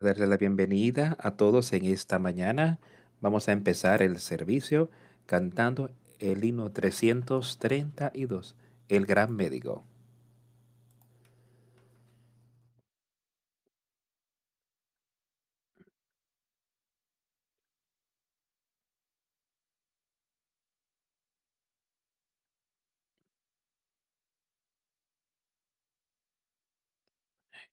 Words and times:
darle 0.00 0.26
la 0.26 0.38
bienvenida 0.38 1.16
a 1.20 1.32
todos 1.32 1.72
en 1.74 1.84
esta 1.84 2.18
mañana. 2.18 2.78
Vamos 3.20 3.48
a 3.48 3.52
empezar 3.52 4.00
el 4.02 4.18
servicio 4.18 4.90
cantando 5.26 5.90
el 6.18 6.42
himno 6.42 6.72
332, 6.72 8.56
El 8.88 9.04
Gran 9.04 9.36
Médico. 9.36 9.84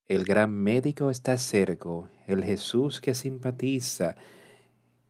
El 0.08 0.24
gran 0.24 0.52
médico 0.52 1.10
está 1.10 1.38
cerca, 1.38 1.90
el 2.28 2.42
Jesús 2.44 3.02
que 3.02 3.14
simpatiza, 3.14 4.16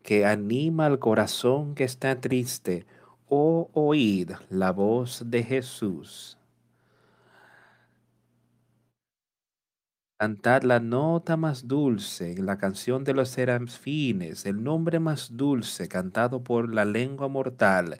que 0.01 0.25
anima 0.25 0.87
al 0.87 0.97
corazón 0.97 1.75
que 1.75 1.83
está 1.83 2.19
triste. 2.19 2.87
Oh, 3.29 3.69
oíd 3.73 4.31
la 4.49 4.71
voz 4.71 5.23
de 5.27 5.43
Jesús. 5.43 6.39
Cantad 10.17 10.63
la 10.63 10.79
nota 10.79 11.37
más 11.37 11.67
dulce 11.67 12.35
la 12.39 12.57
canción 12.57 13.03
de 13.03 13.13
los 13.13 13.29
serafines, 13.29 14.47
el 14.47 14.63
nombre 14.63 14.99
más 14.99 15.37
dulce 15.37 15.87
cantado 15.87 16.43
por 16.43 16.73
la 16.73 16.85
lengua 16.85 17.27
mortal, 17.27 17.99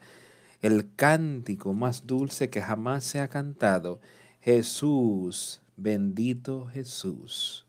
el 0.64 0.96
cántico 0.96 1.74
más 1.74 2.08
dulce 2.08 2.50
que 2.50 2.64
jamás 2.64 3.04
se 3.04 3.20
ha 3.20 3.28
cantado. 3.28 4.00
Jesús, 4.42 5.62
bendito 5.78 6.66
Jesús. 6.66 7.66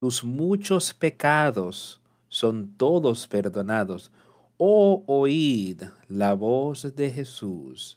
Tus 0.00 0.22
muchos 0.22 0.92
pecados 0.92 2.00
son 2.28 2.76
todos 2.76 3.26
perdonados. 3.26 4.10
Oh, 4.58 5.02
oíd 5.06 5.82
la 6.08 6.34
voz 6.34 6.94
de 6.94 7.10
Jesús. 7.10 7.96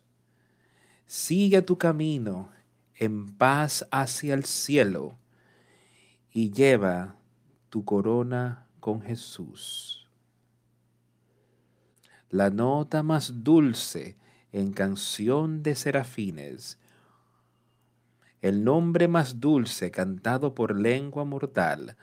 Sigue 1.05 1.61
tu 1.61 1.77
camino 1.77 2.49
en 2.95 3.35
paz 3.35 3.85
hacia 3.91 4.33
el 4.33 4.45
cielo 4.45 5.17
y 6.31 6.51
lleva 6.51 7.15
tu 7.69 7.83
corona 7.83 8.67
con 8.79 9.01
Jesús. 9.01 10.07
La 12.29 12.49
nota 12.49 13.03
más 13.03 13.43
dulce 13.43 14.17
en 14.51 14.71
canción 14.71 15.63
de 15.63 15.75
serafines 15.75 16.77
el 18.41 18.63
nombre 18.63 19.07
más 19.07 19.39
dulce 19.39 19.91
cantado 19.91 20.53
por 20.53 20.79
lengua 20.79 21.25
mortal, 21.25 21.97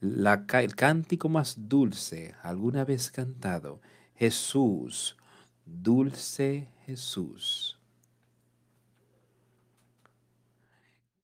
el 0.00 0.74
cántico 0.76 1.28
más 1.28 1.68
dulce 1.68 2.34
alguna 2.42 2.84
vez 2.84 3.10
cantado, 3.10 3.80
Jesús, 4.14 5.16
dulce 5.64 6.68
Jesús. 6.84 7.78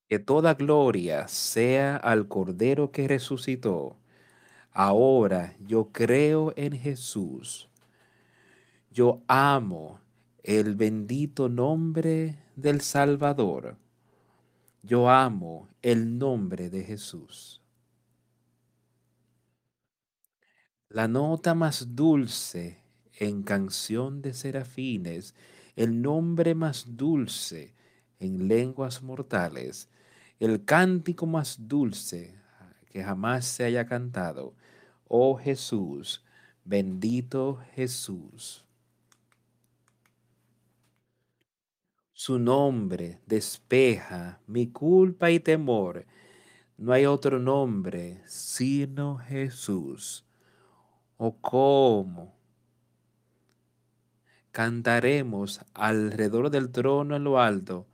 Que 0.08 0.18
toda 0.18 0.54
gloria 0.54 1.28
sea 1.28 1.96
al 1.96 2.28
Cordero 2.28 2.90
que 2.90 3.08
resucitó. 3.08 3.96
Ahora 4.70 5.56
yo 5.60 5.90
creo 5.92 6.52
en 6.56 6.72
Jesús. 6.78 7.68
Yo 8.90 9.22
amo 9.26 10.00
el 10.42 10.76
bendito 10.76 11.48
nombre 11.48 12.36
del 12.54 12.80
Salvador 12.80 13.76
yo 14.84 15.08
amo 15.08 15.68
el 15.80 16.18
nombre 16.18 16.68
de 16.68 16.84
Jesús. 16.84 17.62
La 20.90 21.08
nota 21.08 21.54
más 21.54 21.96
dulce 21.96 22.78
en 23.18 23.42
canción 23.42 24.20
de 24.20 24.34
serafines, 24.34 25.34
el 25.74 26.02
nombre 26.02 26.54
más 26.54 26.96
dulce 26.96 27.72
en 28.20 28.46
lenguas 28.46 29.02
mortales, 29.02 29.88
el 30.38 30.64
cántico 30.64 31.26
más 31.26 31.66
dulce 31.66 32.34
que 32.92 33.02
jamás 33.02 33.46
se 33.46 33.64
haya 33.64 33.86
cantado. 33.86 34.54
Oh 35.08 35.36
Jesús, 35.36 36.22
bendito 36.64 37.58
Jesús. 37.74 38.63
Su 42.16 42.38
nombre 42.38 43.18
despeja 43.26 44.38
mi 44.46 44.68
culpa 44.68 45.32
y 45.32 45.40
temor. 45.40 46.06
No 46.78 46.92
hay 46.92 47.06
otro 47.06 47.40
nombre 47.40 48.22
sino 48.26 49.18
Jesús. 49.18 50.24
¿O 51.16 51.26
oh, 51.26 51.36
cómo? 51.40 52.36
Cantaremos 54.52 55.60
alrededor 55.74 56.50
del 56.50 56.70
trono 56.70 57.16
en 57.16 57.24
lo 57.24 57.40
alto, 57.40 57.84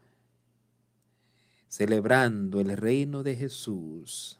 celebrando 1.69 2.61
el 2.61 2.77
reino 2.77 3.23
de 3.23 3.37
Jesús. 3.37 4.39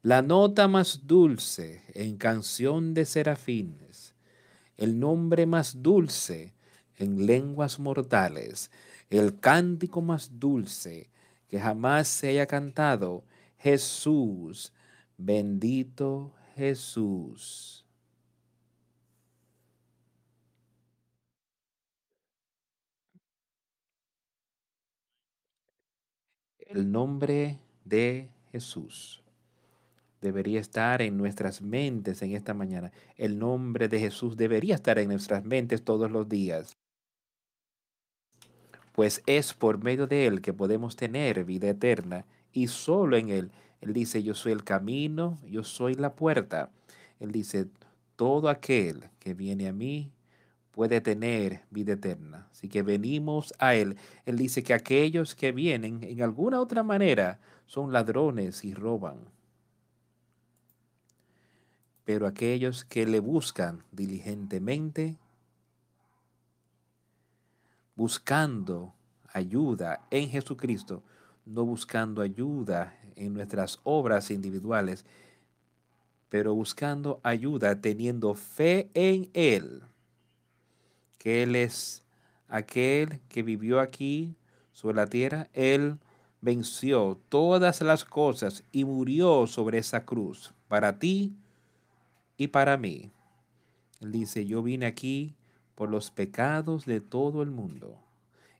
La 0.00 0.22
nota 0.22 0.66
más 0.66 1.06
dulce 1.06 1.82
en 1.92 2.16
canción 2.16 2.94
de 2.94 3.04
serafines, 3.04 4.14
el 4.78 4.98
nombre 4.98 5.44
más 5.44 5.82
dulce 5.82 6.54
en 7.00 7.26
lenguas 7.26 7.78
mortales, 7.78 8.70
el 9.10 9.40
cántico 9.40 10.02
más 10.02 10.38
dulce 10.38 11.10
que 11.48 11.58
jamás 11.58 12.08
se 12.08 12.28
haya 12.28 12.46
cantado, 12.46 13.24
Jesús, 13.58 14.72
bendito 15.18 16.32
Jesús. 16.56 17.84
El 26.58 26.92
nombre 26.92 27.58
de 27.84 28.30
Jesús 28.52 29.22
debería 30.20 30.60
estar 30.60 31.02
en 31.02 31.16
nuestras 31.16 31.62
mentes 31.62 32.22
en 32.22 32.32
esta 32.36 32.54
mañana. 32.54 32.92
El 33.16 33.38
nombre 33.38 33.88
de 33.88 33.98
Jesús 33.98 34.36
debería 34.36 34.76
estar 34.76 34.98
en 34.98 35.08
nuestras 35.08 35.44
mentes 35.44 35.82
todos 35.82 36.10
los 36.10 36.28
días 36.28 36.79
pues 39.00 39.22
es 39.24 39.54
por 39.54 39.82
medio 39.82 40.06
de 40.06 40.26
Él 40.26 40.42
que 40.42 40.52
podemos 40.52 40.94
tener 40.94 41.46
vida 41.46 41.70
eterna 41.70 42.26
y 42.52 42.66
solo 42.66 43.16
en 43.16 43.30
Él. 43.30 43.50
Él 43.80 43.94
dice, 43.94 44.22
yo 44.22 44.34
soy 44.34 44.52
el 44.52 44.62
camino, 44.62 45.38
yo 45.48 45.64
soy 45.64 45.94
la 45.94 46.14
puerta. 46.14 46.68
Él 47.18 47.32
dice, 47.32 47.66
todo 48.14 48.50
aquel 48.50 49.08
que 49.18 49.32
viene 49.32 49.68
a 49.68 49.72
mí 49.72 50.12
puede 50.70 51.00
tener 51.00 51.62
vida 51.70 51.94
eterna. 51.94 52.46
Así 52.52 52.68
que 52.68 52.82
venimos 52.82 53.54
a 53.58 53.74
Él. 53.74 53.96
Él 54.26 54.36
dice 54.36 54.62
que 54.62 54.74
aquellos 54.74 55.34
que 55.34 55.50
vienen 55.50 56.00
en 56.02 56.20
alguna 56.20 56.60
otra 56.60 56.82
manera 56.82 57.40
son 57.64 57.94
ladrones 57.94 58.66
y 58.66 58.74
roban. 58.74 59.16
Pero 62.04 62.26
aquellos 62.26 62.84
que 62.84 63.06
le 63.06 63.20
buscan 63.20 63.82
diligentemente, 63.92 65.16
buscando 68.00 68.94
ayuda 69.30 70.06
en 70.10 70.30
Jesucristo, 70.30 71.02
no 71.44 71.66
buscando 71.66 72.22
ayuda 72.22 72.98
en 73.14 73.34
nuestras 73.34 73.78
obras 73.82 74.30
individuales, 74.30 75.04
pero 76.30 76.54
buscando 76.54 77.20
ayuda 77.22 77.78
teniendo 77.78 78.34
fe 78.34 78.88
en 78.94 79.28
Él, 79.34 79.82
que 81.18 81.42
Él 81.42 81.54
es 81.54 82.02
aquel 82.48 83.20
que 83.28 83.42
vivió 83.42 83.80
aquí 83.80 84.34
sobre 84.72 84.96
la 84.96 85.06
tierra, 85.06 85.50
Él 85.52 85.98
venció 86.40 87.20
todas 87.28 87.82
las 87.82 88.06
cosas 88.06 88.64
y 88.72 88.86
murió 88.86 89.46
sobre 89.46 89.76
esa 89.76 90.06
cruz 90.06 90.54
para 90.68 90.98
ti 90.98 91.34
y 92.38 92.48
para 92.48 92.78
mí. 92.78 93.12
Él 94.00 94.10
dice, 94.10 94.46
yo 94.46 94.62
vine 94.62 94.86
aquí 94.86 95.36
por 95.80 95.88
los 95.88 96.10
pecados 96.10 96.84
de 96.84 97.00
todo 97.00 97.40
el 97.40 97.50
mundo. 97.50 97.98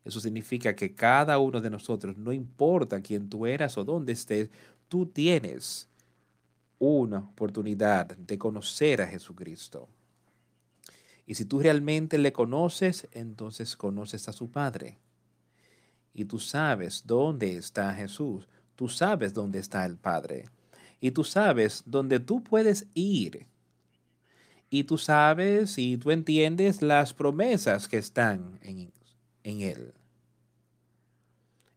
Eso 0.07 0.21
significa 0.21 0.75
que 0.75 0.95
cada 0.95 1.39
uno 1.39 1.61
de 1.61 1.69
nosotros, 1.69 2.17
no 2.17 2.33
importa 2.33 3.03
quién 3.03 3.29
tú 3.29 3.45
eras 3.45 3.77
o 3.77 3.85
dónde 3.85 4.15
estés, 4.15 4.49
tú 4.89 5.05
tienes 5.05 5.87
una 6.79 7.19
oportunidad 7.19 8.07
de 8.17 8.39
conocer 8.39 9.03
a 9.03 9.07
Jesucristo. 9.07 9.87
Y 11.27 11.35
si 11.35 11.45
tú 11.45 11.61
realmente 11.61 12.17
le 12.17 12.33
conoces, 12.33 13.07
entonces 13.13 13.77
conoces 13.77 14.27
a 14.27 14.33
su 14.33 14.51
Padre. 14.51 14.97
Y 16.15 16.25
tú 16.25 16.39
sabes 16.39 17.03
dónde 17.05 17.59
está 17.59 17.93
Jesús. 17.93 18.49
Tú 18.77 18.89
sabes 18.89 19.35
dónde 19.35 19.59
está 19.59 19.85
el 19.85 19.99
Padre. 19.99 20.49
Y 21.03 21.11
tú 21.11 21.23
sabes 21.23 21.83
dónde 21.85 22.19
tú 22.19 22.43
puedes 22.43 22.87
ir 22.95 23.47
y 24.71 24.85
tú 24.85 24.97
sabes 24.97 25.77
y 25.79 25.97
tú 25.97 26.13
entiendes 26.13 26.81
las 26.81 27.13
promesas 27.13 27.89
que 27.89 27.99
están 27.99 28.61
en, 28.63 28.93
en 29.43 29.61
Él. 29.63 29.93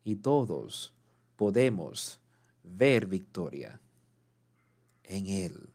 Y 0.05 0.15
todos 0.15 0.93
podemos 1.35 2.19
ver 2.63 3.07
victoria 3.07 3.81
en 5.05 5.27
Él 5.27 5.69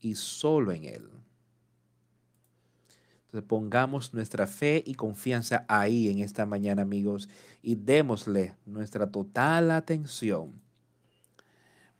y 0.00 0.14
solo 0.14 0.70
en 0.70 0.84
Él. 0.84 1.10
Entonces 3.24 3.48
pongamos 3.48 4.14
nuestra 4.14 4.46
fe 4.46 4.84
y 4.86 4.94
confianza 4.94 5.64
ahí 5.66 6.10
en 6.10 6.20
esta 6.20 6.46
mañana, 6.46 6.82
amigos, 6.82 7.28
y 7.60 7.74
démosle 7.74 8.54
nuestra 8.66 9.10
total 9.10 9.72
atención. 9.72 10.52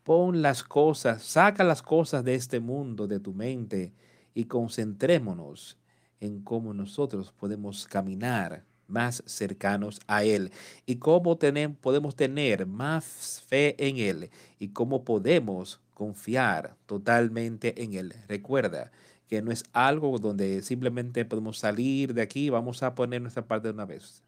Pon 0.04 0.42
las 0.42 0.62
cosas, 0.62 1.22
saca 1.22 1.64
las 1.64 1.82
cosas 1.82 2.22
de 2.22 2.34
este 2.34 2.60
mundo 2.60 3.08
de 3.08 3.18
tu 3.18 3.32
mente 3.32 3.92
y 4.34 4.44
concentrémonos 4.44 5.76
en 6.20 6.42
cómo 6.42 6.72
nosotros 6.72 7.32
podemos 7.32 7.86
caminar 7.86 8.64
más 8.86 9.22
cercanos 9.26 10.00
a 10.06 10.24
Él 10.24 10.52
y 10.86 10.96
cómo 10.96 11.38
podemos 11.80 12.14
tener 12.14 12.66
más 12.66 13.42
fe 13.48 13.74
en 13.78 13.98
Él 13.98 14.30
y 14.58 14.68
cómo 14.68 15.04
podemos 15.04 15.80
confiar 15.94 16.76
totalmente 16.86 17.82
en 17.82 17.94
Él. 17.94 18.14
Recuerda 18.28 18.92
que 19.28 19.40
no 19.40 19.50
es 19.50 19.64
algo 19.72 20.18
donde 20.18 20.62
simplemente 20.62 21.24
podemos 21.24 21.58
salir 21.58 22.12
de 22.12 22.22
aquí 22.22 22.50
vamos 22.50 22.82
a 22.82 22.94
poner 22.94 23.22
nuestra 23.22 23.46
parte 23.46 23.68
de 23.68 23.74
una 23.74 23.86
vez. 23.86 24.22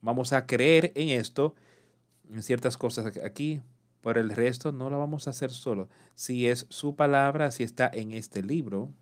Vamos 0.00 0.32
a 0.32 0.46
creer 0.46 0.92
en 0.94 1.10
esto, 1.10 1.54
en 2.32 2.42
ciertas 2.42 2.76
cosas 2.76 3.16
aquí, 3.24 3.60
por 4.02 4.18
el 4.18 4.30
resto 4.30 4.72
no 4.72 4.90
lo 4.90 4.98
vamos 4.98 5.26
a 5.26 5.30
hacer 5.30 5.52
solo. 5.52 5.88
Si 6.14 6.48
es 6.48 6.66
su 6.68 6.96
palabra, 6.96 7.50
si 7.52 7.62
está 7.62 7.88
en 7.92 8.12
este 8.12 8.42
libro, 8.42 8.92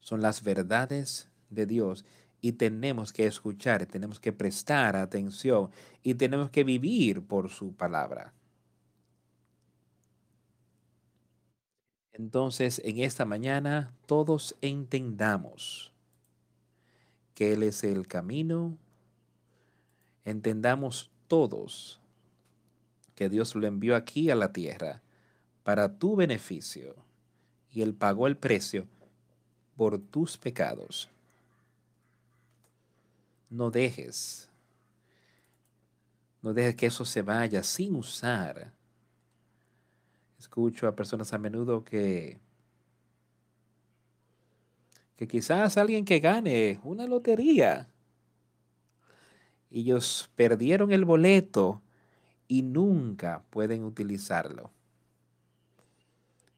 son 0.00 0.20
las 0.20 0.42
verdades 0.42 1.30
de 1.50 1.66
Dios 1.66 2.04
y 2.40 2.52
tenemos 2.52 3.12
que 3.12 3.26
escuchar, 3.26 3.86
tenemos 3.86 4.20
que 4.20 4.32
prestar 4.32 4.96
atención 4.96 5.70
y 6.02 6.14
tenemos 6.14 6.50
que 6.50 6.64
vivir 6.64 7.22
por 7.22 7.48
su 7.48 7.74
palabra. 7.74 8.34
Entonces, 12.12 12.80
en 12.84 12.98
esta 12.98 13.24
mañana, 13.24 13.94
todos 14.06 14.56
entendamos 14.62 15.92
que 17.34 17.52
Él 17.52 17.62
es 17.62 17.84
el 17.84 18.08
camino, 18.08 18.78
entendamos 20.24 21.10
todos 21.28 22.00
que 23.16 23.28
Dios 23.28 23.56
lo 23.56 23.66
envió 23.66 23.96
aquí 23.96 24.30
a 24.30 24.36
la 24.36 24.52
tierra 24.52 25.02
para 25.64 25.98
tu 25.98 26.14
beneficio 26.14 26.94
y 27.72 27.82
Él 27.82 27.94
pagó 27.94 28.28
el 28.28 28.36
precio 28.36 28.86
por 29.76 29.98
tus 29.98 30.38
pecados. 30.38 31.08
No 33.50 33.70
dejes, 33.70 34.48
no 36.42 36.52
dejes 36.52 36.76
que 36.76 36.86
eso 36.86 37.04
se 37.04 37.22
vaya 37.22 37.62
sin 37.62 37.96
usar. 37.96 38.72
Escucho 40.38 40.86
a 40.86 40.94
personas 40.94 41.32
a 41.32 41.38
menudo 41.38 41.82
que 41.82 42.38
que 45.16 45.26
quizás 45.26 45.78
alguien 45.78 46.04
que 46.04 46.20
gane 46.20 46.78
una 46.84 47.06
lotería. 47.06 47.88
Ellos 49.70 50.30
perdieron 50.36 50.92
el 50.92 51.06
boleto 51.06 51.82
y 52.48 52.62
nunca 52.62 53.42
pueden 53.50 53.84
utilizarlo. 53.84 54.70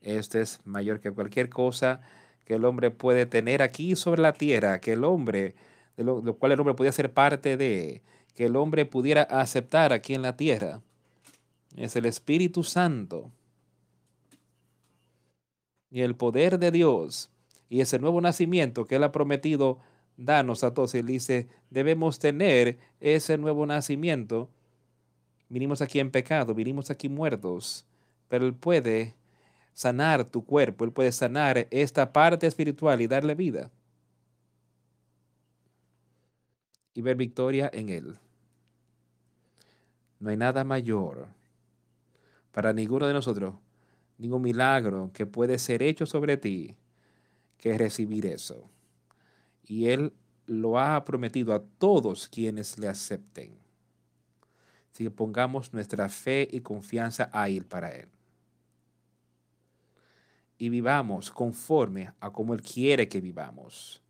Este 0.00 0.40
es 0.40 0.60
mayor 0.64 1.00
que 1.00 1.10
cualquier 1.10 1.48
cosa 1.48 2.00
que 2.44 2.54
el 2.54 2.64
hombre 2.64 2.90
puede 2.90 3.26
tener 3.26 3.60
aquí 3.62 3.94
sobre 3.96 4.22
la 4.22 4.32
tierra, 4.32 4.80
que 4.80 4.92
el 4.92 5.04
hombre, 5.04 5.54
de 5.96 6.04
lo, 6.04 6.22
cual 6.36 6.52
el 6.52 6.60
hombre 6.60 6.74
podía 6.74 6.92
ser 6.92 7.12
parte 7.12 7.56
de, 7.56 8.02
que 8.34 8.46
el 8.46 8.56
hombre 8.56 8.86
pudiera 8.86 9.22
aceptar 9.22 9.92
aquí 9.92 10.14
en 10.14 10.22
la 10.22 10.36
tierra. 10.36 10.80
Es 11.76 11.96
el 11.96 12.06
Espíritu 12.06 12.64
Santo 12.64 13.30
y 15.90 16.00
el 16.00 16.14
poder 16.16 16.58
de 16.58 16.70
Dios 16.70 17.30
y 17.68 17.80
ese 17.80 17.98
nuevo 17.98 18.20
nacimiento 18.20 18.86
que 18.86 18.96
Él 18.96 19.04
ha 19.04 19.12
prometido 19.12 19.78
darnos 20.16 20.64
a 20.64 20.72
todos. 20.72 20.94
Él 20.94 21.06
dice, 21.06 21.48
debemos 21.70 22.18
tener 22.18 22.78
ese 23.00 23.38
nuevo 23.38 23.66
nacimiento. 23.66 24.48
Vinimos 25.48 25.80
aquí 25.80 25.98
en 26.00 26.10
pecado, 26.10 26.54
vinimos 26.54 26.90
aquí 26.90 27.08
muertos, 27.08 27.86
pero 28.28 28.46
Él 28.46 28.54
puede 28.54 29.14
sanar 29.72 30.24
tu 30.24 30.44
cuerpo, 30.44 30.84
Él 30.84 30.92
puede 30.92 31.12
sanar 31.12 31.66
esta 31.70 32.12
parte 32.12 32.46
espiritual 32.46 33.00
y 33.00 33.06
darle 33.06 33.34
vida. 33.34 33.70
Y 36.94 37.00
ver 37.00 37.16
victoria 37.16 37.70
en 37.72 37.88
Él. 37.88 38.18
No 40.20 40.30
hay 40.30 40.36
nada 40.36 40.64
mayor 40.64 41.28
para 42.50 42.72
ninguno 42.72 43.06
de 43.06 43.14
nosotros, 43.14 43.54
ningún 44.18 44.42
milagro 44.42 45.10
que 45.14 45.26
puede 45.26 45.58
ser 45.58 45.82
hecho 45.82 46.06
sobre 46.06 46.36
ti 46.36 46.76
que 47.56 47.78
recibir 47.78 48.26
eso. 48.26 48.68
Y 49.64 49.86
Él 49.86 50.12
lo 50.46 50.78
ha 50.78 51.04
prometido 51.04 51.54
a 51.54 51.62
todos 51.62 52.28
quienes 52.28 52.78
le 52.78 52.88
acepten. 52.88 53.67
Que 54.98 55.12
pongamos 55.12 55.72
nuestra 55.72 56.08
fe 56.08 56.48
y 56.50 56.60
confianza 56.60 57.30
a 57.32 57.48
Él 57.48 57.64
para 57.64 57.90
Él 57.90 58.08
y 60.58 60.68
vivamos 60.68 61.30
conforme 61.30 62.12
a 62.18 62.30
como 62.30 62.52
Él 62.52 62.62
quiere 62.62 63.08
que 63.08 63.20
vivamos, 63.20 64.02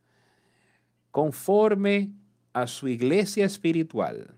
conforme 1.11 2.11
a 2.55 2.67
su 2.67 2.89
iglesia 2.89 3.45
espiritual, 3.45 4.35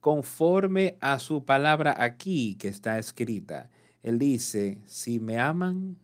conforme 0.00 0.96
a 1.00 1.18
su 1.18 1.44
palabra 1.44 1.94
aquí 1.98 2.56
que 2.56 2.68
está 2.68 2.98
escrita. 2.98 3.68
Él 4.02 4.18
dice, 4.18 4.78
si 4.86 5.20
me 5.20 5.38
aman, 5.38 5.98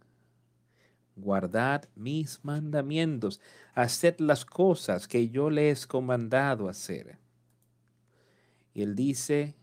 guardad 1.17 1.85
mis 1.95 2.45
mandamientos, 2.45 3.41
haced 3.75 4.19
las 4.19 4.45
cosas 4.45 5.09
que 5.09 5.31
yo 5.31 5.49
les 5.49 5.85
he 5.85 5.89
comandado 5.89 6.69
hacer. 6.69 7.24
Y 8.75 8.83
él 8.83 8.95
dice, 8.95 9.55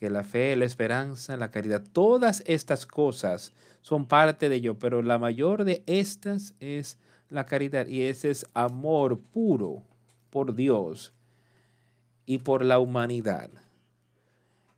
que 0.00 0.08
la 0.08 0.24
fe, 0.24 0.56
la 0.56 0.64
esperanza, 0.64 1.36
la 1.36 1.50
caridad, 1.50 1.84
todas 1.92 2.42
estas 2.46 2.86
cosas 2.86 3.52
son 3.82 4.06
parte 4.06 4.48
de 4.48 4.56
ello, 4.56 4.78
pero 4.78 5.02
la 5.02 5.18
mayor 5.18 5.64
de 5.64 5.82
estas 5.86 6.54
es 6.58 6.98
la 7.28 7.44
caridad 7.44 7.86
y 7.86 8.02
ese 8.02 8.30
es 8.30 8.46
amor 8.54 9.20
puro 9.20 9.82
por 10.30 10.54
Dios 10.54 11.12
y 12.24 12.38
por 12.38 12.64
la 12.64 12.78
humanidad. 12.78 13.50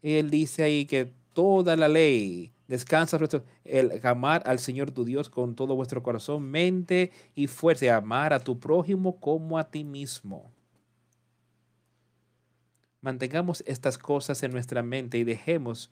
Él 0.02 0.28
dice 0.28 0.64
ahí 0.64 0.86
que 0.86 1.12
toda 1.32 1.76
la 1.76 1.88
ley 1.88 2.52
descansa 2.66 3.18
el 3.64 4.00
amar 4.02 4.42
al 4.44 4.58
Señor 4.58 4.90
tu 4.90 5.04
Dios 5.04 5.30
con 5.30 5.54
todo 5.54 5.76
vuestro 5.76 6.02
corazón, 6.02 6.42
mente 6.50 7.12
y 7.36 7.46
fuerza, 7.46 7.96
amar 7.96 8.32
a 8.32 8.40
tu 8.40 8.58
prójimo 8.58 9.20
como 9.20 9.56
a 9.56 9.70
ti 9.70 9.84
mismo. 9.84 10.50
Mantengamos 13.02 13.64
estas 13.66 13.98
cosas 13.98 14.44
en 14.44 14.52
nuestra 14.52 14.84
mente 14.84 15.18
y 15.18 15.24
dejemos 15.24 15.90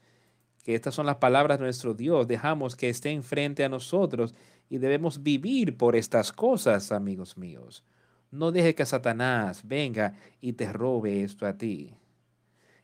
que 0.64 0.76
estas 0.76 0.94
son 0.94 1.06
las 1.06 1.16
palabras 1.16 1.58
de 1.58 1.64
nuestro 1.64 1.92
Dios. 1.92 2.28
Dejamos 2.28 2.76
que 2.76 2.88
estén 2.88 3.24
frente 3.24 3.64
a 3.64 3.68
nosotros 3.68 4.32
y 4.68 4.78
debemos 4.78 5.20
vivir 5.20 5.76
por 5.76 5.96
estas 5.96 6.32
cosas, 6.32 6.92
amigos 6.92 7.36
míos. 7.36 7.82
No 8.30 8.52
deje 8.52 8.76
que 8.76 8.86
Satanás 8.86 9.62
venga 9.64 10.14
y 10.40 10.52
te 10.52 10.72
robe 10.72 11.24
esto 11.24 11.46
a 11.46 11.58
ti. 11.58 11.92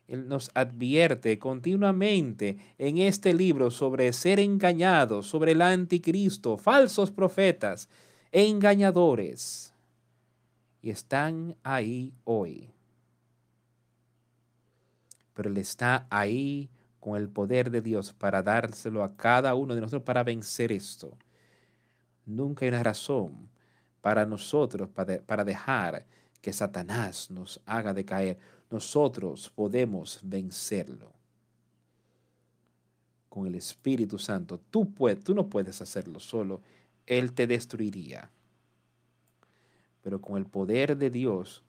Él 0.09 0.29
nos 0.29 0.51
advierte 0.55 1.39
continuamente 1.39 2.57
en 2.79 2.99
este 2.99 3.33
libro 3.33 3.71
sobre 3.71 4.13
ser 4.13 4.41
engañados, 4.41 5.29
sobre 5.29 5.53
el 5.53 5.63
anticristo, 5.63 6.57
falsos 6.57 7.13
profetas, 7.13 7.89
engañadores. 8.33 9.73
Y 10.83 10.91
están 10.91 11.57
ahí 11.63 12.13
hoy 12.25 12.76
pero 15.37 15.51
Él 15.51 15.59
está 15.59 16.07
ahí 16.09 16.71
con 16.99 17.17
el 17.17 17.29
poder 17.29 17.71
de 17.71 17.83
Dios 17.83 18.15
para 18.15 18.43
dárselo 18.43 19.05
a 19.05 19.15
cada 19.15 19.55
uno 19.55 19.75
de 19.75 19.83
nosotros 19.83 20.03
para 20.03 20.25
vencer 20.25 20.73
esto. 20.73 21.13
Nunca 22.25 22.65
hay 22.65 22.71
una 22.71 22.83
razón 22.83 23.51
para 24.01 24.25
nosotros 24.25 24.89
para, 24.89 25.45
dejar 25.45 26.07
que 26.41 26.55
Satanás 26.55 27.31
nos 27.31 27.61
haga 27.67 27.93
decaer. 27.93 28.39
Nosotros 28.71 29.51
podemos 29.55 30.21
vencerlo 30.23 31.13
con 33.29 33.47
el 33.47 33.57
Espíritu 33.57 34.19
Santo. 34.19 34.59
Tú, 34.71 34.91
puedes, 34.91 35.23
tú 35.23 35.35
no 35.35 35.47
puedes 35.49 35.83
hacerlo 35.83 36.19
solo. 36.19 36.63
Él 37.05 37.35
te 37.35 37.47
destruiría. 37.47 38.31
Pero 40.03 40.19
con 40.19 40.39
el 40.39 40.47
poder 40.47 40.97
de 40.97 41.11
Dios, 41.11 41.63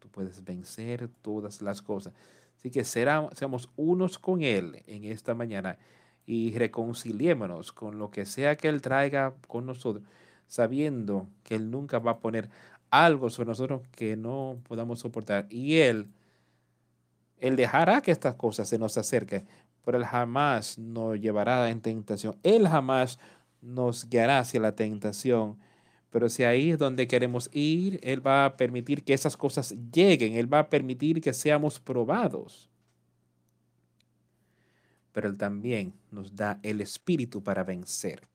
tú 0.00 0.08
puedes 0.08 0.42
vencer 0.42 1.08
todas 1.22 1.62
las 1.62 1.80
cosas. 1.80 2.12
Así 2.58 2.70
que 2.70 2.84
seamos 2.84 3.70
unos 3.76 4.18
con 4.18 4.42
Él 4.42 4.82
en 4.86 5.04
esta 5.04 5.34
mañana 5.34 5.78
y 6.26 6.56
reconciliémonos 6.58 7.72
con 7.72 7.98
lo 7.98 8.10
que 8.10 8.26
sea 8.26 8.56
que 8.56 8.68
Él 8.68 8.80
traiga 8.80 9.34
con 9.46 9.66
nosotros, 9.66 10.04
sabiendo 10.48 11.28
que 11.44 11.54
Él 11.54 11.70
nunca 11.70 11.98
va 11.98 12.12
a 12.12 12.18
poner 12.18 12.50
algo 12.90 13.30
sobre 13.30 13.48
nosotros 13.48 13.82
que 13.92 14.16
no 14.16 14.58
podamos 14.68 15.00
soportar. 15.00 15.46
Y 15.50 15.76
Él 15.78 16.08
Él 17.38 17.56
dejará 17.56 18.00
que 18.00 18.10
estas 18.12 18.34
cosas 18.34 18.68
se 18.68 18.78
nos 18.78 18.96
acerquen, 18.98 19.46
pero 19.84 19.98
Él 19.98 20.04
jamás 20.04 20.78
nos 20.78 21.20
llevará 21.20 21.70
en 21.70 21.80
tentación. 21.80 22.36
Él 22.42 22.66
jamás 22.68 23.18
nos 23.60 24.08
guiará 24.08 24.40
hacia 24.40 24.60
la 24.60 24.72
tentación. 24.72 25.58
Pero 26.10 26.28
si 26.28 26.44
ahí 26.44 26.70
es 26.70 26.78
donde 26.78 27.06
queremos 27.06 27.50
ir, 27.52 27.98
Él 28.02 28.26
va 28.26 28.44
a 28.44 28.56
permitir 28.56 29.04
que 29.04 29.14
esas 29.14 29.36
cosas 29.36 29.74
lleguen, 29.92 30.34
Él 30.34 30.52
va 30.52 30.60
a 30.60 30.70
permitir 30.70 31.20
que 31.20 31.32
seamos 31.32 31.80
probados. 31.80 32.70
Pero 35.12 35.28
Él 35.28 35.36
también 35.36 35.94
nos 36.10 36.34
da 36.34 36.58
el 36.62 36.80
espíritu 36.80 37.42
para 37.42 37.64
vencer. 37.64 38.28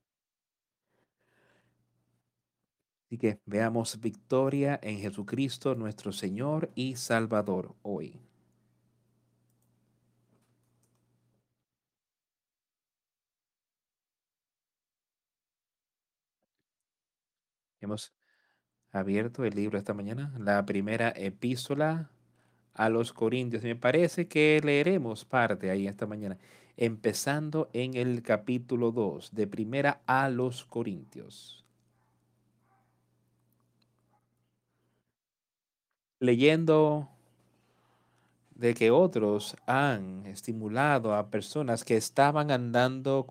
Así 3.05 3.17
que 3.17 3.39
veamos 3.45 3.99
victoria 3.99 4.79
en 4.81 4.99
Jesucristo, 4.99 5.75
nuestro 5.75 6.13
Señor 6.13 6.71
y 6.75 6.95
Salvador, 6.95 7.75
hoy. 7.81 8.30
Hemos 17.81 18.13
abierto 18.91 19.43
el 19.43 19.55
libro 19.55 19.77
esta 19.77 19.93
mañana, 19.93 20.33
la 20.39 20.65
primera 20.65 21.09
epístola 21.09 22.09
a 22.73 22.89
los 22.89 23.11
Corintios. 23.11 23.63
Me 23.63 23.75
parece 23.75 24.27
que 24.27 24.61
leeremos 24.63 25.25
parte 25.25 25.69
ahí 25.69 25.87
esta 25.87 26.07
mañana, 26.07 26.37
empezando 26.77 27.69
en 27.73 27.95
el 27.95 28.21
capítulo 28.21 28.91
2, 28.91 29.33
de 29.33 29.47
primera 29.47 30.01
a 30.05 30.29
los 30.29 30.65
Corintios. 30.65 31.61
leyendo 36.21 37.09
de 38.55 38.75
que 38.75 38.91
otros 38.91 39.57
han 39.65 40.27
estimulado 40.27 41.15
a 41.15 41.31
personas 41.31 41.83
que 41.83 41.97
estaban 41.97 42.51
andando, 42.51 43.25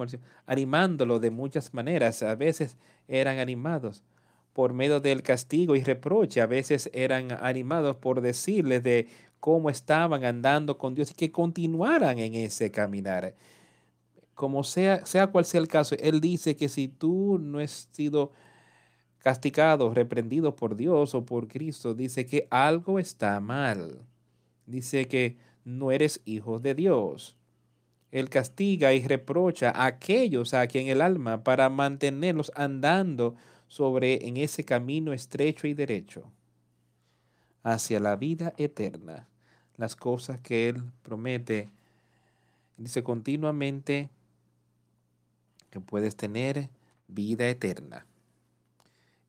animándolo 0.44 1.20
de 1.20 1.30
muchas 1.30 1.72
maneras. 1.72 2.22
A 2.24 2.34
veces 2.34 2.76
eran 3.06 3.38
animados 3.38 4.02
por 4.52 4.72
medio 4.72 5.00
del 5.00 5.22
castigo 5.22 5.76
y 5.76 5.82
reproche, 5.82 6.40
a 6.40 6.46
veces 6.46 6.90
eran 6.92 7.32
animados 7.40 7.96
por 7.96 8.20
decirles 8.20 8.82
de 8.82 9.08
cómo 9.38 9.70
estaban 9.70 10.24
andando 10.24 10.76
con 10.78 10.94
Dios 10.94 11.10
y 11.12 11.14
que 11.14 11.32
continuaran 11.32 12.18
en 12.18 12.34
ese 12.34 12.70
caminar. 12.70 13.34
Como 14.34 14.64
sea, 14.64 15.04
sea 15.06 15.28
cual 15.28 15.44
sea 15.44 15.60
el 15.60 15.68
caso, 15.68 15.96
Él 15.98 16.20
dice 16.20 16.56
que 16.56 16.68
si 16.68 16.88
tú 16.88 17.38
no 17.38 17.58
has 17.58 17.88
sido 17.92 18.32
castigado, 19.18 19.92
reprendido 19.94 20.56
por 20.56 20.76
Dios 20.76 21.14
o 21.14 21.24
por 21.24 21.48
Cristo, 21.48 21.94
dice 21.94 22.26
que 22.26 22.46
algo 22.50 22.98
está 22.98 23.38
mal. 23.40 23.98
Dice 24.66 25.08
que 25.08 25.36
no 25.64 25.92
eres 25.92 26.20
hijo 26.24 26.58
de 26.58 26.74
Dios. 26.74 27.36
Él 28.10 28.28
castiga 28.28 28.92
y 28.92 29.06
reprocha 29.06 29.70
a 29.70 29.86
aquellos 29.86 30.54
a 30.54 30.66
quien 30.66 30.88
el 30.88 31.00
alma 31.00 31.44
para 31.44 31.68
mantenerlos 31.68 32.50
andando 32.56 33.36
sobre 33.70 34.28
en 34.28 34.36
ese 34.36 34.62
camino 34.64 35.14
estrecho 35.14 35.66
y 35.66 35.72
derecho 35.72 36.30
hacia 37.62 38.00
la 38.00 38.16
vida 38.16 38.52
eterna. 38.58 39.26
Las 39.78 39.96
cosas 39.96 40.38
que 40.40 40.68
Él 40.68 40.82
promete, 41.02 41.70
dice 42.76 43.02
continuamente 43.02 44.10
que 45.70 45.80
puedes 45.80 46.14
tener 46.14 46.68
vida 47.08 47.48
eterna 47.48 48.04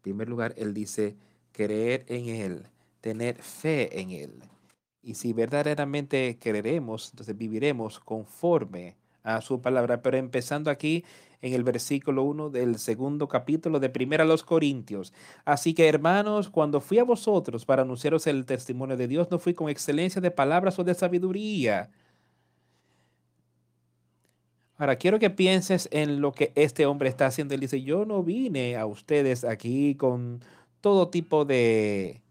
primer 0.01 0.27
lugar, 0.27 0.53
Él 0.57 0.73
dice 0.73 1.15
creer 1.51 2.05
en 2.07 2.27
Él, 2.29 2.67
tener 2.99 3.41
fe 3.41 4.01
en 4.01 4.11
Él. 4.11 4.43
Y 5.03 5.15
si 5.15 5.33
verdaderamente 5.33 6.37
creeremos, 6.39 7.09
entonces 7.11 7.37
viviremos 7.37 7.99
conforme 7.99 8.95
a 9.23 9.41
su 9.41 9.61
palabra. 9.61 10.01
Pero 10.01 10.17
empezando 10.17 10.71
aquí 10.71 11.03
en 11.41 11.53
el 11.53 11.63
versículo 11.63 12.23
1 12.23 12.49
del 12.49 12.77
segundo 12.77 13.27
capítulo 13.27 13.79
de 13.79 13.89
Primera 13.89 14.23
a 14.23 14.27
los 14.27 14.43
Corintios. 14.43 15.13
Así 15.45 15.73
que 15.73 15.87
hermanos, 15.87 16.49
cuando 16.49 16.81
fui 16.81 16.99
a 16.99 17.03
vosotros 17.03 17.65
para 17.65 17.81
anunciaros 17.81 18.27
el 18.27 18.45
testimonio 18.45 18.97
de 18.97 19.07
Dios, 19.07 19.29
no 19.31 19.39
fui 19.39 19.53
con 19.53 19.69
excelencia 19.69 20.21
de 20.21 20.31
palabras 20.31 20.77
o 20.79 20.83
de 20.83 20.93
sabiduría 20.93 21.89
Ahora, 24.81 24.95
quiero 24.95 25.19
que 25.19 25.29
pienses 25.29 25.87
en 25.91 26.21
lo 26.21 26.31
que 26.31 26.51
este 26.55 26.87
hombre 26.87 27.07
está 27.07 27.27
haciendo. 27.27 27.53
Él 27.53 27.59
dice, 27.59 27.83
yo 27.83 28.03
no 28.03 28.23
vine 28.23 28.77
a 28.77 28.87
ustedes 28.87 29.43
aquí 29.43 29.93
con 29.93 30.41
todo 30.81 31.09
tipo 31.09 31.45
de 31.45 32.23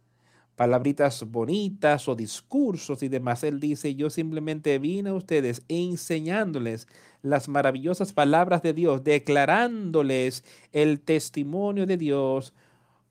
palabritas 0.60 1.24
bonitas 1.26 2.06
o 2.06 2.14
discursos 2.14 3.02
y 3.02 3.08
demás. 3.08 3.44
Él 3.44 3.60
dice, 3.60 3.94
yo 3.94 4.10
simplemente 4.10 4.78
vine 4.78 5.08
a 5.08 5.14
ustedes 5.14 5.62
enseñándoles 5.68 6.86
las 7.22 7.48
maravillosas 7.48 8.12
palabras 8.12 8.60
de 8.60 8.74
Dios, 8.74 9.02
declarándoles 9.02 10.44
el 10.72 11.00
testimonio 11.00 11.86
de 11.86 11.96
Dios 11.96 12.52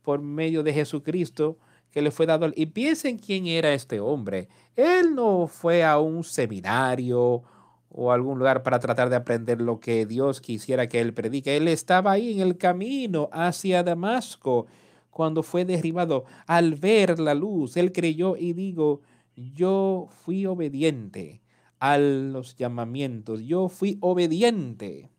por 0.03 0.22
medio 0.22 0.62
de 0.62 0.74
Jesucristo 0.74 1.58
que 1.89 2.03
le 2.03 2.12
fue 2.12 2.27
dado. 2.27 2.51
Y 2.56 2.68
piensen 2.68 3.18
quién 3.18 3.48
era 3.48 3.74
este 3.74 4.00
hombre. 4.00 4.48
Él 4.75 5.15
no 5.15 5.48
fue 5.48 5.84
a 5.84 5.98
un 5.98 6.24
seminario 6.24 7.41
o 7.89 8.12
algún 8.12 8.38
lugar 8.38 8.62
para 8.62 8.77
tratar 8.77 9.10
de 9.10 9.15
aprender 9.15 9.60
lo 9.60 9.79
que 9.79 10.06
Dios 10.06 10.39
quisiera 10.39 10.86
que 10.86 11.01
él 11.01 11.15
predique. 11.15 11.58
Él 11.58 11.68
estaba 11.68 12.12
ahí 12.12 12.32
en 12.32 12.41
el 12.41 12.60
camino 12.60 13.27
hacia 13.32 13.82
Damasco 13.82 14.68
cuando 15.10 15.44
fue 15.44 15.66
derribado. 15.66 16.25
Al 16.48 16.75
ver 16.75 17.20
la 17.20 17.34
luz, 17.34 17.78
él 17.78 17.92
creyó 17.92 18.36
y 18.36 18.54
digo, 18.54 19.01
yo 19.36 20.10
fui 20.24 20.46
obediente 20.46 21.42
a 21.80 21.98
los 21.98 22.56
llamamientos, 22.56 23.42
yo 23.42 23.70
fui 23.70 23.98
obediente 24.01 25.10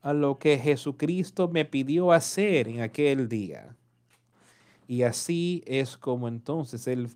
a 0.00 0.12
lo 0.12 0.38
que 0.38 0.58
Jesucristo 0.58 1.48
me 1.48 1.64
pidió 1.64 2.12
hacer 2.12 2.68
en 2.68 2.80
aquel 2.80 3.28
día. 3.28 3.76
Y 4.88 5.02
así 5.02 5.62
es 5.66 5.96
como 5.96 6.28
entonces 6.28 6.86
él 6.86 7.08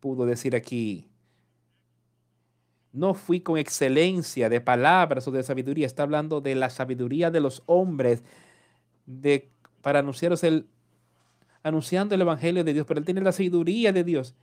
pudo 0.00 0.24
decir 0.24 0.56
aquí, 0.56 1.08
no 2.92 3.14
fui 3.14 3.40
con 3.40 3.58
excelencia 3.58 4.48
de 4.48 4.60
palabras 4.60 5.26
o 5.26 5.30
de 5.30 5.42
sabiduría. 5.42 5.86
Está 5.86 6.02
hablando 6.02 6.40
de 6.40 6.54
la 6.54 6.68
sabiduría 6.70 7.30
de 7.30 7.40
los 7.40 7.62
hombres 7.66 8.22
de, 9.06 9.50
para 9.80 10.00
anunciaros 10.00 10.44
el, 10.44 10.66
anunciando 11.62 12.14
el 12.14 12.20
Evangelio 12.20 12.64
de 12.64 12.72
Dios. 12.72 12.86
Pero 12.86 13.00
él 13.00 13.06
tiene 13.06 13.20
la 13.20 13.32
sabiduría 13.32 13.92
de 13.92 14.04
Dios. 14.04 14.34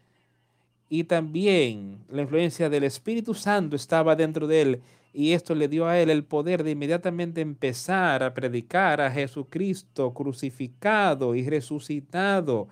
Y 0.89 1.03
también 1.03 1.99
la 2.09 2.23
influencia 2.23 2.69
del 2.69 2.83
Espíritu 2.83 3.33
Santo 3.33 3.75
estaba 3.75 4.15
dentro 4.15 4.47
de 4.47 4.61
él. 4.61 4.81
Y 5.13 5.33
esto 5.33 5.55
le 5.55 5.67
dio 5.67 5.87
a 5.87 5.99
él 5.99 6.09
el 6.09 6.23
poder 6.23 6.63
de 6.63 6.71
inmediatamente 6.71 7.41
empezar 7.41 8.23
a 8.23 8.33
predicar 8.33 9.01
a 9.01 9.11
Jesucristo 9.11 10.13
crucificado 10.13 11.35
y 11.35 11.47
resucitado 11.47 12.67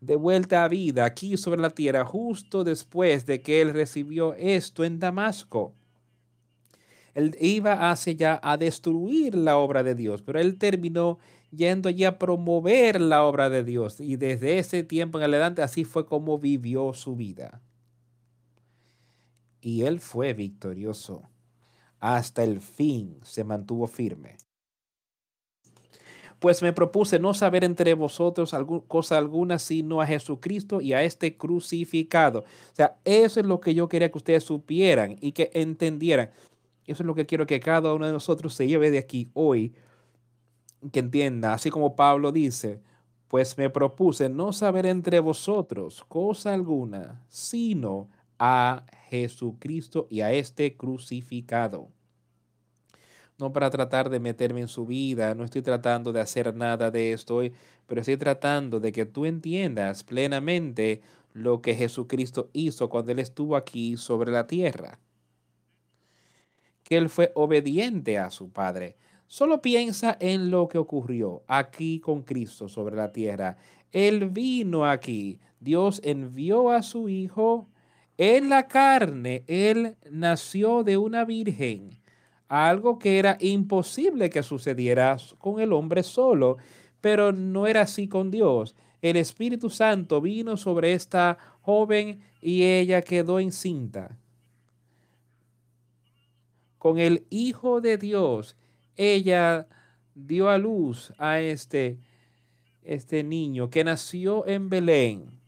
de 0.00 0.16
vuelta 0.16 0.64
a 0.64 0.68
vida 0.68 1.04
aquí 1.04 1.36
sobre 1.36 1.60
la 1.60 1.70
tierra 1.70 2.04
justo 2.04 2.64
después 2.64 3.26
de 3.26 3.40
que 3.40 3.62
él 3.62 3.72
recibió 3.72 4.34
esto 4.34 4.84
en 4.84 4.98
Damasco. 4.98 5.72
Él 7.14 7.36
iba 7.40 7.90
hacia 7.90 8.12
allá 8.12 8.40
a 8.42 8.56
destruir 8.56 9.34
la 9.34 9.56
obra 9.56 9.82
de 9.82 9.94
Dios, 9.94 10.20
pero 10.20 10.40
él 10.40 10.58
terminó 10.58 11.18
yendo 11.56 11.88
allí 11.88 12.04
a 12.04 12.18
promover 12.18 13.00
la 13.00 13.24
obra 13.24 13.50
de 13.50 13.64
Dios 13.64 14.00
y 14.00 14.16
desde 14.16 14.58
ese 14.58 14.82
tiempo 14.82 15.18
en 15.18 15.24
adelante 15.24 15.62
así 15.62 15.84
fue 15.84 16.06
como 16.06 16.38
vivió 16.38 16.92
su 16.94 17.16
vida. 17.16 17.60
Y 19.60 19.82
él 19.82 20.00
fue 20.00 20.34
victorioso. 20.34 21.30
Hasta 22.00 22.44
el 22.44 22.60
fin 22.60 23.18
se 23.22 23.44
mantuvo 23.44 23.86
firme 23.86 24.36
pues 26.44 26.60
me 26.60 26.74
propuse 26.74 27.18
no 27.18 27.32
saber 27.32 27.64
entre 27.64 27.94
vosotros 27.94 28.54
cosa 28.86 29.16
alguna 29.16 29.58
sino 29.58 30.02
a 30.02 30.06
Jesucristo 30.06 30.82
y 30.82 30.92
a 30.92 31.02
este 31.02 31.38
crucificado. 31.38 32.40
O 32.40 32.74
sea, 32.74 32.98
eso 33.06 33.40
es 33.40 33.46
lo 33.46 33.60
que 33.60 33.74
yo 33.74 33.88
quería 33.88 34.10
que 34.10 34.18
ustedes 34.18 34.44
supieran 34.44 35.16
y 35.22 35.32
que 35.32 35.50
entendieran. 35.54 36.32
Eso 36.86 37.02
es 37.02 37.06
lo 37.06 37.14
que 37.14 37.24
quiero 37.24 37.46
que 37.46 37.60
cada 37.60 37.94
uno 37.94 38.04
de 38.04 38.12
nosotros 38.12 38.54
se 38.54 38.66
lleve 38.66 38.90
de 38.90 38.98
aquí 38.98 39.30
hoy, 39.32 39.72
que 40.92 41.00
entienda, 41.00 41.54
así 41.54 41.70
como 41.70 41.96
Pablo 41.96 42.32
dice, 42.32 42.80
pues 43.28 43.58
me 43.58 43.70
propuse 43.70 44.28
no 44.28 44.52
saber 44.52 44.86
entre 44.86 45.20
vosotros 45.20 46.04
cosa 46.08 46.54
alguna, 46.54 47.22
sino 47.28 48.08
a 48.38 48.84
Jesucristo 49.08 50.06
y 50.10 50.20
a 50.20 50.32
este 50.32 50.76
crucificado 50.76 51.88
no 53.38 53.52
para 53.52 53.70
tratar 53.70 54.10
de 54.10 54.20
meterme 54.20 54.60
en 54.60 54.68
su 54.68 54.86
vida, 54.86 55.34
no 55.34 55.44
estoy 55.44 55.62
tratando 55.62 56.12
de 56.12 56.20
hacer 56.20 56.54
nada 56.54 56.90
de 56.90 57.12
esto, 57.12 57.40
pero 57.86 58.00
estoy 58.00 58.16
tratando 58.16 58.80
de 58.80 58.92
que 58.92 59.06
tú 59.06 59.26
entiendas 59.26 60.04
plenamente 60.04 61.02
lo 61.32 61.60
que 61.60 61.74
Jesucristo 61.74 62.50
hizo 62.52 62.88
cuando 62.88 63.12
Él 63.12 63.18
estuvo 63.18 63.56
aquí 63.56 63.96
sobre 63.96 64.30
la 64.30 64.46
tierra. 64.46 65.00
Que 66.84 66.96
Él 66.96 67.08
fue 67.08 67.32
obediente 67.34 68.18
a 68.18 68.30
su 68.30 68.50
Padre. 68.50 68.96
Solo 69.26 69.60
piensa 69.60 70.16
en 70.20 70.50
lo 70.50 70.68
que 70.68 70.78
ocurrió 70.78 71.42
aquí 71.46 72.00
con 72.00 72.22
Cristo 72.22 72.68
sobre 72.68 72.96
la 72.96 73.12
tierra. 73.12 73.56
Él 73.92 74.30
vino 74.30 74.84
aquí. 74.84 75.38
Dios 75.60 76.00
envió 76.04 76.70
a 76.70 76.82
su 76.82 77.08
Hijo 77.08 77.68
en 78.16 78.48
la 78.48 78.68
carne, 78.68 79.42
él 79.48 79.96
nació 80.08 80.84
de 80.84 80.96
una 80.96 81.24
virgen, 81.24 81.90
algo 82.46 82.96
que 82.96 83.18
era 83.18 83.36
imposible 83.40 84.30
que 84.30 84.44
sucediera 84.44 85.16
con 85.38 85.60
el 85.60 85.72
hombre 85.72 86.04
solo, 86.04 86.58
pero 87.00 87.32
no 87.32 87.66
era 87.66 87.82
así 87.82 88.06
con 88.06 88.30
Dios. 88.30 88.76
El 89.02 89.16
Espíritu 89.16 89.68
Santo 89.68 90.20
vino 90.20 90.56
sobre 90.56 90.92
esta 90.92 91.38
joven 91.62 92.20
y 92.40 92.62
ella 92.62 93.02
quedó 93.02 93.40
encinta. 93.40 94.16
Con 96.78 96.98
el 96.98 97.26
Hijo 97.30 97.80
de 97.80 97.98
Dios, 97.98 98.56
ella 98.96 99.66
dio 100.14 100.48
a 100.48 100.58
luz 100.58 101.12
a 101.18 101.40
este, 101.40 101.98
este 102.82 103.22
niño 103.22 103.70
que 103.70 103.84
nació 103.84 104.46
en 104.46 104.68
Belén, 104.68 105.40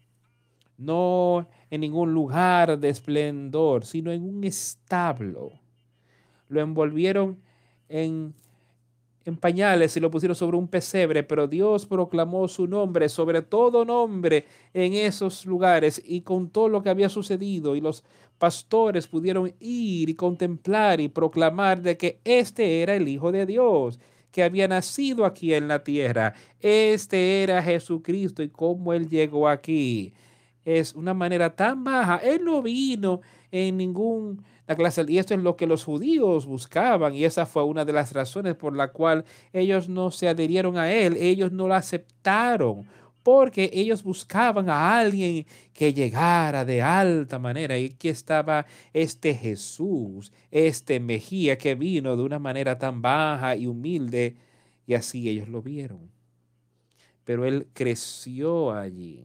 no 0.76 1.48
en 1.70 1.80
ningún 1.80 2.12
lugar 2.12 2.78
de 2.78 2.88
esplendor, 2.88 3.84
sino 3.84 4.12
en 4.12 4.22
un 4.22 4.44
establo. 4.44 5.52
Lo 6.48 6.60
envolvieron 6.60 7.40
en, 7.88 8.34
en 9.26 9.36
pañales 9.36 9.96
y 9.96 10.00
lo 10.00 10.10
pusieron 10.10 10.34
sobre 10.34 10.56
un 10.56 10.68
pesebre, 10.68 11.22
pero 11.22 11.46
Dios 11.46 11.84
proclamó 11.84 12.48
su 12.48 12.66
nombre 12.66 13.08
sobre 13.08 13.42
todo 13.42 13.84
nombre 13.84 14.46
en 14.72 14.94
esos 14.94 15.44
lugares 15.44 16.00
y 16.04 16.22
contó 16.22 16.68
lo 16.68 16.82
que 16.82 16.88
había 16.88 17.08
sucedido 17.08 17.76
y 17.76 17.80
los 17.80 18.04
pastores 18.38 19.06
pudieron 19.06 19.52
ir 19.60 20.08
y 20.08 20.14
contemplar 20.14 21.00
y 21.00 21.08
proclamar 21.08 21.82
de 21.82 21.96
que 21.96 22.20
este 22.24 22.82
era 22.82 22.94
el 22.94 23.08
Hijo 23.08 23.32
de 23.32 23.44
Dios 23.46 23.98
que 24.30 24.42
había 24.42 24.68
nacido 24.68 25.24
aquí 25.24 25.54
en 25.54 25.68
la 25.68 25.82
tierra. 25.82 26.34
Este 26.60 27.42
era 27.42 27.62
Jesucristo 27.62 28.42
y 28.42 28.48
cómo 28.48 28.92
Él 28.92 29.08
llegó 29.08 29.48
aquí 29.48 30.12
es 30.66 30.94
una 30.94 31.14
manera 31.14 31.54
tan 31.54 31.84
baja. 31.84 32.16
Él 32.16 32.44
no 32.44 32.60
vino 32.60 33.22
en 33.50 33.78
ningún 33.78 34.44
la 34.66 34.92
y 35.08 35.18
esto 35.18 35.34
es 35.34 35.40
lo 35.40 35.56
que 35.56 35.66
los 35.66 35.84
judíos 35.84 36.46
buscaban 36.46 37.14
y 37.14 37.24
esa 37.24 37.46
fue 37.46 37.64
una 37.64 37.84
de 37.84 37.92
las 37.92 38.12
razones 38.12 38.56
por 38.56 38.76
la 38.76 38.88
cual 38.88 39.24
ellos 39.52 39.88
no 39.88 40.10
se 40.10 40.28
adherieron 40.28 40.76
a 40.76 40.92
él, 40.92 41.16
ellos 41.16 41.52
no 41.52 41.68
lo 41.68 41.74
aceptaron 41.74 42.86
porque 43.22 43.70
ellos 43.72 44.02
buscaban 44.02 44.68
a 44.70 44.98
alguien 44.98 45.46
que 45.72 45.92
llegara 45.92 46.64
de 46.64 46.82
alta 46.82 47.38
manera 47.38 47.76
y 47.78 47.90
que 47.90 48.10
estaba 48.10 48.66
este 48.92 49.34
Jesús, 49.34 50.32
este 50.50 51.00
Mejía 51.00 51.58
que 51.58 51.74
vino 51.74 52.16
de 52.16 52.22
una 52.22 52.38
manera 52.38 52.78
tan 52.78 53.02
baja 53.02 53.56
y 53.56 53.66
humilde 53.66 54.36
y 54.86 54.94
así 54.94 55.28
ellos 55.28 55.48
lo 55.48 55.62
vieron. 55.62 56.10
Pero 57.24 57.44
él 57.44 57.66
creció 57.72 58.72
allí 58.72 59.24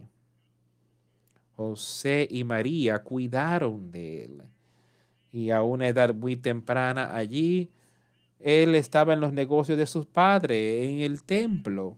José 1.61 2.27
y 2.29 2.43
María 2.43 3.03
cuidaron 3.03 3.91
de 3.91 4.23
él. 4.23 4.41
Y 5.31 5.51
a 5.51 5.61
una 5.61 5.87
edad 5.87 6.13
muy 6.13 6.35
temprana 6.35 7.15
allí, 7.15 7.69
él 8.39 8.75
estaba 8.75 9.13
en 9.13 9.21
los 9.21 9.33
negocios 9.33 9.77
de 9.77 9.87
sus 9.87 10.05
padres, 10.05 10.89
en 10.89 10.99
el 10.99 11.23
templo, 11.23 11.97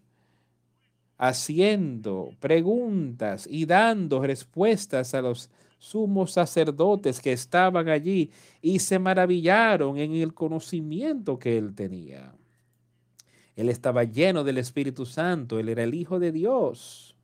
haciendo 1.17 2.31
preguntas 2.39 3.47
y 3.49 3.65
dando 3.65 4.21
respuestas 4.21 5.13
a 5.13 5.21
los 5.21 5.49
sumos 5.79 6.31
sacerdotes 6.31 7.19
que 7.19 7.33
estaban 7.33 7.89
allí 7.89 8.31
y 8.61 8.79
se 8.79 8.99
maravillaron 8.99 9.97
en 9.97 10.13
el 10.13 10.33
conocimiento 10.33 11.39
que 11.39 11.57
él 11.57 11.75
tenía. 11.75 12.33
Él 13.55 13.69
estaba 13.69 14.03
lleno 14.03 14.43
del 14.43 14.57
Espíritu 14.57 15.05
Santo, 15.05 15.59
él 15.59 15.69
era 15.69 15.83
el 15.83 15.93
Hijo 15.93 16.19
de 16.19 16.31
Dios. 16.31 17.15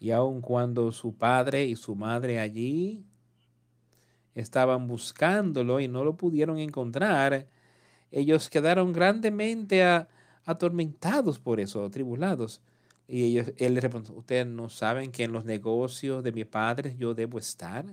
Y 0.00 0.10
aun 0.10 0.40
cuando 0.40 0.92
su 0.92 1.14
padre 1.14 1.64
y 1.66 1.76
su 1.76 1.94
madre 1.94 2.40
allí 2.40 3.04
estaban 4.34 4.88
buscándolo 4.88 5.80
y 5.80 5.88
no 5.88 6.04
lo 6.04 6.16
pudieron 6.16 6.58
encontrar, 6.58 7.46
ellos 8.10 8.48
quedaron 8.48 8.92
grandemente 8.92 9.82
atormentados 10.44 11.38
por 11.38 11.60
eso, 11.60 11.88
tribulados. 11.90 12.60
Y 13.06 13.24
ellos, 13.24 13.52
él 13.58 13.74
les 13.74 13.82
respondió, 13.82 14.14
¿ustedes 14.14 14.46
no 14.46 14.68
saben 14.68 15.12
que 15.12 15.24
en 15.24 15.32
los 15.32 15.44
negocios 15.44 16.24
de 16.24 16.32
mi 16.32 16.44
padre 16.44 16.96
yo 16.98 17.14
debo 17.14 17.38
estar? 17.38 17.84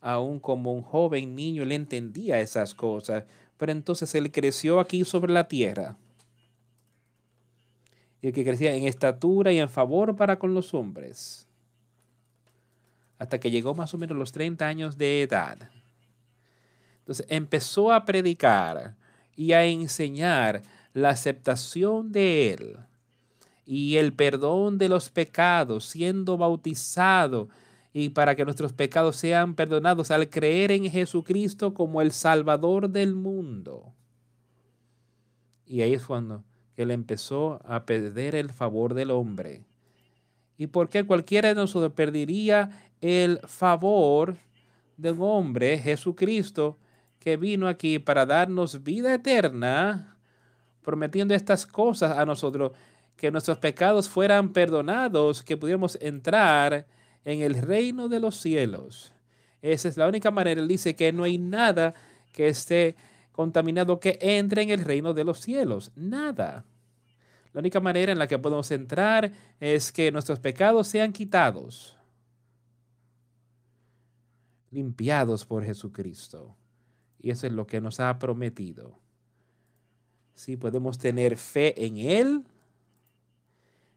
Aún 0.00 0.40
como 0.40 0.72
un 0.72 0.82
joven 0.82 1.34
niño 1.34 1.64
le 1.64 1.74
entendía 1.74 2.40
esas 2.40 2.74
cosas, 2.74 3.24
pero 3.56 3.72
entonces 3.72 4.14
él 4.14 4.30
creció 4.30 4.80
aquí 4.80 5.04
sobre 5.04 5.32
la 5.32 5.48
tierra 5.48 5.96
y 8.22 8.28
el 8.28 8.32
que 8.32 8.44
crecía 8.44 8.74
en 8.74 8.86
estatura 8.86 9.52
y 9.52 9.58
en 9.58 9.68
favor 9.68 10.14
para 10.16 10.38
con 10.38 10.54
los 10.54 10.74
hombres, 10.74 11.48
hasta 13.20 13.38
que 13.38 13.52
llegó 13.52 13.74
más 13.74 13.94
o 13.94 13.98
menos 13.98 14.16
los 14.16 14.32
30 14.32 14.66
años 14.66 14.98
de 14.98 15.22
edad. 15.22 15.70
Entonces 17.00 17.26
empezó 17.28 17.92
a 17.92 18.04
predicar 18.04 18.96
y 19.36 19.52
a 19.52 19.64
enseñar 19.64 20.62
la 20.92 21.10
aceptación 21.10 22.10
de 22.10 22.52
Él 22.52 22.76
y 23.64 23.98
el 23.98 24.12
perdón 24.12 24.78
de 24.78 24.88
los 24.88 25.10
pecados, 25.10 25.84
siendo 25.84 26.36
bautizado 26.36 27.48
y 27.92 28.08
para 28.08 28.34
que 28.34 28.44
nuestros 28.44 28.72
pecados 28.72 29.16
sean 29.16 29.54
perdonados 29.54 30.10
al 30.10 30.28
creer 30.28 30.72
en 30.72 30.90
Jesucristo 30.90 31.74
como 31.74 32.00
el 32.00 32.12
Salvador 32.12 32.88
del 32.88 33.14
mundo. 33.14 33.92
Y 35.66 35.82
ahí 35.82 35.94
es 35.94 36.04
cuando 36.04 36.42
él 36.76 36.90
empezó 36.90 37.60
a 37.64 37.84
perder 37.84 38.34
el 38.34 38.50
favor 38.50 38.94
del 38.94 39.10
hombre. 39.10 39.64
¿Y 40.56 40.68
por 40.68 40.88
qué 40.88 41.04
cualquiera 41.04 41.50
de 41.50 41.54
nosotros 41.54 41.92
perdería 41.92 42.89
el 43.00 43.40
favor 43.46 44.36
de 44.96 45.12
un 45.12 45.22
hombre, 45.22 45.78
Jesucristo, 45.78 46.78
que 47.18 47.36
vino 47.36 47.68
aquí 47.68 47.98
para 47.98 48.26
darnos 48.26 48.82
vida 48.82 49.14
eterna, 49.14 50.16
prometiendo 50.82 51.34
estas 51.34 51.66
cosas 51.66 52.16
a 52.16 52.24
nosotros, 52.24 52.72
que 53.16 53.30
nuestros 53.30 53.58
pecados 53.58 54.08
fueran 54.08 54.52
perdonados, 54.52 55.42
que 55.42 55.56
pudiéramos 55.56 55.98
entrar 56.00 56.86
en 57.24 57.42
el 57.42 57.54
reino 57.54 58.08
de 58.08 58.20
los 58.20 58.36
cielos? 58.40 59.12
Esa 59.62 59.88
es 59.88 59.96
la 59.96 60.08
única 60.08 60.30
manera. 60.30 60.60
Él 60.60 60.68
dice 60.68 60.96
que 60.96 61.12
no 61.12 61.24
hay 61.24 61.38
nada 61.38 61.94
que 62.32 62.48
esté 62.48 62.96
contaminado 63.32 64.00
que 64.00 64.18
entre 64.20 64.62
en 64.62 64.70
el 64.70 64.84
reino 64.84 65.12
de 65.12 65.24
los 65.24 65.40
cielos. 65.40 65.92
Nada. 65.94 66.64
La 67.52 67.60
única 67.60 67.80
manera 67.80 68.12
en 68.12 68.18
la 68.18 68.26
que 68.26 68.38
podemos 68.38 68.70
entrar 68.70 69.32
es 69.58 69.92
que 69.92 70.12
nuestros 70.12 70.38
pecados 70.38 70.88
sean 70.88 71.12
quitados, 71.12 71.98
limpiados 74.70 75.44
por 75.44 75.64
Jesucristo. 75.64 76.56
Y 77.18 77.30
eso 77.30 77.46
es 77.46 77.52
lo 77.52 77.66
que 77.66 77.80
nos 77.80 78.00
ha 78.00 78.18
prometido. 78.18 78.98
Si 80.34 80.56
podemos 80.56 80.98
tener 80.98 81.36
fe 81.36 81.84
en 81.84 81.98
Él, 81.98 82.44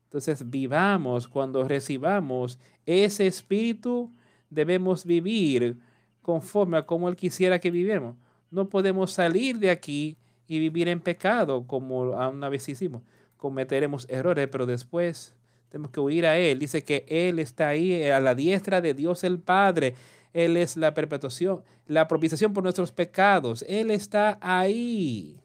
entonces 0.06 0.50
vivamos 0.50 1.28
cuando 1.28 1.68
recibamos 1.68 2.60
ese 2.86 3.26
espíritu, 3.28 4.12
debemos 4.50 5.06
vivir 5.06 5.78
conforme 6.22 6.78
a 6.78 6.86
como 6.86 7.10
Él 7.10 7.16
quisiera 7.16 7.60
que 7.60 7.72
vivamos. 7.72 8.16
No 8.52 8.70
podemos 8.70 9.12
salir 9.12 9.58
de 9.58 9.72
aquí 9.72 10.18
y 10.48 10.60
vivir 10.60 10.88
en 10.88 11.00
pecado 11.00 11.66
como 11.66 12.02
una 12.02 12.50
vez 12.50 12.68
hicimos. 12.70 13.02
Cometeremos 13.38 14.06
errores, 14.10 14.48
pero 14.52 14.66
después 14.66 15.34
tenemos 15.70 15.92
que 15.92 16.00
huir 16.00 16.26
a 16.26 16.38
Él. 16.38 16.60
Dice 16.60 16.84
que 16.84 17.06
Él 17.08 17.40
está 17.40 17.70
ahí 17.70 18.04
a 18.04 18.20
la 18.20 18.36
diestra 18.36 18.82
de 18.82 18.94
Dios 18.94 19.24
el 19.24 19.40
Padre. 19.40 19.96
Él 20.34 20.58
es 20.58 20.76
la 20.78 20.94
perpetuación, 20.94 21.64
la 21.86 22.08
propiciación 22.08 22.54
por 22.54 22.64
nuestros 22.64 22.92
pecados. 22.92 23.64
Él 23.68 23.92
está 23.92 24.38
ahí 24.42 25.40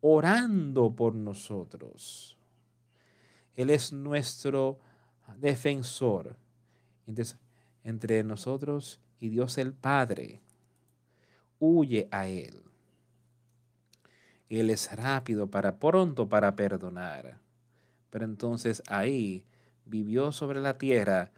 orando 0.00 0.94
por 0.94 1.14
nosotros. 1.14 2.36
Él 3.54 3.70
es 3.70 3.92
nuestro 3.92 4.80
defensor. 5.38 6.36
Entonces, 7.06 7.38
entre 7.84 8.22
nosotros 8.24 9.00
y 9.20 9.28
Dios 9.28 9.56
el 9.58 9.72
Padre 9.72 10.42
huye 11.58 12.08
a 12.10 12.26
Él. 12.26 12.62
Él 14.48 14.70
es 14.70 14.94
rápido 14.96 15.48
para 15.48 15.78
pronto 15.78 16.28
para 16.28 16.56
perdonar. 16.56 17.38
Pero 18.10 18.24
entonces 18.24 18.82
ahí 18.88 19.44
vivió 19.84 20.32
sobre 20.32 20.60
la 20.60 20.76
tierra 20.76 21.30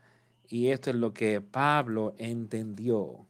y 0.48 0.68
esto 0.68 0.90
es 0.90 0.96
lo 0.96 1.12
que 1.12 1.40
Pablo 1.40 2.14
entendió. 2.18 3.26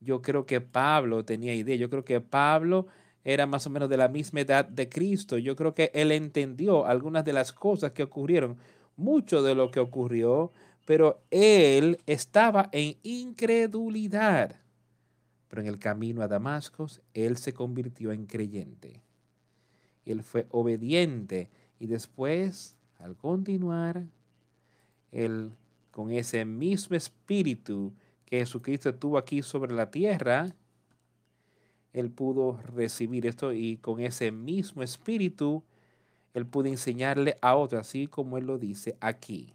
Yo 0.00 0.22
creo 0.22 0.46
que 0.46 0.60
Pablo 0.60 1.24
tenía 1.24 1.54
idea, 1.54 1.76
yo 1.76 1.90
creo 1.90 2.04
que 2.04 2.20
Pablo 2.20 2.86
era 3.24 3.44
más 3.46 3.66
o 3.66 3.70
menos 3.70 3.88
de 3.88 3.96
la 3.96 4.08
misma 4.08 4.40
edad 4.40 4.64
de 4.64 4.88
Cristo. 4.88 5.36
Yo 5.36 5.56
creo 5.56 5.74
que 5.74 5.90
él 5.94 6.12
entendió 6.12 6.86
algunas 6.86 7.24
de 7.24 7.32
las 7.32 7.52
cosas 7.52 7.90
que 7.90 8.04
ocurrieron, 8.04 8.56
mucho 8.96 9.42
de 9.42 9.54
lo 9.54 9.70
que 9.70 9.80
ocurrió, 9.80 10.52
pero 10.84 11.20
él 11.30 11.98
estaba 12.06 12.68
en 12.70 12.96
incredulidad. 13.02 14.54
Pero 15.48 15.62
en 15.62 15.68
el 15.68 15.78
camino 15.78 16.22
a 16.22 16.28
Damasco, 16.28 16.86
él 17.14 17.36
se 17.36 17.52
convirtió 17.52 18.12
en 18.12 18.26
creyente. 18.26 19.02
Él 20.04 20.22
fue 20.22 20.46
obediente 20.50 21.50
y 21.80 21.88
después, 21.88 22.76
al 23.00 23.16
continuar, 23.16 24.04
él 25.12 25.52
con 25.90 26.12
ese 26.12 26.44
mismo 26.44 26.96
espíritu 26.96 27.92
que 28.26 28.38
Jesucristo 28.38 28.94
tuvo 28.94 29.18
aquí 29.18 29.42
sobre 29.42 29.72
la 29.72 29.90
tierra, 29.90 30.54
él 31.92 32.10
pudo 32.10 32.60
recibir 32.74 33.26
esto 33.26 33.52
y 33.52 33.78
con 33.78 34.00
ese 34.00 34.30
mismo 34.30 34.82
espíritu, 34.82 35.64
él 36.34 36.46
pudo 36.46 36.68
enseñarle 36.68 37.38
a 37.40 37.56
otros, 37.56 37.80
así 37.80 38.06
como 38.06 38.36
él 38.36 38.44
lo 38.44 38.58
dice 38.58 38.96
aquí, 39.00 39.54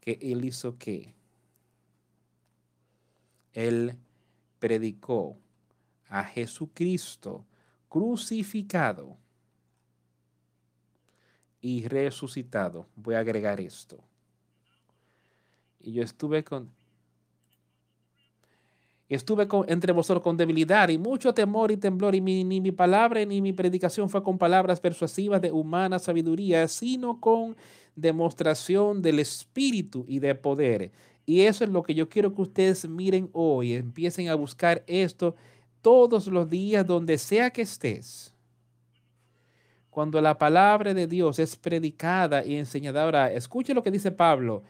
que 0.00 0.18
él 0.20 0.44
hizo 0.44 0.76
que 0.76 1.14
él 3.52 3.96
predicó 4.58 5.36
a 6.08 6.24
Jesucristo 6.24 7.44
crucificado 7.88 9.16
y 11.60 11.86
resucitado. 11.86 12.88
Voy 12.96 13.14
a 13.14 13.20
agregar 13.20 13.60
esto. 13.60 14.02
Y 15.84 15.92
yo 15.92 16.02
estuve 16.02 16.42
con 16.42 16.70
estuve 19.06 19.46
con, 19.46 19.64
entre 19.68 19.92
vosotros 19.92 20.22
con 20.22 20.36
debilidad 20.36 20.88
y 20.88 20.98
mucho 20.98 21.34
temor 21.34 21.70
y 21.70 21.76
temblor, 21.76 22.14
y 22.14 22.20
ni 22.20 22.60
mi 22.60 22.72
palabra 22.72 23.24
ni 23.24 23.40
mi 23.40 23.52
predicación 23.52 24.08
fue 24.08 24.22
con 24.22 24.38
palabras 24.38 24.80
persuasivas 24.80 25.40
de 25.40 25.52
humana 25.52 25.98
sabiduría, 25.98 26.66
sino 26.68 27.20
con 27.20 27.54
demostración 27.94 29.02
del 29.02 29.20
Espíritu 29.20 30.04
y 30.08 30.18
de 30.18 30.34
poder. 30.34 30.90
Y 31.26 31.42
eso 31.42 31.64
es 31.64 31.70
lo 31.70 31.82
que 31.82 31.94
yo 31.94 32.08
quiero 32.08 32.34
que 32.34 32.42
ustedes 32.42 32.88
miren 32.88 33.30
hoy, 33.32 33.74
empiecen 33.74 34.28
a 34.28 34.34
buscar 34.34 34.82
esto 34.86 35.36
todos 35.80 36.26
los 36.26 36.48
días, 36.48 36.86
donde 36.86 37.18
sea 37.18 37.50
que 37.50 37.62
estés. 37.62 38.32
Cuando 39.90 40.20
la 40.20 40.36
palabra 40.36 40.92
de 40.92 41.06
Dios 41.06 41.38
es 41.38 41.54
predicada 41.56 42.44
y 42.44 42.56
enseñada. 42.56 43.04
Ahora, 43.04 43.32
escuche 43.32 43.74
lo 43.74 43.82
que 43.82 43.92
dice 43.92 44.10
Pablo. 44.10 44.64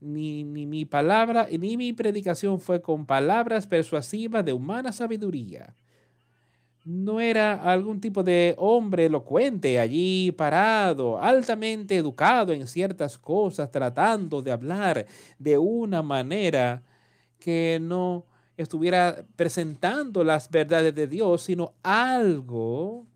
Ni, 0.00 0.44
ni 0.44 0.64
mi 0.66 0.84
palabra 0.84 1.48
ni 1.50 1.76
mi 1.76 1.92
predicación 1.92 2.60
fue 2.60 2.80
con 2.80 3.04
palabras 3.04 3.66
persuasivas 3.66 4.44
de 4.44 4.52
humana 4.52 4.92
sabiduría. 4.92 5.74
No 6.84 7.20
era 7.20 7.54
algún 7.70 8.00
tipo 8.00 8.22
de 8.22 8.54
hombre 8.56 9.06
elocuente 9.06 9.78
allí 9.78 10.32
parado, 10.32 11.20
altamente 11.20 11.96
educado 11.96 12.52
en 12.52 12.66
ciertas 12.66 13.18
cosas, 13.18 13.70
tratando 13.70 14.40
de 14.40 14.52
hablar 14.52 15.06
de 15.38 15.58
una 15.58 16.02
manera 16.02 16.82
que 17.38 17.78
no 17.80 18.24
estuviera 18.56 19.24
presentando 19.36 20.24
las 20.24 20.50
verdades 20.50 20.94
de 20.94 21.06
Dios, 21.06 21.42
sino 21.42 21.74
algo 21.82 23.06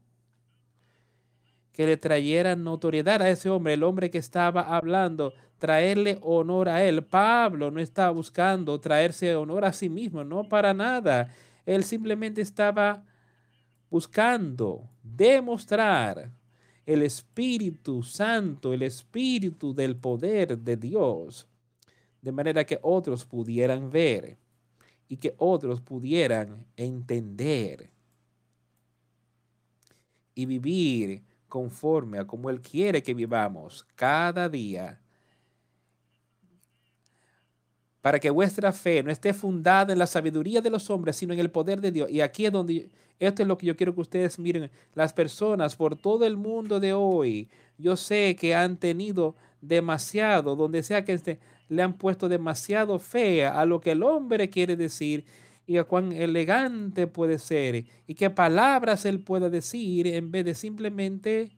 que 1.73 1.87
le 1.87 1.97
trayera 1.97 2.55
notoriedad 2.55 3.23
a 3.23 3.31
ese 3.31 3.49
hombre, 3.49 3.75
el 3.75 3.83
hombre 3.83 4.11
que 4.11 4.19
estaba 4.19 4.61
hablando, 4.77 5.33
traerle 5.63 6.19
honor 6.23 6.69
a 6.69 6.83
él. 6.83 7.05
Pablo 7.05 7.71
no 7.71 7.79
estaba 7.79 8.11
buscando 8.11 8.81
traerse 8.81 9.37
honor 9.37 9.65
a 9.65 9.73
sí 9.73 9.89
mismo, 9.89 10.25
no 10.25 10.49
para 10.49 10.75
nada. 10.75 11.33
Él 11.65 11.85
simplemente 11.85 12.41
estaba 12.41 13.05
buscando 13.89 14.91
demostrar 15.05 16.33
el 16.85 17.03
Espíritu 17.03 18.03
Santo, 18.03 18.73
el 18.73 18.83
Espíritu 18.83 19.73
del 19.73 19.95
poder 19.95 20.59
de 20.59 20.77
Dios, 20.77 21.47
de 22.21 22.33
manera 22.33 22.65
que 22.65 22.81
otros 22.83 23.25
pudieran 23.25 23.89
ver 23.89 24.37
y 25.07 25.17
que 25.17 25.33
otros 25.39 25.81
pudieran 25.81 26.67
entender 26.77 27.89
y 30.35 30.45
vivir 30.45 31.23
conforme 31.49 32.19
a 32.19 32.27
como 32.27 32.51
Él 32.51 32.61
quiere 32.61 33.01
que 33.01 33.15
vivamos 33.15 33.87
cada 33.95 34.49
día, 34.49 35.02
para 38.03 38.19
que 38.19 38.31
vuestra 38.31 38.73
fe 38.73 39.03
no 39.03 39.11
esté 39.11 39.33
fundada 39.33 39.93
en 39.93 39.99
la 39.99 40.07
sabiduría 40.07 40.61
de 40.61 40.71
los 40.71 40.91
hombres, 40.91 41.17
sino 41.17 41.33
en 41.33 41.41
el 41.41 41.51
poder 41.51 41.81
de 41.81 41.93
Dios. 41.93 42.11
Y 42.11 42.21
aquí 42.21 42.45
es 42.45 42.53
donde, 42.53 42.91
esto 43.19 43.43
es 43.43 43.49
lo 43.49 43.57
que 43.57 43.67
yo 43.67 43.77
quiero 43.77 43.95
que 43.95 44.03
ustedes 44.03 44.39
miren, 44.39 44.71
las 44.95 45.13
personas 45.13 45.77
por 45.77 45.97
todo 45.97 46.27
el 46.27 46.37
mundo 46.37 46.81
de 46.81 46.93
hoy, 46.93 47.49
yo 47.79 47.97
sé 47.97 48.37
que 48.37 48.55
han 48.55 48.77
tenido 48.77 49.37
demasiado, 49.61 50.57
donde 50.57 50.83
sea 50.83 51.05
que 51.05 51.39
le 51.69 51.83
han 51.83 51.95
puesto 51.95 52.29
demasiado 52.29 52.99
fe 52.99 53.47
a 53.47 53.65
lo 53.65 53.81
que 53.81 53.93
el 53.93 54.03
hombre 54.03 54.51
quiere 54.51 54.77
decir 54.77 55.25
y 55.67 55.79
a 55.79 55.85
cuán 55.85 56.13
elegante 56.13 57.07
puede 57.07 57.39
ser 57.39 57.85
y 58.07 58.15
qué 58.15 58.31
palabras 58.31 59.05
él 59.05 59.21
pueda 59.21 59.49
decir 59.49 60.09
en 60.09 60.33
vez 60.33 60.45
de 60.45 60.55
simplemente 60.55 61.51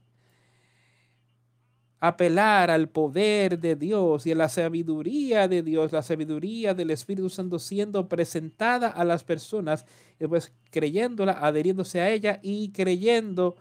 apelar 1.99 2.69
al 2.69 2.89
poder 2.89 3.59
de 3.59 3.75
Dios 3.75 4.25
y 4.25 4.31
a 4.31 4.35
la 4.35 4.49
sabiduría 4.49 5.47
de 5.47 5.63
Dios, 5.63 5.91
la 5.91 6.01
sabiduría 6.01 6.73
del 6.73 6.91
Espíritu 6.91 7.29
Santo 7.29 7.59
siendo 7.59 8.07
presentada 8.07 8.89
a 8.89 9.03
las 9.05 9.23
personas, 9.23 9.85
y 10.19 10.27
pues 10.27 10.53
creyéndola, 10.71 11.33
adheriéndose 11.33 12.01
a 12.01 12.09
ella 12.09 12.39
y 12.41 12.71
creyendo 12.71 13.55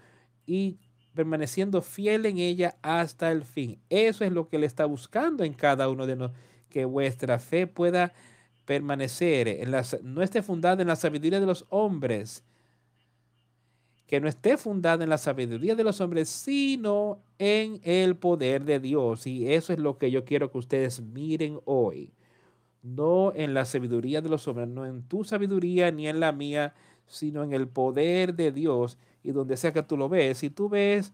y 0.47 0.79
permaneciendo 1.15 1.81
fiel 1.81 2.27
en 2.27 2.39
ella 2.39 2.77
hasta 2.83 3.31
el 3.31 3.45
fin. 3.45 3.81
Eso 3.89 4.25
es 4.25 4.33
lo 4.33 4.49
que 4.49 4.57
Él 4.57 4.65
está 4.65 4.85
buscando 4.85 5.45
en 5.45 5.55
cada 5.55 5.89
uno 5.89 6.07
de 6.07 6.17
nosotros, 6.17 6.41
que 6.69 6.85
vuestra 6.85 7.39
fe 7.39 7.69
pueda 7.69 8.13
permanecer, 8.65 9.47
en 9.47 9.71
no 10.03 10.23
esté 10.23 10.43
fundada 10.43 10.83
en 10.83 10.89
la 10.89 10.97
sabiduría 10.97 11.39
de 11.39 11.47
los 11.47 11.67
hombres, 11.69 12.43
que 14.07 14.21
no 14.21 14.29
esté 14.29 14.57
fundada 14.57 15.05
en 15.05 15.11
la 15.11 15.19
sabiduría 15.19 15.75
de 15.75 15.85
los 15.85 16.01
hombres, 16.01 16.29
sino 16.29 17.21
en 17.39 17.81
el 17.85 18.17
poder 18.17 18.65
de 18.65 18.81
Dios. 18.81 19.27
Y 19.27 19.53
eso 19.53 19.73
es 19.73 19.79
lo 19.79 19.99
que 19.99 20.11
yo 20.11 20.25
quiero 20.25 20.51
que 20.51 20.59
ustedes 20.59 21.01
miren 21.01 21.61
hoy. 21.65 22.13
No 22.83 23.33
en 23.35 23.55
la 23.55 23.65
sabiduría 23.65 24.21
de 24.21 24.29
los 24.29 24.47
hombres, 24.47 24.69
no 24.69 24.85
en 24.85 25.03
tu 25.05 25.25
sabiduría 25.25 25.91
ni 25.91 26.07
en 26.07 26.21
la 26.21 26.33
mía, 26.33 26.75
sino 27.07 27.43
en 27.43 27.53
el 27.55 27.67
poder 27.69 28.35
de 28.35 28.53
Dios 28.53 28.99
y 29.23 29.33
donde 29.33 29.57
sea 29.57 29.73
que 29.73 29.83
tú 29.83 29.97
lo 29.97 30.09
ves, 30.09 30.39
si 30.39 30.51
tú 30.51 30.69
ves 30.69 31.13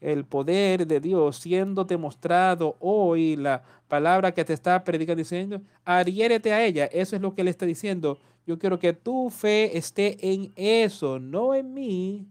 el 0.00 0.26
poder 0.26 0.86
de 0.86 1.00
Dios 1.00 1.38
siendo 1.38 1.84
demostrado 1.84 2.76
hoy, 2.80 3.36
la 3.36 3.62
palabra 3.88 4.32
que 4.32 4.44
te 4.44 4.52
está 4.52 4.84
predicando 4.84 5.20
diciendo, 5.20 5.62
adhiérete 5.84 6.52
a 6.52 6.64
ella. 6.64 6.84
Eso 6.86 7.16
es 7.16 7.22
lo 7.22 7.34
que 7.34 7.40
él 7.40 7.48
está 7.48 7.64
diciendo. 7.64 8.18
Yo 8.46 8.58
quiero 8.58 8.78
que 8.78 8.92
tu 8.92 9.28
fe 9.28 9.76
esté 9.76 10.32
en 10.32 10.52
eso, 10.54 11.18
no 11.18 11.54
en 11.54 11.74
mí, 11.74 12.28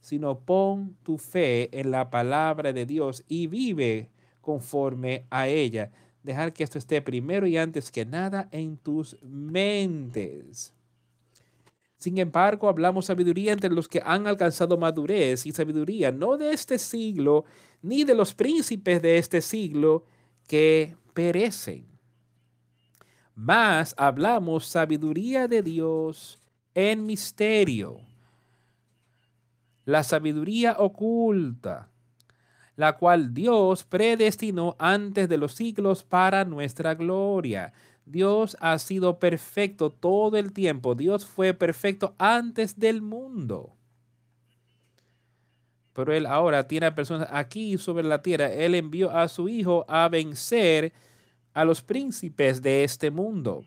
sino 0.00 0.38
pon 0.40 0.96
tu 1.02 1.18
fe 1.18 1.68
en 1.78 1.90
la 1.90 2.08
palabra 2.08 2.72
de 2.72 2.86
Dios 2.86 3.22
y 3.28 3.46
vive 3.46 4.08
conforme 4.40 5.26
a 5.28 5.46
ella. 5.46 5.90
Dejar 6.22 6.54
que 6.54 6.64
esto 6.64 6.78
esté 6.78 7.02
primero 7.02 7.46
y 7.46 7.58
antes 7.58 7.90
que 7.90 8.06
nada 8.06 8.48
en 8.50 8.78
tus 8.78 9.22
mentes. 9.22 10.72
Sin 11.98 12.16
embargo, 12.16 12.68
hablamos 12.68 13.06
sabiduría 13.06 13.52
entre 13.52 13.70
los 13.70 13.88
que 13.88 14.00
han 14.02 14.26
alcanzado 14.26 14.78
madurez 14.78 15.44
y 15.44 15.52
sabiduría, 15.52 16.12
no 16.12 16.38
de 16.38 16.52
este 16.52 16.78
siglo, 16.78 17.44
ni 17.82 18.04
de 18.04 18.14
los 18.14 18.34
príncipes 18.34 19.02
de 19.02 19.18
este 19.18 19.42
siglo 19.42 20.04
que 20.46 20.96
perecen. 21.12 21.97
Más 23.38 23.94
hablamos 23.96 24.66
sabiduría 24.66 25.46
de 25.46 25.62
Dios 25.62 26.40
en 26.74 27.06
misterio, 27.06 28.00
la 29.84 30.02
sabiduría 30.02 30.74
oculta, 30.76 31.88
la 32.74 32.96
cual 32.96 33.32
Dios 33.32 33.84
predestinó 33.84 34.74
antes 34.80 35.28
de 35.28 35.38
los 35.38 35.54
siglos 35.54 36.02
para 36.02 36.44
nuestra 36.44 36.96
gloria 36.96 37.72
Dios 38.10 38.56
ha 38.60 38.78
sido 38.78 39.18
perfecto 39.18 39.90
todo 39.90 40.36
el 40.36 40.52
tiempo. 40.52 40.94
Dios 40.94 41.26
fue 41.26 41.54
perfecto 41.54 42.14
antes 42.18 42.78
del 42.78 43.02
mundo. 43.02 43.74
Pero 45.92 46.12
Él 46.12 46.26
ahora 46.26 46.66
tiene 46.66 46.90
personas 46.92 47.28
aquí 47.30 47.76
sobre 47.76 48.04
la 48.04 48.22
tierra. 48.22 48.50
Él 48.50 48.74
envió 48.74 49.10
a 49.10 49.28
su 49.28 49.48
Hijo 49.48 49.84
a 49.88 50.08
vencer 50.08 50.92
a 51.58 51.64
los 51.64 51.82
príncipes 51.82 52.62
de 52.62 52.84
este 52.84 53.10
mundo. 53.10 53.64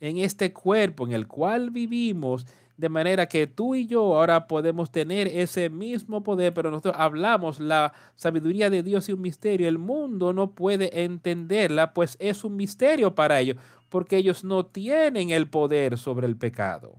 En 0.00 0.16
este 0.16 0.54
cuerpo 0.54 1.04
en 1.04 1.12
el 1.12 1.26
cual 1.26 1.68
vivimos, 1.68 2.46
de 2.78 2.88
manera 2.88 3.26
que 3.26 3.46
tú 3.46 3.74
y 3.74 3.86
yo 3.86 4.16
ahora 4.16 4.46
podemos 4.46 4.90
tener 4.90 5.28
ese 5.28 5.68
mismo 5.68 6.22
poder, 6.22 6.54
pero 6.54 6.70
nosotros 6.70 6.94
hablamos 6.96 7.60
la 7.60 7.92
sabiduría 8.16 8.70
de 8.70 8.82
Dios 8.82 9.10
y 9.10 9.12
un 9.12 9.20
misterio. 9.20 9.68
El 9.68 9.76
mundo 9.76 10.32
no 10.32 10.52
puede 10.52 11.04
entenderla, 11.04 11.92
pues 11.92 12.16
es 12.18 12.44
un 12.44 12.56
misterio 12.56 13.14
para 13.14 13.40
ellos, 13.40 13.58
porque 13.90 14.16
ellos 14.16 14.42
no 14.42 14.64
tienen 14.64 15.28
el 15.28 15.50
poder 15.50 15.98
sobre 15.98 16.26
el 16.26 16.38
pecado. 16.38 16.96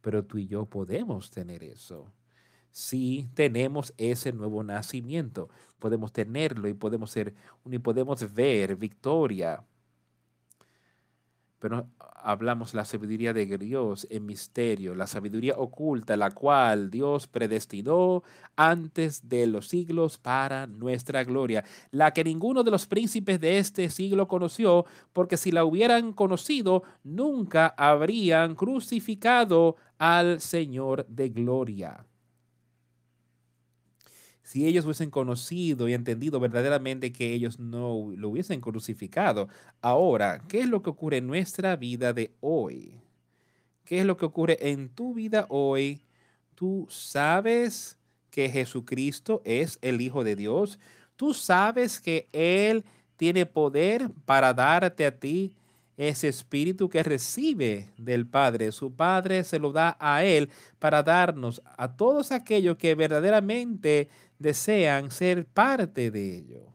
Pero 0.00 0.24
tú 0.24 0.38
y 0.38 0.46
yo 0.46 0.64
podemos 0.64 1.30
tener 1.30 1.62
eso. 1.62 2.10
Si 2.74 3.28
tenemos 3.34 3.94
ese 3.98 4.32
nuevo 4.32 4.64
nacimiento, 4.64 5.48
podemos 5.78 6.12
tenerlo 6.12 6.66
y 6.66 6.74
podemos 6.74 7.12
ser 7.12 7.32
y 7.66 7.78
podemos 7.78 8.34
ver 8.34 8.74
victoria. 8.74 9.62
Pero 11.60 11.86
hablamos 12.16 12.74
la 12.74 12.84
sabiduría 12.84 13.32
de 13.32 13.46
Dios 13.58 14.08
en 14.10 14.26
misterio, 14.26 14.96
la 14.96 15.06
sabiduría 15.06 15.54
oculta, 15.56 16.16
la 16.16 16.32
cual 16.32 16.90
Dios 16.90 17.28
predestinó 17.28 18.24
antes 18.56 19.28
de 19.28 19.46
los 19.46 19.68
siglos 19.68 20.18
para 20.18 20.66
nuestra 20.66 21.22
gloria, 21.22 21.64
la 21.92 22.12
que 22.12 22.24
ninguno 22.24 22.64
de 22.64 22.72
los 22.72 22.86
príncipes 22.88 23.38
de 23.38 23.58
este 23.58 23.88
siglo 23.88 24.26
conoció, 24.26 24.84
porque 25.12 25.36
si 25.36 25.52
la 25.52 25.64
hubieran 25.64 26.12
conocido, 26.12 26.82
nunca 27.04 27.68
habrían 27.76 28.56
crucificado 28.56 29.76
al 29.96 30.40
Señor 30.40 31.06
de 31.06 31.28
gloria 31.28 32.04
si 34.54 34.68
ellos 34.68 34.84
hubiesen 34.84 35.10
conocido 35.10 35.88
y 35.88 35.94
entendido 35.94 36.38
verdaderamente 36.38 37.12
que 37.12 37.32
ellos 37.32 37.58
no 37.58 38.12
lo 38.16 38.28
hubiesen 38.28 38.60
crucificado. 38.60 39.48
Ahora, 39.80 40.42
¿qué 40.46 40.60
es 40.60 40.68
lo 40.68 40.80
que 40.80 40.90
ocurre 40.90 41.16
en 41.16 41.26
nuestra 41.26 41.74
vida 41.74 42.12
de 42.12 42.30
hoy? 42.38 43.00
¿Qué 43.84 43.98
es 43.98 44.06
lo 44.06 44.16
que 44.16 44.26
ocurre 44.26 44.70
en 44.70 44.90
tu 44.90 45.12
vida 45.12 45.46
hoy? 45.48 46.02
Tú 46.54 46.86
sabes 46.88 47.98
que 48.30 48.48
Jesucristo 48.48 49.42
es 49.44 49.76
el 49.82 50.00
Hijo 50.00 50.22
de 50.22 50.36
Dios. 50.36 50.78
Tú 51.16 51.34
sabes 51.34 51.98
que 51.98 52.28
Él 52.30 52.84
tiene 53.16 53.46
poder 53.46 54.08
para 54.24 54.54
darte 54.54 55.04
a 55.04 55.18
ti 55.18 55.52
ese 55.96 56.28
espíritu 56.28 56.88
que 56.88 57.02
recibe 57.02 57.88
del 57.96 58.26
Padre. 58.26 58.70
Su 58.70 58.94
Padre 58.94 59.42
se 59.42 59.58
lo 59.58 59.72
da 59.72 59.96
a 59.98 60.24
Él 60.24 60.50
para 60.78 61.02
darnos 61.02 61.60
a 61.76 61.96
todos 61.96 62.30
aquellos 62.30 62.76
que 62.76 62.94
verdaderamente 62.94 64.08
desean 64.38 65.10
ser 65.10 65.46
parte 65.46 66.10
de 66.10 66.38
ello. 66.38 66.74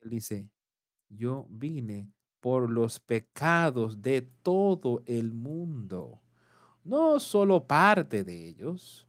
Él 0.00 0.10
dice, 0.10 0.48
yo 1.08 1.46
vine 1.48 2.10
por 2.40 2.68
los 2.70 2.98
pecados 2.98 4.02
de 4.02 4.22
todo 4.22 5.02
el 5.06 5.32
mundo, 5.32 6.20
no 6.84 7.20
solo 7.20 7.66
parte 7.66 8.24
de 8.24 8.48
ellos. 8.48 9.06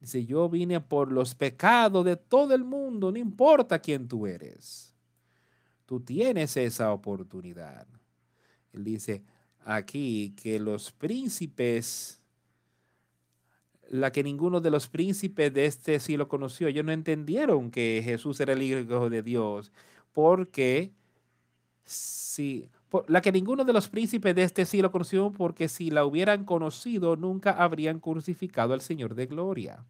Dice, 0.00 0.24
yo 0.24 0.48
vine 0.48 0.80
por 0.80 1.10
los 1.10 1.34
pecados 1.34 2.04
de 2.04 2.16
todo 2.16 2.54
el 2.54 2.64
mundo, 2.64 3.10
no 3.10 3.18
importa 3.18 3.78
quién 3.80 4.06
tú 4.06 4.26
eres. 4.26 4.94
Tú 5.86 6.00
tienes 6.00 6.56
esa 6.56 6.92
oportunidad. 6.92 7.86
Él 8.72 8.84
dice, 8.84 9.24
aquí 9.64 10.34
que 10.42 10.58
los 10.58 10.92
príncipes, 10.92 12.20
la 13.88 14.12
que 14.12 14.22
ninguno 14.22 14.60
de 14.60 14.70
los 14.70 14.88
príncipes 14.88 15.52
de 15.52 15.66
este 15.66 16.00
siglo 16.00 16.28
conoció, 16.28 16.68
ellos 16.68 16.84
no 16.84 16.92
entendieron 16.92 17.70
que 17.70 18.02
Jesús 18.04 18.40
era 18.40 18.52
el 18.52 18.62
Hijo 18.62 19.10
de 19.10 19.22
Dios, 19.22 19.72
porque 20.12 20.92
si, 21.84 22.68
la 23.06 23.20
que 23.20 23.32
ninguno 23.32 23.64
de 23.64 23.72
los 23.72 23.88
príncipes 23.88 24.34
de 24.34 24.42
este 24.42 24.64
siglo 24.66 24.90
conoció, 24.90 25.30
porque 25.32 25.68
si 25.68 25.90
la 25.90 26.04
hubieran 26.04 26.44
conocido, 26.44 27.16
nunca 27.16 27.52
habrían 27.52 28.00
crucificado 28.00 28.74
al 28.74 28.80
Señor 28.80 29.14
de 29.14 29.26
gloria. 29.26 29.84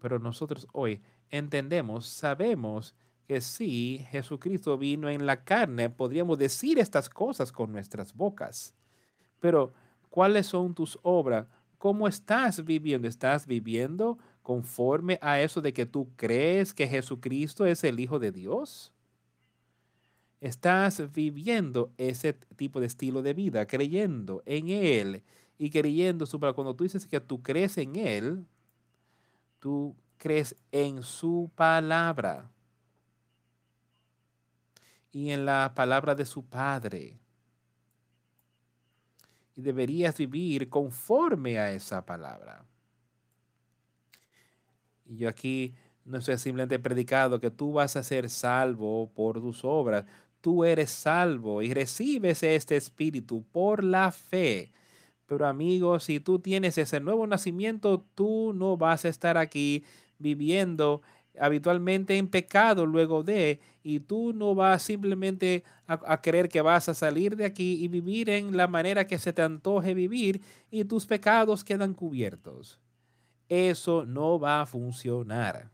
Pero 0.00 0.18
nosotros 0.18 0.66
hoy 0.72 1.00
entendemos, 1.30 2.06
sabemos 2.06 2.94
que 3.26 3.40
sí, 3.40 4.04
Jesucristo 4.10 4.76
vino 4.76 5.08
en 5.08 5.26
la 5.26 5.44
carne, 5.44 5.90
podríamos 5.90 6.38
decir 6.38 6.78
estas 6.78 7.08
cosas 7.08 7.50
con 7.52 7.72
nuestras 7.72 8.14
bocas. 8.14 8.74
Pero, 9.40 9.72
¿cuáles 10.10 10.46
son 10.46 10.74
tus 10.74 10.98
obras? 11.02 11.46
¿Cómo 11.78 12.06
estás 12.08 12.64
viviendo? 12.64 13.08
¿Estás 13.08 13.46
viviendo 13.46 14.18
conforme 14.42 15.18
a 15.22 15.40
eso 15.40 15.60
de 15.60 15.72
que 15.72 15.86
tú 15.86 16.10
crees 16.16 16.72
que 16.72 16.86
Jesucristo 16.86 17.66
es 17.66 17.84
el 17.84 18.00
Hijo 18.00 18.18
de 18.18 18.32
Dios? 18.32 18.92
¿Estás 20.40 21.12
viviendo 21.12 21.90
ese 21.96 22.34
tipo 22.56 22.80
de 22.80 22.86
estilo 22.86 23.22
de 23.22 23.32
vida, 23.32 23.66
creyendo 23.66 24.42
en 24.44 24.68
Él 24.68 25.22
y 25.58 25.70
creyendo 25.70 26.26
su 26.26 26.38
Cuando 26.38 26.74
tú 26.76 26.84
dices 26.84 27.06
que 27.06 27.20
tú 27.20 27.42
crees 27.42 27.78
en 27.78 27.96
Él, 27.96 28.46
tú 29.60 29.96
crees 30.18 30.56
en 30.72 31.02
su 31.02 31.50
palabra 31.54 32.50
y 35.14 35.30
en 35.30 35.46
la 35.46 35.72
palabra 35.76 36.16
de 36.16 36.26
su 36.26 36.44
Padre. 36.44 37.16
Y 39.54 39.62
deberías 39.62 40.18
vivir 40.18 40.68
conforme 40.68 41.56
a 41.56 41.70
esa 41.70 42.04
palabra. 42.04 42.64
Y 45.06 45.18
yo 45.18 45.28
aquí 45.28 45.72
no 46.04 46.18
estoy 46.18 46.36
simplemente 46.36 46.80
predicado 46.80 47.38
que 47.38 47.52
tú 47.52 47.74
vas 47.74 47.94
a 47.94 48.02
ser 48.02 48.28
salvo 48.28 49.08
por 49.14 49.40
tus 49.40 49.64
obras. 49.64 50.04
Tú 50.40 50.64
eres 50.64 50.90
salvo 50.90 51.62
y 51.62 51.72
recibes 51.72 52.42
este 52.42 52.76
espíritu 52.76 53.44
por 53.52 53.84
la 53.84 54.10
fe. 54.10 54.72
Pero 55.26 55.46
amigos, 55.46 56.02
si 56.02 56.18
tú 56.18 56.40
tienes 56.40 56.76
ese 56.76 56.98
nuevo 56.98 57.24
nacimiento, 57.28 58.04
tú 58.16 58.52
no 58.52 58.76
vas 58.76 59.04
a 59.04 59.10
estar 59.10 59.38
aquí 59.38 59.84
viviendo 60.18 61.02
habitualmente 61.38 62.16
en 62.16 62.28
pecado 62.28 62.86
luego 62.86 63.22
de, 63.22 63.60
y 63.82 64.00
tú 64.00 64.32
no 64.32 64.54
vas 64.54 64.82
simplemente 64.82 65.64
a, 65.86 66.20
creer 66.20 66.48
que 66.48 66.62
vas 66.62 66.88
a 66.88 66.94
salir 66.94 67.36
de 67.36 67.44
aquí 67.44 67.84
y 67.84 67.88
vivir 67.88 68.30
en 68.30 68.56
la 68.56 68.66
manera 68.66 69.06
que 69.06 69.18
se 69.18 69.32
te 69.32 69.42
antoje 69.42 69.94
vivir 69.94 70.40
y 70.70 70.84
tus 70.84 71.06
pecados 71.06 71.64
quedan 71.64 71.92
cubiertos. 71.94 72.80
Eso 73.48 74.06
no 74.06 74.38
va 74.38 74.62
a 74.62 74.66
funcionar. 74.66 75.70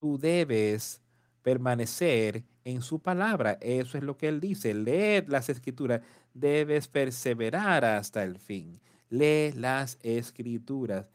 Tú 0.00 0.18
debes 0.18 1.00
permanecer 1.42 2.42
en 2.64 2.82
su 2.82 2.98
palabra. 2.98 3.58
Eso 3.60 3.96
es 3.96 4.02
lo 4.04 4.16
que 4.16 4.28
él 4.28 4.40
dice. 4.40 4.74
Leed 4.74 5.28
las 5.28 5.48
escrituras. 5.48 6.00
Debes 6.34 6.88
perseverar 6.88 7.84
hasta 7.84 8.24
el 8.24 8.38
fin. 8.38 8.80
Lee 9.08 9.52
las 9.52 9.98
escrituras 10.02 11.06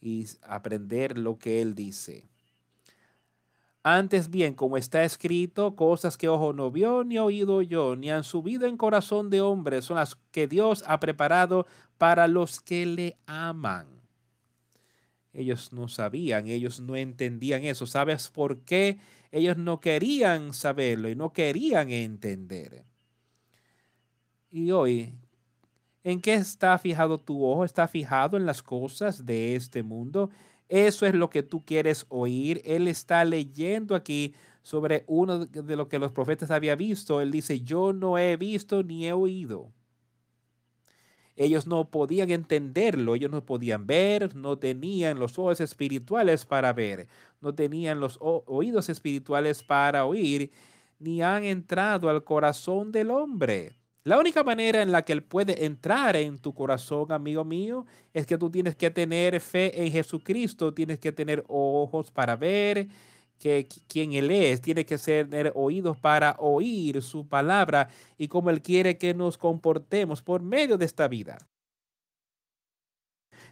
y 0.00 0.26
aprender 0.42 1.18
lo 1.18 1.38
que 1.38 1.60
Él 1.60 1.74
dice. 1.74 2.24
Antes 3.82 4.28
bien, 4.28 4.54
como 4.54 4.76
está 4.76 5.04
escrito, 5.04 5.74
cosas 5.76 6.18
que 6.18 6.28
ojo 6.28 6.52
no 6.52 6.70
vio, 6.70 7.04
ni 7.04 7.18
oído 7.18 7.62
yo, 7.62 7.96
ni 7.96 8.10
han 8.10 8.24
subido 8.24 8.66
en 8.66 8.76
corazón 8.76 9.30
de 9.30 9.40
hombre, 9.40 9.82
son 9.82 9.96
las 9.96 10.16
que 10.30 10.46
Dios 10.46 10.84
ha 10.86 11.00
preparado 11.00 11.66
para 11.96 12.28
los 12.28 12.60
que 12.60 12.84
le 12.84 13.16
aman. 13.26 13.86
Ellos 15.32 15.72
no 15.72 15.88
sabían, 15.88 16.48
ellos 16.48 16.80
no 16.80 16.96
entendían 16.96 17.64
eso. 17.64 17.86
¿Sabes 17.86 18.28
por 18.28 18.58
qué? 18.60 18.98
Ellos 19.30 19.56
no 19.56 19.80
querían 19.80 20.52
saberlo 20.52 21.08
y 21.08 21.14
no 21.14 21.32
querían 21.32 21.90
entender. 21.90 22.84
Y 24.50 24.70
hoy 24.70 25.12
¿En 26.08 26.22
qué 26.22 26.32
está 26.32 26.78
fijado 26.78 27.20
tu 27.20 27.44
ojo? 27.44 27.66
¿Está 27.66 27.86
fijado 27.86 28.38
en 28.38 28.46
las 28.46 28.62
cosas 28.62 29.26
de 29.26 29.56
este 29.56 29.82
mundo? 29.82 30.30
Eso 30.66 31.04
es 31.04 31.14
lo 31.14 31.28
que 31.28 31.42
tú 31.42 31.62
quieres 31.66 32.06
oír. 32.08 32.62
Él 32.64 32.88
está 32.88 33.22
leyendo 33.26 33.94
aquí 33.94 34.34
sobre 34.62 35.04
uno 35.06 35.44
de 35.44 35.76
lo 35.76 35.86
que 35.86 35.98
los 35.98 36.10
profetas 36.10 36.50
habían 36.50 36.78
visto. 36.78 37.20
Él 37.20 37.30
dice, 37.30 37.60
yo 37.60 37.92
no 37.92 38.16
he 38.16 38.38
visto 38.38 38.82
ni 38.82 39.06
he 39.06 39.12
oído. 39.12 39.70
Ellos 41.36 41.66
no 41.66 41.90
podían 41.90 42.30
entenderlo, 42.30 43.14
ellos 43.14 43.30
no 43.30 43.44
podían 43.44 43.86
ver, 43.86 44.34
no 44.34 44.58
tenían 44.58 45.18
los 45.18 45.38
ojos 45.38 45.60
espirituales 45.60 46.46
para 46.46 46.72
ver, 46.72 47.06
no 47.42 47.54
tenían 47.54 48.00
los 48.00 48.18
oídos 48.22 48.88
espirituales 48.88 49.62
para 49.62 50.06
oír, 50.06 50.52
ni 50.98 51.20
han 51.20 51.44
entrado 51.44 52.08
al 52.08 52.24
corazón 52.24 52.92
del 52.92 53.10
hombre 53.10 53.78
la 54.08 54.18
única 54.18 54.42
manera 54.42 54.80
en 54.80 54.90
la 54.90 55.02
que 55.02 55.12
Él 55.12 55.22
puede 55.22 55.66
entrar 55.66 56.16
en 56.16 56.38
tu 56.38 56.54
corazón, 56.54 57.12
amigo 57.12 57.44
mío, 57.44 57.84
es 58.14 58.26
que 58.26 58.38
tú 58.38 58.50
tienes 58.50 58.74
que 58.74 58.90
tener 58.90 59.40
fe 59.40 59.84
en 59.84 59.92
Jesucristo, 59.92 60.72
tienes 60.72 60.98
que 60.98 61.12
tener 61.12 61.44
ojos 61.48 62.10
para 62.10 62.34
ver 62.34 62.88
que 63.38 63.68
quién 63.86 64.14
Él 64.14 64.30
es, 64.30 64.60
tiene 64.60 64.86
que 64.86 64.96
tener 64.96 65.52
oídos 65.54 65.98
para 65.98 66.36
oír 66.38 67.02
su 67.02 67.28
palabra 67.28 67.88
y 68.16 68.28
cómo 68.28 68.50
Él 68.50 68.62
quiere 68.62 68.96
que 68.96 69.12
nos 69.12 69.36
comportemos 69.36 70.22
por 70.22 70.42
medio 70.42 70.78
de 70.78 70.86
esta 70.86 71.06
vida. 71.06 71.38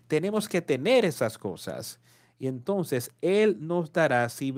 Tenemos 0.09 0.49
que 0.49 0.63
tener 0.63 1.05
esas 1.05 1.37
cosas. 1.37 2.01
Y 2.39 2.49
entonces 2.49 3.11
Él 3.23 3.57
nos 3.61 3.93
dará 3.93 4.29
si, 4.29 4.55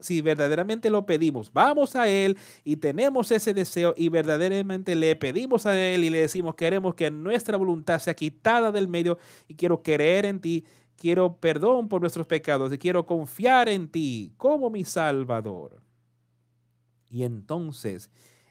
si 0.00 0.20
verdaderamente 0.20 0.88
lo 0.88 1.04
pedimos. 1.04 1.52
Vamos 1.52 1.96
a 1.96 2.08
Él 2.08 2.38
y 2.64 2.76
tenemos 2.76 3.30
ese 3.32 3.52
deseo 3.52 3.92
y 3.96 4.08
verdaderamente 4.08 4.94
le 4.94 5.16
pedimos 5.16 5.66
a 5.66 5.78
Él 5.78 6.04
y 6.04 6.10
le 6.10 6.20
decimos, 6.20 6.54
queremos 6.54 6.94
que 6.94 7.10
nuestra 7.10 7.56
voluntad 7.56 7.98
sea 7.98 8.14
quitada 8.14 8.70
del 8.70 8.86
medio 8.86 9.18
y 9.48 9.54
quiero 9.54 9.82
creer 9.82 10.26
en 10.26 10.40
ti, 10.40 10.64
quiero 10.96 11.36
perdón 11.36 11.88
por 11.88 12.00
nuestros 12.00 12.26
pecados 12.26 12.72
y 12.72 12.78
quiero 12.78 13.04
confiar 13.04 13.68
en 13.68 13.88
ti 13.88 14.32
como 14.36 14.70
mi 14.70 14.84
Salvador. 14.84 15.82
Y 17.10 17.24
entonces 17.24 18.10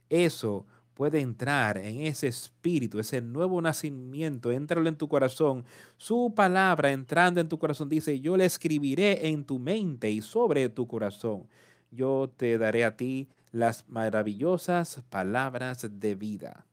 eso 0.09 0.65
puede 1.01 1.19
entrar 1.19 1.79
en 1.79 2.01
ese 2.01 2.27
espíritu, 2.27 2.99
ese 2.99 3.21
nuevo 3.21 3.59
nacimiento, 3.59 4.51
entralo 4.51 4.87
en 4.87 4.95
tu 4.95 5.07
corazón. 5.07 5.65
Su 5.97 6.31
palabra 6.35 6.91
entrando 6.91 7.41
en 7.41 7.49
tu 7.49 7.57
corazón 7.57 7.89
dice, 7.89 8.19
yo 8.19 8.37
le 8.37 8.45
escribiré 8.45 9.29
en 9.29 9.43
tu 9.43 9.57
mente 9.57 10.11
y 10.11 10.21
sobre 10.21 10.69
tu 10.69 10.85
corazón. 10.85 11.47
Yo 11.89 12.31
te 12.37 12.59
daré 12.59 12.85
a 12.85 12.97
ti 12.97 13.27
las 13.51 13.83
maravillosas 13.89 15.01
palabras 15.09 15.87
de 15.91 16.13
vida. 16.13 16.67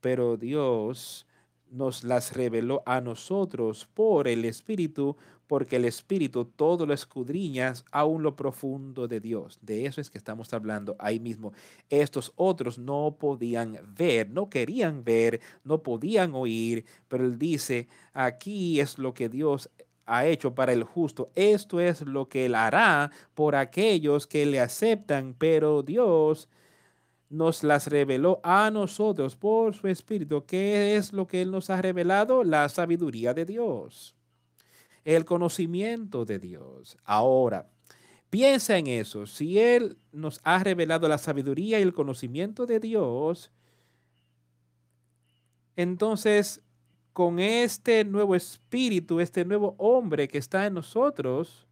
Pero 0.00 0.36
Dios 0.36 1.26
nos 1.72 2.04
las 2.04 2.32
reveló 2.32 2.84
a 2.86 3.00
nosotros 3.00 3.88
por 3.92 4.28
el 4.28 4.44
Espíritu, 4.44 5.16
porque 5.46 5.76
el 5.76 5.84
Espíritu 5.84 6.44
todo 6.44 6.86
lo 6.86 6.94
escudriña 6.94 7.74
aún 7.90 8.22
lo 8.22 8.36
profundo 8.36 9.08
de 9.08 9.20
Dios. 9.20 9.58
De 9.62 9.86
eso 9.86 10.00
es 10.00 10.10
que 10.10 10.18
estamos 10.18 10.52
hablando 10.54 10.96
ahí 10.98 11.20
mismo. 11.20 11.52
Estos 11.90 12.32
otros 12.36 12.78
no 12.78 13.16
podían 13.18 13.78
ver, 13.96 14.30
no 14.30 14.48
querían 14.48 15.04
ver, 15.04 15.40
no 15.64 15.82
podían 15.82 16.34
oír, 16.34 16.84
pero 17.08 17.24
él 17.24 17.38
dice, 17.38 17.88
aquí 18.12 18.80
es 18.80 18.98
lo 18.98 19.14
que 19.14 19.28
Dios 19.28 19.70
ha 20.06 20.26
hecho 20.26 20.54
para 20.54 20.72
el 20.72 20.84
justo. 20.84 21.30
Esto 21.34 21.80
es 21.80 22.02
lo 22.02 22.28
que 22.28 22.46
él 22.46 22.54
hará 22.54 23.10
por 23.34 23.56
aquellos 23.56 24.26
que 24.26 24.46
le 24.46 24.60
aceptan, 24.60 25.34
pero 25.38 25.82
Dios 25.82 26.48
nos 27.34 27.64
las 27.64 27.88
reveló 27.88 28.40
a 28.42 28.70
nosotros 28.70 29.36
por 29.36 29.74
su 29.74 29.88
Espíritu. 29.88 30.44
¿Qué 30.46 30.96
es 30.96 31.12
lo 31.12 31.26
que 31.26 31.42
Él 31.42 31.50
nos 31.50 31.70
ha 31.70 31.82
revelado? 31.82 32.44
La 32.44 32.68
sabiduría 32.68 33.34
de 33.34 33.44
Dios, 33.44 34.14
el 35.04 35.24
conocimiento 35.24 36.24
de 36.24 36.38
Dios. 36.38 36.96
Ahora, 37.04 37.68
piensa 38.30 38.76
en 38.78 38.86
eso. 38.86 39.26
Si 39.26 39.58
Él 39.58 39.98
nos 40.12 40.40
ha 40.44 40.62
revelado 40.62 41.08
la 41.08 41.18
sabiduría 41.18 41.78
y 41.78 41.82
el 41.82 41.92
conocimiento 41.92 42.66
de 42.66 42.80
Dios, 42.80 43.50
entonces 45.76 46.62
con 47.12 47.38
este 47.38 48.04
nuevo 48.04 48.34
espíritu, 48.34 49.20
este 49.20 49.44
nuevo 49.44 49.76
hombre 49.78 50.26
que 50.26 50.38
está 50.38 50.66
en 50.66 50.74
nosotros, 50.74 51.68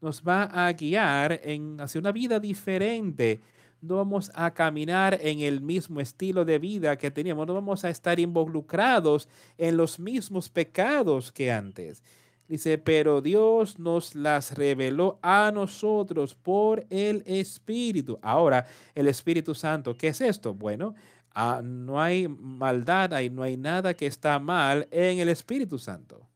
nos 0.00 0.22
va 0.22 0.44
a 0.44 0.72
guiar 0.72 1.40
en, 1.42 1.80
hacia 1.80 2.00
una 2.00 2.12
vida 2.12 2.38
diferente 2.38 3.40
no 3.84 3.96
vamos 3.96 4.30
a 4.34 4.52
caminar 4.52 5.18
en 5.20 5.40
el 5.40 5.60
mismo 5.60 6.00
estilo 6.00 6.44
de 6.44 6.58
vida 6.58 6.96
que 6.96 7.10
teníamos, 7.10 7.46
no 7.46 7.54
vamos 7.54 7.84
a 7.84 7.90
estar 7.90 8.18
involucrados 8.18 9.28
en 9.58 9.76
los 9.76 9.98
mismos 9.98 10.48
pecados 10.48 11.30
que 11.30 11.52
antes. 11.52 12.02
Dice, 12.48 12.76
pero 12.76 13.22
Dios 13.22 13.78
nos 13.78 14.14
las 14.14 14.54
reveló 14.54 15.18
a 15.22 15.50
nosotros 15.52 16.34
por 16.34 16.84
el 16.90 17.22
Espíritu. 17.26 18.18
Ahora, 18.20 18.66
el 18.94 19.08
Espíritu 19.08 19.54
Santo, 19.54 19.96
¿qué 19.96 20.08
es 20.08 20.20
esto? 20.20 20.52
Bueno, 20.52 20.94
ah, 21.34 21.62
no 21.64 22.00
hay 22.00 22.28
maldad, 22.28 23.14
ahí 23.14 23.30
no 23.30 23.42
hay 23.42 23.56
nada 23.56 23.94
que 23.94 24.06
está 24.06 24.38
mal 24.38 24.86
en 24.90 25.20
el 25.20 25.30
Espíritu 25.30 25.78
Santo. 25.78 26.26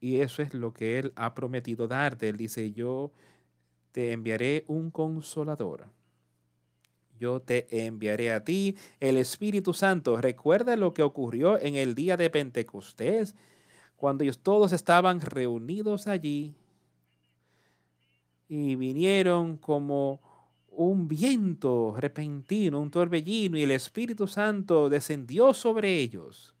Y 0.00 0.20
eso 0.20 0.42
es 0.42 0.54
lo 0.54 0.72
que 0.72 1.00
Él 1.00 1.12
ha 1.16 1.34
prometido 1.34 1.88
darte. 1.88 2.28
Él 2.28 2.36
dice, 2.36 2.72
yo 2.72 3.10
te 3.96 4.12
enviaré 4.12 4.62
un 4.66 4.90
consolador. 4.90 5.86
Yo 7.18 7.40
te 7.40 7.86
enviaré 7.86 8.30
a 8.30 8.44
ti 8.44 8.76
el 9.00 9.16
Espíritu 9.16 9.72
Santo. 9.72 10.20
Recuerda 10.20 10.76
lo 10.76 10.92
que 10.92 11.02
ocurrió 11.02 11.58
en 11.58 11.76
el 11.76 11.94
día 11.94 12.18
de 12.18 12.28
Pentecostés, 12.28 13.34
cuando 13.96 14.22
ellos 14.22 14.40
todos 14.40 14.74
estaban 14.74 15.22
reunidos 15.22 16.08
allí 16.08 16.54
y 18.50 18.74
vinieron 18.74 19.56
como 19.56 20.20
un 20.68 21.08
viento 21.08 21.94
repentino, 21.96 22.82
un 22.82 22.90
torbellino, 22.90 23.56
y 23.56 23.62
el 23.62 23.70
Espíritu 23.70 24.26
Santo 24.26 24.90
descendió 24.90 25.54
sobre 25.54 26.00
ellos. 26.00 26.54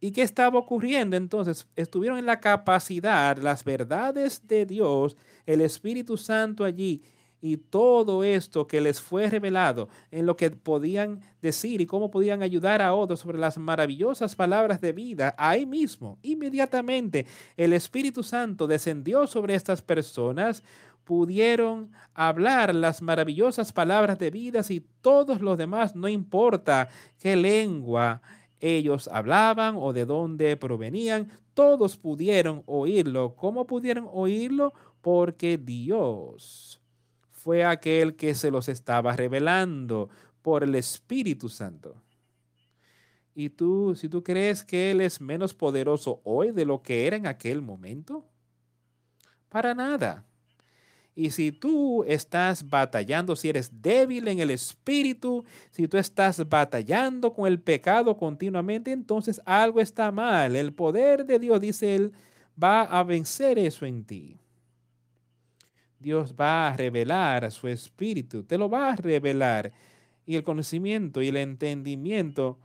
¿Y 0.00 0.10
qué 0.10 0.22
estaba 0.22 0.58
ocurriendo? 0.58 1.16
Entonces, 1.16 1.68
estuvieron 1.76 2.18
en 2.18 2.26
la 2.26 2.40
capacidad, 2.40 3.38
las 3.38 3.62
verdades 3.62 4.46
de 4.48 4.66
Dios, 4.66 5.16
el 5.46 5.60
Espíritu 5.60 6.16
Santo 6.16 6.64
allí 6.64 7.02
y 7.40 7.58
todo 7.58 8.24
esto 8.24 8.66
que 8.66 8.80
les 8.80 9.00
fue 9.00 9.28
revelado 9.28 9.88
en 10.10 10.26
lo 10.26 10.36
que 10.36 10.50
podían 10.50 11.20
decir 11.40 11.80
y 11.80 11.86
cómo 11.86 12.10
podían 12.10 12.42
ayudar 12.42 12.82
a 12.82 12.94
otros 12.94 13.20
sobre 13.20 13.38
las 13.38 13.58
maravillosas 13.58 14.34
palabras 14.34 14.80
de 14.80 14.92
vida, 14.92 15.34
ahí 15.38 15.66
mismo, 15.66 16.18
inmediatamente, 16.22 17.26
el 17.56 17.72
Espíritu 17.72 18.22
Santo 18.22 18.66
descendió 18.66 19.26
sobre 19.26 19.54
estas 19.54 19.82
personas, 19.82 20.62
pudieron 21.04 21.92
hablar 22.14 22.74
las 22.74 23.00
maravillosas 23.00 23.72
palabras 23.72 24.18
de 24.18 24.30
vida 24.30 24.62
y 24.68 24.80
todos 25.00 25.40
los 25.40 25.56
demás, 25.56 25.94
no 25.94 26.08
importa 26.08 26.88
qué 27.20 27.36
lengua 27.36 28.20
ellos 28.58 29.08
hablaban 29.12 29.76
o 29.78 29.92
de 29.92 30.04
dónde 30.04 30.56
provenían, 30.56 31.30
todos 31.54 31.96
pudieron 31.96 32.62
oírlo. 32.66 33.34
¿Cómo 33.34 33.66
pudieron 33.66 34.08
oírlo? 34.12 34.74
Porque 35.06 35.56
Dios 35.56 36.80
fue 37.30 37.64
aquel 37.64 38.16
que 38.16 38.34
se 38.34 38.50
los 38.50 38.68
estaba 38.68 39.14
revelando 39.14 40.08
por 40.42 40.64
el 40.64 40.74
Espíritu 40.74 41.48
Santo. 41.48 41.94
Y 43.32 43.50
tú, 43.50 43.94
si 43.94 44.08
tú 44.08 44.24
crees 44.24 44.64
que 44.64 44.90
Él 44.90 45.00
es 45.00 45.20
menos 45.20 45.54
poderoso 45.54 46.20
hoy 46.24 46.50
de 46.50 46.64
lo 46.64 46.82
que 46.82 47.06
era 47.06 47.16
en 47.16 47.28
aquel 47.28 47.62
momento, 47.62 48.24
para 49.48 49.74
nada. 49.76 50.24
Y 51.14 51.30
si 51.30 51.52
tú 51.52 52.02
estás 52.08 52.68
batallando, 52.68 53.36
si 53.36 53.48
eres 53.48 53.70
débil 53.80 54.26
en 54.26 54.40
el 54.40 54.50
espíritu, 54.50 55.44
si 55.70 55.86
tú 55.86 55.98
estás 55.98 56.44
batallando 56.48 57.32
con 57.32 57.46
el 57.46 57.60
pecado 57.60 58.16
continuamente, 58.16 58.90
entonces 58.90 59.40
algo 59.44 59.80
está 59.80 60.10
mal. 60.10 60.56
El 60.56 60.72
poder 60.72 61.24
de 61.24 61.38
Dios, 61.38 61.60
dice 61.60 61.94
él, 61.94 62.12
va 62.60 62.82
a 62.82 63.04
vencer 63.04 63.56
eso 63.56 63.86
en 63.86 64.04
ti. 64.04 64.40
Dios 66.06 66.36
va 66.40 66.68
a 66.68 66.76
revelar 66.76 67.50
su 67.50 67.66
espíritu, 67.66 68.44
te 68.44 68.56
lo 68.56 68.70
va 68.70 68.92
a 68.92 68.96
revelar. 68.96 69.72
Y 70.24 70.36
el 70.36 70.44
conocimiento 70.44 71.20
y 71.20 71.28
el 71.28 71.36
entendimiento 71.36 72.60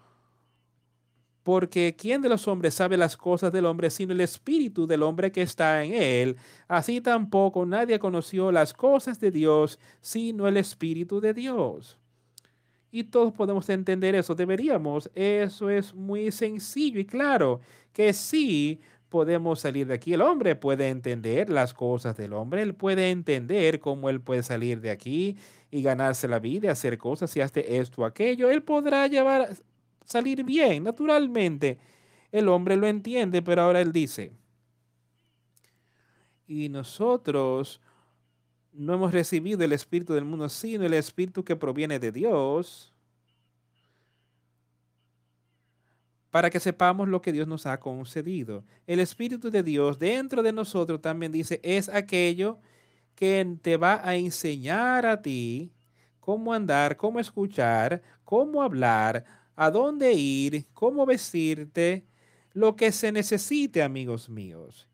porque 1.41 1.95
¿quién 1.97 2.21
de 2.21 2.29
los 2.29 2.47
hombres 2.47 2.75
sabe 2.75 2.97
las 2.97 3.17
cosas 3.17 3.51
del 3.51 3.65
hombre 3.65 3.89
sino 3.89 4.13
el 4.13 4.21
espíritu 4.21 4.85
del 4.85 5.01
hombre 5.01 5.31
que 5.31 5.41
está 5.41 5.83
en 5.83 5.93
él? 5.95 6.37
Así 6.67 7.01
tampoco 7.01 7.65
nadie 7.65 7.97
conoció 7.97 8.51
las 8.51 8.73
cosas 8.73 9.19
de 9.19 9.31
Dios 9.31 9.79
sino 10.01 10.47
el 10.47 10.57
espíritu 10.57 11.19
de 11.19 11.33
Dios. 11.33 11.97
Y 12.91 13.05
todos 13.05 13.33
podemos 13.33 13.67
entender 13.69 14.13
eso, 14.13 14.35
deberíamos. 14.35 15.09
Eso 15.15 15.67
es 15.71 15.95
muy 15.95 16.31
sencillo 16.31 16.99
y 16.99 17.05
claro, 17.05 17.59
que 17.91 18.13
sí 18.13 18.81
podemos 19.11 19.59
salir 19.59 19.87
de 19.87 19.93
aquí. 19.95 20.13
El 20.13 20.21
hombre 20.21 20.55
puede 20.55 20.87
entender 20.87 21.49
las 21.49 21.73
cosas 21.73 22.15
del 22.15 22.31
hombre, 22.33 22.63
él 22.63 22.73
puede 22.73 23.11
entender 23.11 23.79
cómo 23.81 24.09
él 24.09 24.21
puede 24.21 24.41
salir 24.41 24.79
de 24.79 24.89
aquí 24.89 25.37
y 25.69 25.83
ganarse 25.83 26.29
la 26.29 26.39
vida, 26.39 26.71
hacer 26.71 26.97
cosas 26.97 27.35
y 27.35 27.41
hace 27.41 27.77
esto 27.77 28.01
o 28.01 28.05
aquello. 28.05 28.49
Él 28.49 28.63
podrá 28.63 29.05
llevar 29.07 29.49
salir 30.05 30.43
bien, 30.45 30.83
naturalmente. 30.85 31.77
El 32.31 32.47
hombre 32.47 32.77
lo 32.77 32.87
entiende, 32.87 33.41
pero 33.41 33.63
ahora 33.63 33.81
él 33.81 33.91
dice, 33.91 34.31
y 36.47 36.69
nosotros 36.69 37.81
no 38.71 38.93
hemos 38.93 39.11
recibido 39.11 39.63
el 39.65 39.73
espíritu 39.73 40.13
del 40.13 40.23
mundo, 40.23 40.47
sino 40.47 40.85
el 40.85 40.93
espíritu 40.93 41.43
que 41.43 41.57
proviene 41.57 41.99
de 41.99 42.13
Dios, 42.13 42.90
para 46.31 46.49
que 46.49 46.59
sepamos 46.59 47.09
lo 47.09 47.21
que 47.21 47.33
Dios 47.33 47.47
nos 47.47 47.65
ha 47.65 47.79
concedido. 47.79 48.63
El 48.87 48.99
espíritu 48.99 49.51
de 49.51 49.63
Dios 49.63 49.99
dentro 49.99 50.41
de 50.41 50.53
nosotros 50.53 51.01
también 51.01 51.31
dice, 51.31 51.59
es 51.63 51.89
aquello 51.89 52.59
que 53.15 53.57
te 53.61 53.77
va 53.77 54.01
a 54.03 54.15
enseñar 54.15 55.05
a 55.05 55.21
ti 55.21 55.71
cómo 56.19 56.53
andar, 56.53 56.97
cómo 56.97 57.19
escuchar, 57.19 58.01
cómo 58.23 58.63
hablar, 58.63 59.25
a 59.55 59.69
dónde 59.69 60.13
ir, 60.13 60.67
cómo 60.73 61.05
vestirte, 61.05 62.05
lo 62.53 62.75
que 62.75 62.91
se 62.91 63.11
necesite, 63.11 63.83
amigos 63.83 64.29
míos. 64.29 64.87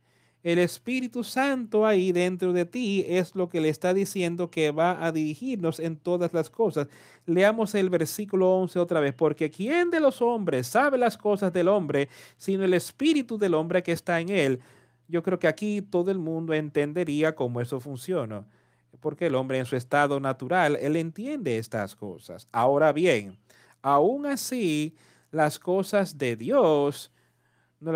El 0.48 0.60
Espíritu 0.60 1.26
Santo 1.26 1.86
ahí 1.86 2.14
dentro 2.14 2.54
de 2.54 2.64
ti 2.64 3.04
es 3.06 3.36
lo 3.36 3.50
que 3.50 3.60
le 3.60 3.68
está 3.68 3.94
diciendo 3.94 4.50
que 4.50 4.72
va 4.72 5.06
a 5.06 5.12
dirigirnos 5.12 5.78
en 5.78 5.98
todas 5.98 6.32
las 6.32 6.50
cosas. 6.50 6.88
Leamos 7.26 7.76
el 7.76 7.90
versículo 7.90 8.56
11 8.56 8.80
otra 8.80 9.02
vez, 9.02 9.14
porque 9.14 9.52
¿quién 9.52 9.92
de 9.92 10.00
los 10.00 10.22
hombres 10.22 10.68
sabe 10.68 10.98
las 10.98 11.18
cosas 11.18 11.52
del 11.52 11.68
hombre, 11.68 12.08
sino 12.38 12.64
el 12.64 12.74
Espíritu 12.76 13.38
del 13.38 13.56
hombre 13.56 13.84
que 13.84 13.92
está 13.92 14.22
en 14.22 14.30
él? 14.30 14.62
Yo 15.10 15.22
creo 15.22 15.38
que 15.38 15.50
aquí 15.50 15.82
todo 15.82 16.12
el 16.12 16.18
mundo 16.18 16.54
entendería 16.54 17.36
cómo 17.36 17.60
eso 17.60 17.82
funciona, 17.82 18.46
porque 19.02 19.26
el 19.26 19.36
hombre 19.36 19.60
en 19.60 19.66
su 19.66 19.76
estado 19.76 20.18
natural, 20.22 20.78
él 20.80 20.96
entiende 20.96 21.58
estas 21.58 21.94
cosas. 21.94 22.48
Ahora 22.54 22.94
bien, 22.94 23.38
aún 23.82 24.26
así, 24.26 24.96
las 25.30 25.60
cosas 25.60 26.18
de 26.18 26.38
Dios, 26.38 27.12
no 27.82 27.92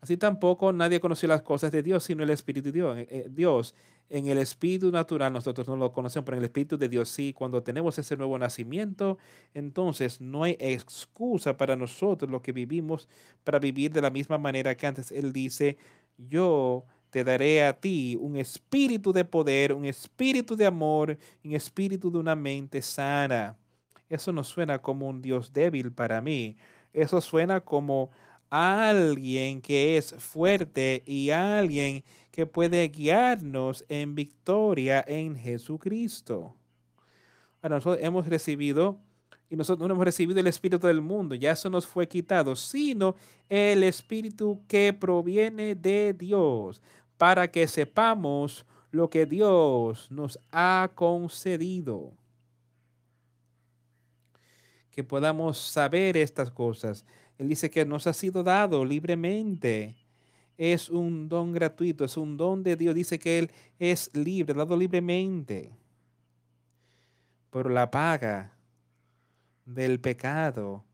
así 0.00 0.16
tampoco 0.16 0.72
nadie 0.72 1.00
conoció 1.00 1.28
las 1.28 1.42
cosas 1.42 1.72
de 1.72 1.82
Dios, 1.82 2.04
sino 2.04 2.22
el 2.22 2.30
Espíritu 2.30 2.66
de 2.66 2.72
Dios. 2.72 2.98
Eh, 2.98 3.26
Dios. 3.30 3.74
En 4.12 4.26
el 4.26 4.38
espíritu 4.38 4.90
natural 4.90 5.32
nosotros 5.32 5.68
no 5.68 5.76
lo 5.76 5.92
conocemos, 5.92 6.24
pero 6.24 6.36
en 6.36 6.42
el 6.42 6.46
espíritu 6.46 6.76
de 6.76 6.88
Dios 6.88 7.08
sí. 7.08 7.32
Cuando 7.32 7.62
tenemos 7.62 7.96
ese 7.96 8.16
nuevo 8.16 8.36
nacimiento, 8.38 9.18
entonces 9.54 10.20
no 10.20 10.42
hay 10.42 10.56
excusa 10.58 11.56
para 11.56 11.76
nosotros 11.76 12.28
lo 12.28 12.42
que 12.42 12.50
vivimos 12.50 13.08
para 13.44 13.60
vivir 13.60 13.92
de 13.92 14.02
la 14.02 14.10
misma 14.10 14.36
manera 14.36 14.76
que 14.76 14.88
antes. 14.88 15.12
Él 15.12 15.32
dice, 15.32 15.78
yo 16.18 16.84
te 17.10 17.22
daré 17.22 17.64
a 17.64 17.72
ti 17.72 18.16
un 18.20 18.36
espíritu 18.36 19.12
de 19.12 19.24
poder, 19.24 19.72
un 19.72 19.84
espíritu 19.84 20.56
de 20.56 20.66
amor, 20.66 21.16
un 21.44 21.54
espíritu 21.54 22.10
de 22.10 22.18
una 22.18 22.34
mente 22.34 22.82
sana. 22.82 23.56
Eso 24.08 24.32
no 24.32 24.42
suena 24.42 24.80
como 24.80 25.08
un 25.08 25.22
Dios 25.22 25.52
débil 25.52 25.92
para 25.92 26.20
mí. 26.20 26.56
Eso 26.92 27.20
suena 27.20 27.60
como 27.60 28.10
alguien 28.50 29.62
que 29.62 29.96
es 29.96 30.14
fuerte 30.18 31.02
y 31.06 31.30
alguien 31.30 32.04
que 32.30 32.46
puede 32.46 32.88
guiarnos 32.88 33.84
en 33.88 34.14
victoria 34.14 35.04
en 35.06 35.36
Jesucristo. 35.36 36.54
Ahora 37.62 37.76
nosotros 37.76 38.04
hemos 38.04 38.26
recibido, 38.26 38.98
y 39.48 39.56
nosotros 39.56 39.86
no 39.86 39.94
hemos 39.94 40.04
recibido 40.04 40.40
el 40.40 40.46
Espíritu 40.46 40.86
del 40.86 41.00
mundo, 41.00 41.34
ya 41.34 41.52
eso 41.52 41.68
nos 41.70 41.86
fue 41.86 42.08
quitado, 42.08 42.56
sino 42.56 43.16
el 43.48 43.82
Espíritu 43.82 44.62
que 44.66 44.92
proviene 44.92 45.74
de 45.74 46.14
Dios, 46.14 46.80
para 47.18 47.50
que 47.50 47.66
sepamos 47.66 48.64
lo 48.90 49.10
que 49.10 49.26
Dios 49.26 50.10
nos 50.10 50.38
ha 50.50 50.90
concedido. 50.94 52.12
Que 54.90 55.04
podamos 55.04 55.58
saber 55.58 56.16
estas 56.16 56.50
cosas. 56.50 57.04
Él 57.40 57.48
dice 57.48 57.70
que 57.70 57.86
nos 57.86 58.06
ha 58.06 58.12
sido 58.12 58.42
dado 58.42 58.84
libremente 58.84 59.96
es 60.58 60.90
un 60.90 61.26
don 61.26 61.52
gratuito, 61.52 62.04
es 62.04 62.18
un 62.18 62.36
don 62.36 62.62
de 62.62 62.76
Dios. 62.76 62.94
Dice 62.94 63.18
que 63.18 63.38
Él 63.38 63.50
es 63.78 64.14
libre, 64.14 64.52
dado 64.52 64.76
libremente. 64.76 65.72
Pero 67.50 67.70
la 67.70 67.90
paga 67.90 68.52
del 69.64 69.98
pecado 70.00 70.84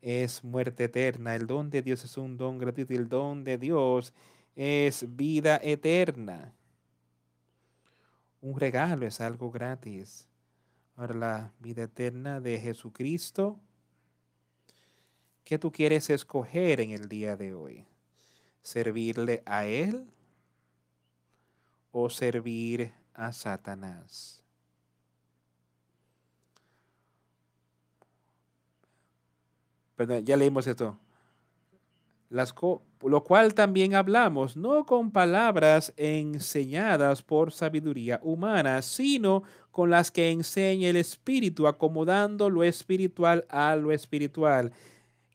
es 0.00 0.42
muerte 0.42 0.84
eterna. 0.84 1.34
El 1.36 1.46
don 1.46 1.68
de 1.68 1.82
Dios 1.82 2.02
es 2.06 2.16
un 2.16 2.38
don 2.38 2.56
gratuito 2.56 2.94
el 2.94 3.06
don 3.06 3.44
de 3.44 3.58
Dios 3.58 4.14
es 4.54 5.04
vida 5.14 5.60
eterna. 5.62 6.54
Un 8.40 8.58
regalo 8.58 9.06
es 9.06 9.20
algo 9.20 9.50
gratis. 9.50 10.26
Ahora 10.96 11.14
la 11.14 11.52
vida 11.60 11.82
eterna 11.82 12.40
de 12.40 12.58
Jesucristo. 12.58 13.60
¿Qué 15.46 15.58
tú 15.58 15.72
quieres 15.72 16.10
escoger 16.10 16.82
en 16.82 16.90
el 16.90 17.08
día 17.08 17.36
de 17.36 17.54
hoy? 17.54 17.86
servirle 18.66 19.44
a 19.46 19.64
Él 19.64 20.04
o 21.92 22.10
servir 22.10 22.92
a 23.14 23.32
Satanás. 23.32 24.42
Perdón, 29.94 30.26
ya 30.26 30.36
leímos 30.36 30.66
esto. 30.66 30.98
Lo 32.28 33.22
cual 33.22 33.54
también 33.54 33.94
hablamos, 33.94 34.56
no 34.56 34.84
con 34.84 35.12
palabras 35.12 35.92
enseñadas 35.96 37.22
por 37.22 37.52
sabiduría 37.52 38.18
humana, 38.20 38.82
sino 38.82 39.44
con 39.70 39.90
las 39.90 40.10
que 40.10 40.32
enseña 40.32 40.88
el 40.88 40.96
Espíritu, 40.96 41.68
acomodando 41.68 42.50
lo 42.50 42.64
espiritual 42.64 43.46
a 43.48 43.76
lo 43.76 43.92
espiritual. 43.92 44.72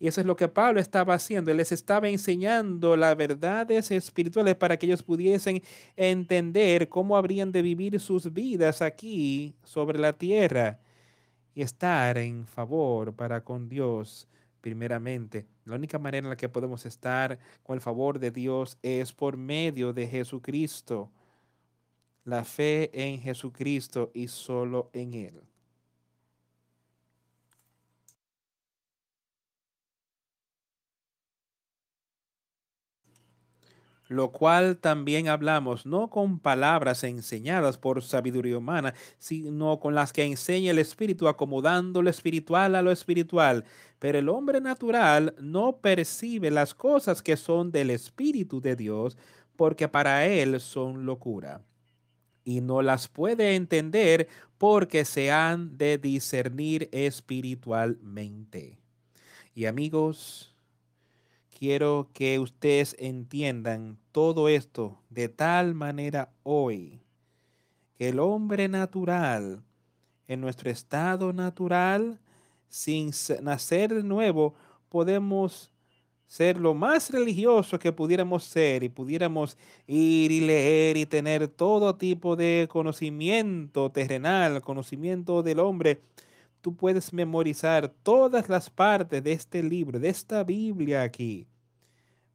Y 0.02 0.08
eso 0.08 0.20
es 0.20 0.26
lo 0.26 0.36
que 0.36 0.48
Pablo 0.48 0.80
estaba 0.80 1.14
haciendo. 1.14 1.52
Él 1.52 1.58
les 1.58 1.72
estaba 1.72 2.10
enseñando 2.10 2.98
las 2.98 3.16
verdades 3.16 3.92
espirituales 3.92 4.56
para 4.56 4.76
que 4.76 4.88
ellos 4.88 5.04
pudiesen 5.04 5.62
entender 5.96 6.90
cómo 6.90 7.16
habrían 7.16 7.52
de 7.52 7.62
vivir 7.62 8.00
sus 8.00 8.34
vidas 8.34 8.82
aquí 8.82 9.54
sobre 9.64 10.00
la 10.00 10.14
tierra 10.14 10.80
y 11.54 11.62
estar 11.62 12.18
en 12.18 12.48
favor 12.48 13.14
para 13.14 13.44
con 13.44 13.70
Dios 13.70 14.28
primeramente. 14.60 15.46
La 15.66 15.76
única 15.76 16.00
manera 16.00 16.26
en 16.26 16.30
la 16.32 16.36
que 16.36 16.50
podemos 16.50 16.84
estar 16.88 17.38
con 17.62 17.76
el 17.76 17.82
favor 17.82 18.18
de 18.18 18.32
Dios 18.32 18.80
es 18.82 19.14
por 19.14 19.38
medio 19.38 19.94
de 19.94 20.08
Jesucristo. 20.08 21.12
La 22.24 22.44
fe 22.44 22.90
en 22.92 23.20
Jesucristo 23.20 24.10
y 24.16 24.30
solo 24.30 24.90
en 24.94 25.14
Él. 25.14 25.51
Lo 34.12 34.32
cual 34.32 34.78
también 34.78 35.30
hablamos, 35.30 35.86
no 35.86 36.10
con 36.10 36.40
palabras 36.40 37.06
enseñadas 37.06 37.78
por 37.78 38.04
sabiduría 38.04 38.58
humana, 38.58 38.94
sino 39.20 39.80
con 39.80 39.96
las 39.96 40.12
que 40.12 40.26
enseña 40.26 40.72
el 40.72 40.80
Espíritu, 40.80 41.30
acomodando 41.30 42.02
lo 42.02 42.10
espiritual 42.10 42.76
a 42.76 42.82
lo 42.82 42.92
espiritual. 42.92 43.64
Pero 44.00 44.20
el 44.20 44.28
hombre 44.28 44.60
natural 44.60 45.34
no 45.40 45.78
percibe 45.78 46.52
las 46.52 46.74
cosas 46.74 47.22
que 47.22 47.38
son 47.38 47.72
del 47.72 47.90
Espíritu 47.90 48.60
de 48.60 48.76
Dios, 48.76 49.18
porque 49.56 49.88
para 49.88 50.28
él 50.28 50.60
son 50.60 51.06
locura. 51.06 51.62
Y 52.44 52.60
no 52.60 52.82
las 52.82 53.08
puede 53.08 53.56
entender 53.56 54.28
porque 54.58 55.06
se 55.06 55.32
han 55.32 55.78
de 55.78 55.98
discernir 55.98 56.90
espiritualmente. 56.92 58.78
Y 59.56 59.66
amigos, 59.68 60.51
quiero 61.62 62.10
que 62.12 62.40
ustedes 62.40 62.96
entiendan 62.98 64.00
todo 64.12 64.50
esto 64.50 65.00
de 65.12 65.30
tal 65.30 65.76
manera 65.76 66.34
hoy 66.42 67.04
que 67.94 68.10
el 68.10 68.20
hombre 68.20 68.68
natural, 68.68 69.62
en 70.28 70.42
nuestro 70.42 70.72
estado 70.72 71.34
natural, 71.34 72.20
sin 72.68 73.12
nacer 73.44 73.94
de 73.94 74.02
nuevo, 74.02 74.56
podemos 74.90 75.72
ser 76.26 76.58
lo 76.58 76.74
más 76.74 77.12
religioso 77.12 77.78
que 77.78 77.94
pudiéramos 77.94 78.44
ser 78.44 78.82
y 78.84 78.90
pudiéramos 78.90 79.56
ir 79.86 80.32
y 80.32 80.42
leer 80.42 80.98
y 80.98 81.06
tener 81.06 81.48
todo 81.48 81.96
tipo 81.96 82.36
de 82.36 82.68
conocimiento 82.72 83.92
terrenal, 83.92 84.62
conocimiento 84.62 85.44
del 85.44 85.60
hombre. 85.60 86.02
Tú 86.60 86.76
puedes 86.76 87.14
memorizar 87.14 87.94
todas 88.02 88.50
las 88.50 88.72
partes 88.72 89.24
de 89.24 89.34
este 89.34 89.62
libro, 89.62 90.00
de 90.00 90.10
esta 90.10 90.44
Biblia 90.44 91.04
aquí 91.04 91.48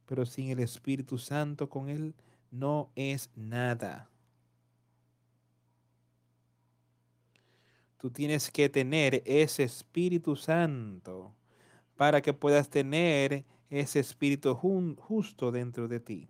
pero 0.07 0.25
sin 0.25 0.49
el 0.49 0.59
Espíritu 0.59 1.17
Santo 1.17 1.69
con 1.69 1.89
Él 1.89 2.15
no 2.49 2.89
es 2.95 3.29
nada. 3.35 4.09
Tú 7.97 8.09
tienes 8.09 8.49
que 8.49 8.69
tener 8.69 9.21
ese 9.25 9.63
Espíritu 9.63 10.35
Santo 10.35 11.33
para 11.97 12.21
que 12.21 12.33
puedas 12.33 12.69
tener 12.69 13.43
ese 13.69 13.99
Espíritu 13.99 14.55
justo 14.55 15.51
dentro 15.51 15.87
de 15.87 15.99
ti. 15.99 16.29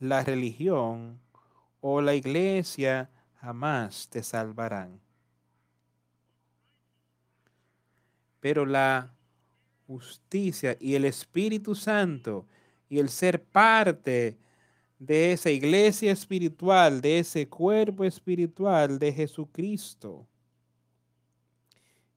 La 0.00 0.24
religión 0.24 1.20
o 1.80 2.00
la 2.00 2.14
iglesia 2.14 3.10
jamás 3.34 4.08
te 4.08 4.22
salvarán. 4.22 5.00
Pero 8.40 8.66
la 8.66 9.14
justicia 9.86 10.76
y 10.80 10.94
el 10.94 11.04
Espíritu 11.04 11.74
Santo 11.74 12.46
y 12.88 12.98
el 12.98 13.08
ser 13.08 13.42
parte 13.42 14.36
de 14.98 15.32
esa 15.32 15.50
iglesia 15.50 16.12
espiritual, 16.12 17.00
de 17.00 17.18
ese 17.18 17.48
cuerpo 17.48 18.04
espiritual 18.04 18.98
de 18.98 19.12
Jesucristo. 19.12 20.26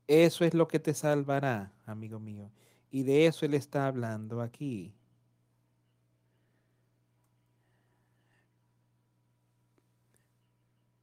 Eso 0.07 0.45
es 0.45 0.53
lo 0.53 0.67
que 0.67 0.79
te 0.79 0.93
salvará, 0.93 1.71
amigo 1.85 2.19
mío. 2.19 2.49
Y 2.91 3.03
de 3.03 3.27
eso 3.27 3.45
Él 3.45 3.53
está 3.53 3.87
hablando 3.87 4.41
aquí. 4.41 4.93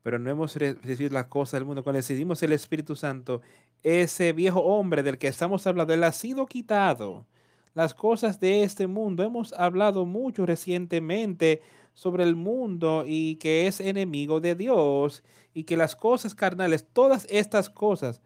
Pero 0.03 0.19
no 0.19 0.31
hemos 0.31 0.55
recibido 0.57 1.11
las 1.11 1.27
cosas 1.27 1.61
del 1.61 1.65
mundo. 1.65 1.83
Cuando 1.83 1.99
decidimos 1.99 2.43
el 2.43 2.53
Espíritu 2.53 2.97
Santo, 2.97 3.41
ese 3.83 4.33
viejo 4.33 4.61
hombre 4.61 5.03
del 5.03 5.19
que 5.19 5.29
estamos 5.29 5.67
hablando, 5.67 5.93
Él 5.93 6.05
ha 6.05 6.13
sido 6.13 6.47
quitado 6.47 7.27
las 7.75 7.93
cosas 7.93 8.41
de 8.41 8.63
este 8.63 8.87
mundo. 8.87 9.23
Hemos 9.23 9.53
hablado 9.53 10.07
mucho 10.07 10.47
recientemente 10.47 11.63
sobre 11.93 12.25
el 12.25 12.37
mundo 12.37 13.05
y 13.07 13.37
que 13.37 13.67
es 13.67 13.81
enemigo 13.81 14.41
de 14.41 14.55
Dios 14.55 15.23
y 15.53 15.65
que 15.65 15.77
las 15.77 15.95
cosas 15.95 16.35
carnales, 16.35 16.87
todas 16.93 17.27
estas 17.31 17.69
cosas 17.69 18.21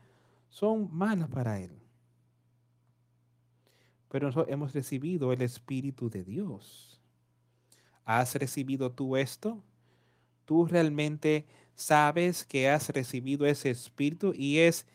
son 0.48 0.88
malas 0.92 1.28
para 1.28 1.60
él. 1.60 1.70
Pero 4.08 4.26
nosotros 4.26 4.52
hemos 4.52 4.72
recibido 4.72 5.32
el 5.32 5.42
Espíritu 5.42 6.08
de 6.08 6.24
Dios. 6.24 7.00
¿Has 8.04 8.34
recibido 8.36 8.90
tú 8.90 9.16
esto? 9.16 9.62
¿Tú 10.46 10.64
realmente 10.64 11.44
sabes 11.74 12.44
que 12.44 12.70
has 12.70 12.88
recibido 12.88 13.44
ese 13.44 13.68
Espíritu 13.68 14.32
y 14.34 14.58
es 14.60 14.86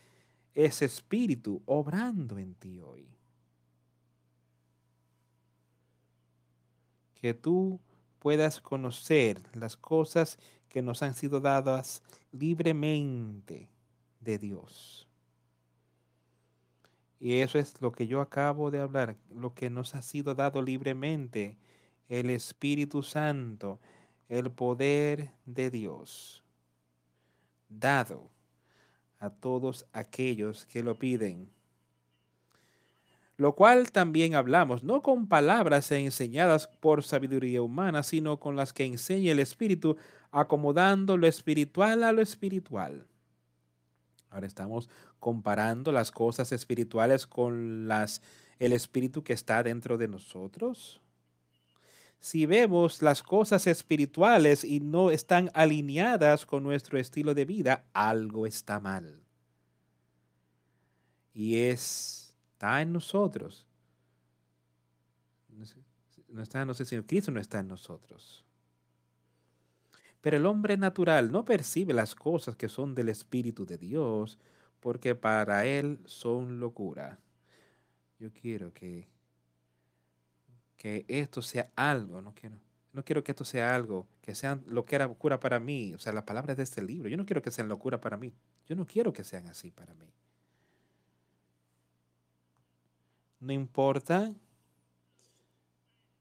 ese 0.52 0.86
Espíritu 0.86 1.62
obrando 1.64 2.38
en 2.38 2.54
ti 2.56 2.80
hoy? 2.80 3.13
Que 7.24 7.32
tú 7.32 7.80
puedas 8.18 8.60
conocer 8.60 9.40
las 9.54 9.78
cosas 9.78 10.38
que 10.68 10.82
nos 10.82 11.02
han 11.02 11.14
sido 11.14 11.40
dadas 11.40 12.02
libremente 12.32 13.70
de 14.20 14.36
Dios. 14.36 15.08
Y 17.18 17.40
eso 17.40 17.58
es 17.58 17.80
lo 17.80 17.92
que 17.92 18.06
yo 18.06 18.20
acabo 18.20 18.70
de 18.70 18.80
hablar, 18.80 19.16
lo 19.34 19.54
que 19.54 19.70
nos 19.70 19.94
ha 19.94 20.02
sido 20.02 20.34
dado 20.34 20.60
libremente, 20.60 21.56
el 22.10 22.28
Espíritu 22.28 23.02
Santo, 23.02 23.80
el 24.28 24.50
poder 24.50 25.30
de 25.46 25.70
Dios, 25.70 26.44
dado 27.70 28.28
a 29.18 29.30
todos 29.30 29.86
aquellos 29.94 30.66
que 30.66 30.82
lo 30.82 30.98
piden. 30.98 31.48
Lo 33.36 33.54
cual 33.54 33.90
también 33.90 34.34
hablamos, 34.34 34.84
no 34.84 35.02
con 35.02 35.26
palabras 35.26 35.90
enseñadas 35.90 36.68
por 36.80 37.02
sabiduría 37.02 37.62
humana, 37.62 38.02
sino 38.02 38.38
con 38.38 38.54
las 38.54 38.72
que 38.72 38.84
enseña 38.84 39.32
el 39.32 39.40
Espíritu, 39.40 39.96
acomodando 40.30 41.16
lo 41.16 41.26
espiritual 41.26 42.04
a 42.04 42.12
lo 42.12 42.22
espiritual. 42.22 43.06
Ahora 44.30 44.46
estamos 44.46 44.88
comparando 45.18 45.90
las 45.92 46.10
cosas 46.10 46.52
espirituales 46.52 47.26
con 47.26 47.88
las 47.88 48.20
el 48.58 48.72
espíritu 48.72 49.22
que 49.22 49.32
está 49.32 49.62
dentro 49.62 49.98
de 49.98 50.08
nosotros. 50.08 51.00
Si 52.20 52.46
vemos 52.46 53.02
las 53.02 53.22
cosas 53.22 53.66
espirituales 53.66 54.64
y 54.64 54.80
no 54.80 55.10
están 55.10 55.50
alineadas 55.54 56.46
con 56.46 56.62
nuestro 56.62 56.98
estilo 56.98 57.34
de 57.34 57.44
vida, 57.44 57.84
algo 57.92 58.46
está 58.46 58.80
mal. 58.80 59.20
Y 61.34 61.56
está 62.54 62.80
en 62.80 62.92
nosotros. 62.92 63.66
No 66.28 66.42
está, 66.42 66.64
no 66.64 66.74
sé 66.74 66.84
si 66.84 67.00
Cristo 67.02 67.30
no 67.30 67.40
está 67.40 67.60
en 67.60 67.68
nosotros. 67.68 68.44
Pero 70.20 70.36
el 70.36 70.46
hombre 70.46 70.76
natural 70.76 71.30
no 71.30 71.44
percibe 71.44 71.92
las 71.92 72.14
cosas 72.14 72.56
que 72.56 72.68
son 72.68 72.94
del 72.94 73.10
Espíritu 73.10 73.66
de 73.66 73.76
Dios, 73.76 74.38
porque 74.80 75.14
para 75.14 75.66
él 75.66 75.98
son 76.06 76.60
locura. 76.60 77.18
Yo 78.18 78.32
quiero 78.32 78.72
que, 78.72 79.08
que 80.76 81.04
esto 81.08 81.42
sea 81.42 81.70
algo, 81.76 82.22
no 82.22 82.34
quiero, 82.34 82.56
no 82.92 83.04
quiero 83.04 83.22
que 83.22 83.32
esto 83.32 83.44
sea 83.44 83.74
algo, 83.74 84.06
que 84.22 84.34
sea 84.34 84.58
lo 84.66 84.84
que 84.84 84.96
era 84.96 85.08
locura 85.08 85.38
para 85.40 85.60
mí, 85.60 85.92
o 85.94 85.98
sea, 85.98 86.12
las 86.12 86.24
palabras 86.24 86.56
de 86.56 86.62
este 86.62 86.82
libro, 86.82 87.08
yo 87.08 87.16
no 87.16 87.26
quiero 87.26 87.42
que 87.42 87.50
sean 87.50 87.68
locura 87.68 88.00
para 88.00 88.16
mí, 88.16 88.32
yo 88.66 88.76
no 88.76 88.86
quiero 88.86 89.12
que 89.12 89.24
sean 89.24 89.48
así 89.48 89.70
para 89.70 89.92
mí. 89.94 90.14
No 93.44 93.52
importa 93.52 94.32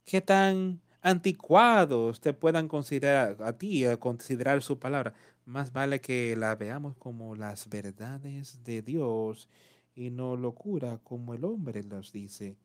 qué 0.04 0.20
tan 0.20 0.82
anticuados 1.02 2.20
te 2.20 2.34
puedan 2.34 2.68
considerar 2.68 3.38
a 3.42 3.54
ti, 3.54 3.86
a 3.86 3.96
considerar 3.96 4.62
su 4.62 4.78
palabra. 4.78 5.14
Más 5.46 5.72
vale 5.72 6.02
que 6.02 6.36
la 6.36 6.56
veamos 6.56 6.98
como 6.98 7.36
las 7.38 7.70
verdades 7.70 8.62
de 8.66 8.82
Dios 8.82 9.48
y 9.96 10.10
no 10.10 10.36
locura 10.36 11.00
como 11.02 11.34
el 11.34 11.46
hombre 11.46 11.84
los 11.84 12.12
dice. 12.12 12.58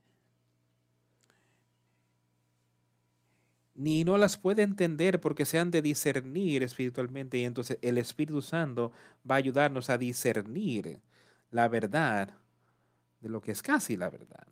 Ni 3.77 4.03
no 4.03 4.19
las 4.19 4.37
puede 4.37 4.63
entender 4.63 5.21
porque 5.21 5.45
se 5.45 5.61
han 5.61 5.71
de 5.71 5.83
discernir 5.83 6.65
espiritualmente 6.65 7.39
y 7.39 7.45
entonces 7.45 7.79
el 7.81 7.97
Espíritu 7.97 8.43
Santo 8.43 8.91
va 9.29 9.37
a 9.37 9.39
ayudarnos 9.39 9.89
a 9.89 9.99
discernir 9.99 10.99
la 11.53 11.69
verdad 11.69 12.35
de 13.21 13.29
lo 13.29 13.41
que 13.41 13.53
es 13.53 13.63
casi 13.63 13.97
la 13.97 14.11
verdad. 14.11 14.47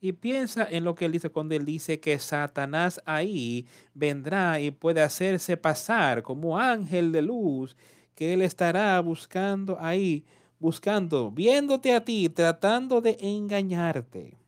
Y 0.00 0.12
piensa 0.12 0.66
en 0.70 0.84
lo 0.84 0.94
que 0.94 1.06
él 1.06 1.12
dice 1.12 1.30
cuando 1.30 1.54
él 1.54 1.64
dice 1.64 2.00
que 2.00 2.18
Satanás 2.18 3.00
ahí 3.06 3.66
vendrá 3.94 4.60
y 4.60 4.70
puede 4.70 5.02
hacerse 5.02 5.56
pasar 5.56 6.22
como 6.22 6.58
ángel 6.58 7.12
de 7.12 7.22
luz, 7.22 7.76
que 8.14 8.34
él 8.34 8.42
estará 8.42 9.00
buscando 9.00 9.78
ahí, 9.80 10.24
buscando, 10.58 11.30
viéndote 11.30 11.94
a 11.94 12.04
ti, 12.04 12.28
tratando 12.28 13.00
de 13.00 13.16
engañarte. 13.20 14.38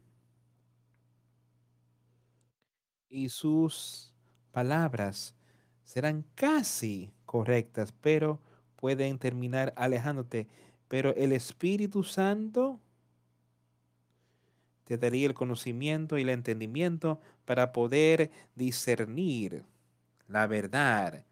Y 3.08 3.30
sus 3.30 4.12
palabras 4.52 5.34
serán 5.84 6.24
casi 6.34 7.10
correctas, 7.24 7.92
pero 8.00 8.38
pueden 8.76 9.18
terminar 9.18 9.72
alejándote. 9.76 10.46
Pero 10.88 11.14
el 11.16 11.32
Espíritu 11.32 12.04
Santo 12.04 12.80
te 14.88 14.96
daría 14.96 15.26
el 15.26 15.34
conocimiento 15.34 16.16
y 16.16 16.22
el 16.22 16.30
entendimiento 16.30 17.20
para 17.44 17.72
poder 17.72 18.30
discernir 18.54 19.62
la 20.28 20.46
verdad 20.46 21.26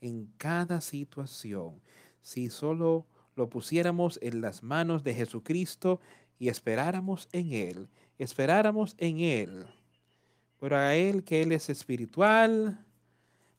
en 0.00 0.32
cada 0.38 0.80
situación. 0.80 1.82
Si 2.22 2.50
solo 2.50 3.06
lo 3.34 3.48
pusiéramos 3.48 4.20
en 4.22 4.40
las 4.40 4.62
manos 4.62 5.02
de 5.02 5.12
Jesucristo 5.12 6.00
y 6.38 6.50
esperáramos 6.50 7.28
en 7.32 7.52
Él, 7.52 7.88
esperáramos 8.16 8.94
en 8.96 9.18
Él. 9.18 9.66
Pero 10.60 10.76
a 10.76 10.94
Él 10.94 11.24
que 11.24 11.42
Él 11.42 11.50
es 11.50 11.68
espiritual, 11.68 12.86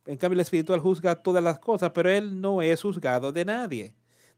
en 0.05 0.15
cambio 0.15 0.35
el 0.35 0.41
espiritual 0.43 0.79
juzga 0.79 1.13
todas 1.21 1.43
las 1.43 1.59
cosas, 1.59 1.91
pero 1.93 2.09
Él 2.09 2.39
no 2.39 2.61
es 2.61 2.81
juzgado 2.81 3.33
de 3.33 3.43
nadie. 3.43 3.93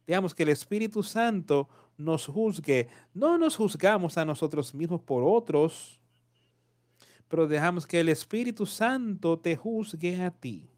Digamos 0.07 0.33
que 0.33 0.41
el 0.41 0.49
Espíritu 0.49 1.03
Santo 1.03 1.69
nos 2.03 2.27
juzgue. 2.27 2.89
No 3.13 3.37
nos 3.37 3.55
juzgamos 3.55 4.17
a 4.17 4.25
nosotros 4.25 4.73
mismos 4.73 5.01
por 5.01 5.23
otros, 5.23 5.99
pero 7.27 7.47
dejamos 7.47 7.87
que 7.87 7.99
el 7.99 8.09
Espíritu 8.09 8.65
Santo 8.65 9.39
te 9.39 9.55
juzgue 9.55 10.23
a 10.23 10.31
ti. 10.31 10.69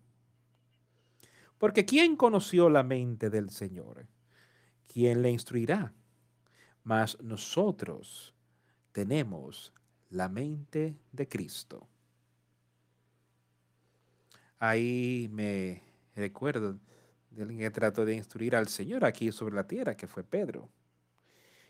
Porque 1.58 1.86
¿quién 1.86 2.16
conoció 2.16 2.70
la 2.70 2.84
mente 2.84 3.30
del 3.30 3.50
Señor? 3.50 4.06
¿Quién 4.88 5.22
le 5.22 5.32
instruirá? 5.32 5.94
Mas 6.84 7.22
nosotros 7.22 8.34
tenemos 8.92 9.74
la 10.10 10.30
mente 10.30 10.96
de 11.12 11.28
Cristo. 11.28 11.88
Ahí 14.60 15.30
me 15.32 15.82
recuerdo 16.16 16.80
de 17.32 17.42
alguien 17.42 17.60
que 17.60 17.72
trató 17.72 18.06
de 18.06 18.16
instruir 18.16 18.56
al 18.56 18.68
Señor 18.68 19.04
aquí 19.04 19.32
sobre 19.32 19.56
la 19.56 19.68
tierra, 19.68 19.98
que 19.98 20.08
fue 20.08 20.24
Pedro. 20.24 20.70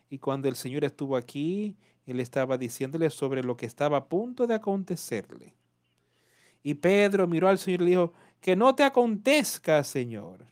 Y 0.10 0.20
cuando 0.20 0.48
el 0.48 0.56
Señor 0.56 0.84
estuvo 0.84 1.18
aquí, 1.18 1.76
Él 2.06 2.20
estaba 2.20 2.58
diciéndole 2.58 3.10
sobre 3.10 3.44
lo 3.44 3.58
que 3.58 3.66
estaba 3.66 3.98
a 3.98 4.06
punto 4.06 4.48
de 4.48 4.56
acontecerle. 4.56 5.54
Y 6.64 6.76
Pedro 6.76 7.28
miró 7.28 7.48
al 7.48 7.60
Señor 7.60 7.82
y 7.82 7.86
le 7.86 7.90
dijo, 7.92 8.14
que 8.42 8.56
no 8.56 8.76
te 8.76 8.84
acontezca, 8.84 9.84
Señor. 9.84 10.46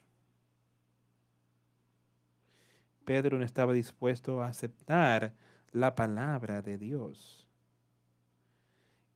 Pedro 3.06 3.38
no 3.38 3.46
estaba 3.46 3.74
dispuesto 3.74 4.42
a 4.42 4.48
aceptar 4.48 5.34
la 5.72 5.94
palabra 5.94 6.62
de 6.62 6.78
Dios. 6.78 7.46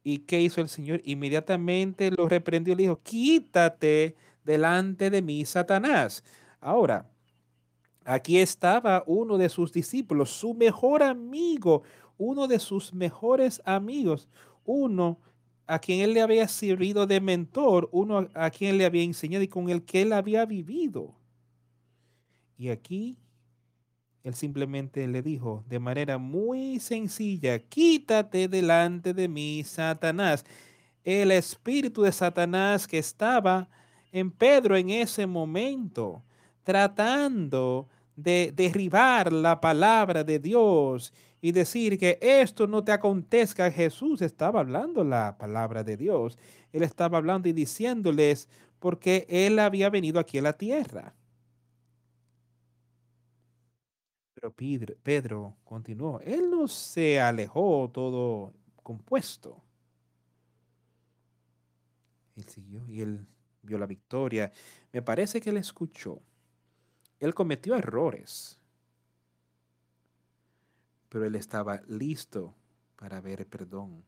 ¿Y 0.03 0.19
qué 0.19 0.41
hizo 0.41 0.61
el 0.61 0.69
Señor? 0.69 1.01
Inmediatamente 1.05 2.11
lo 2.11 2.29
reprendió 2.29 2.73
y 2.73 2.77
le 2.77 2.83
dijo, 2.83 3.01
quítate 3.01 4.15
delante 4.43 5.09
de 5.09 5.21
mí, 5.21 5.45
Satanás. 5.45 6.23
Ahora, 6.61 7.05
Aquí 8.09 8.37
estaba 8.37 9.03
uno 9.05 9.37
de 9.37 9.49
sus 9.49 9.73
discípulos, 9.73 10.29
su 10.29 10.53
mejor 10.53 11.03
amigo, 11.03 11.83
uno 12.17 12.47
de 12.47 12.57
sus 12.57 12.93
mejores 12.93 13.61
amigos, 13.65 14.29
uno 14.63 15.19
a 15.65 15.77
quien 15.79 15.99
él 15.99 16.13
le 16.13 16.21
había 16.21 16.47
servido 16.47 17.05
de 17.05 17.19
mentor, 17.19 17.89
uno 17.91 18.29
a 18.33 18.49
quien 18.49 18.77
le 18.77 18.85
había 18.85 19.03
enseñado 19.03 19.43
y 19.43 19.49
con 19.49 19.69
el 19.69 19.83
que 19.83 20.03
él 20.03 20.13
había 20.13 20.45
vivido. 20.45 21.13
Y 22.57 22.69
aquí 22.69 23.17
él 24.23 24.33
simplemente 24.35 25.05
le 25.05 25.21
dijo 25.21 25.65
de 25.67 25.79
manera 25.79 26.17
muy 26.17 26.79
sencilla, 26.79 27.59
quítate 27.59 28.47
delante 28.47 29.13
de 29.13 29.27
mí, 29.27 29.65
Satanás. 29.65 30.45
El 31.03 31.29
espíritu 31.31 32.03
de 32.03 32.13
Satanás 32.13 32.87
que 32.87 32.99
estaba 32.99 33.67
en 34.13 34.31
Pedro 34.31 34.77
en 34.77 34.91
ese 34.91 35.27
momento, 35.27 36.23
tratando 36.63 37.89
de 38.17 38.51
derribar 38.53 39.31
la 39.31 39.61
palabra 39.61 40.23
de 40.23 40.39
Dios 40.39 41.13
y 41.39 41.51
decir 41.51 41.97
que 41.99 42.17
esto 42.19 42.67
no 42.67 42.83
te 42.83 42.91
acontezca. 42.91 43.71
Jesús 43.71 44.21
estaba 44.21 44.59
hablando 44.59 45.03
la 45.03 45.37
palabra 45.37 45.83
de 45.83 45.95
Dios. 45.95 46.37
Él 46.73 46.83
estaba 46.83 47.19
hablando 47.19 47.47
y 47.47 47.53
diciéndoles 47.53 48.49
porque 48.79 49.25
él 49.29 49.59
había 49.59 49.89
venido 49.89 50.19
aquí 50.19 50.39
a 50.39 50.41
la 50.41 50.53
tierra. 50.53 51.13
Pero 54.33 54.51
Pedro, 54.51 54.95
Pedro 55.03 55.57
continuó. 55.63 56.19
Él 56.21 56.49
no 56.49 56.67
se 56.67 57.21
alejó 57.21 57.89
todo 57.93 58.53
compuesto. 58.81 59.61
Él 62.35 62.45
siguió 62.45 62.83
y 62.87 63.01
él 63.01 63.27
vio 63.61 63.77
la 63.77 63.85
victoria. 63.85 64.51
Me 64.91 65.03
parece 65.03 65.39
que 65.39 65.51
él 65.51 65.57
escuchó 65.57 66.19
él 67.19 67.33
cometió 67.33 67.75
errores, 67.75 68.59
pero 71.09 71.25
él 71.25 71.35
estaba 71.35 71.81
listo 71.87 72.53
para 72.95 73.21
ver 73.21 73.47
perdón. 73.47 74.03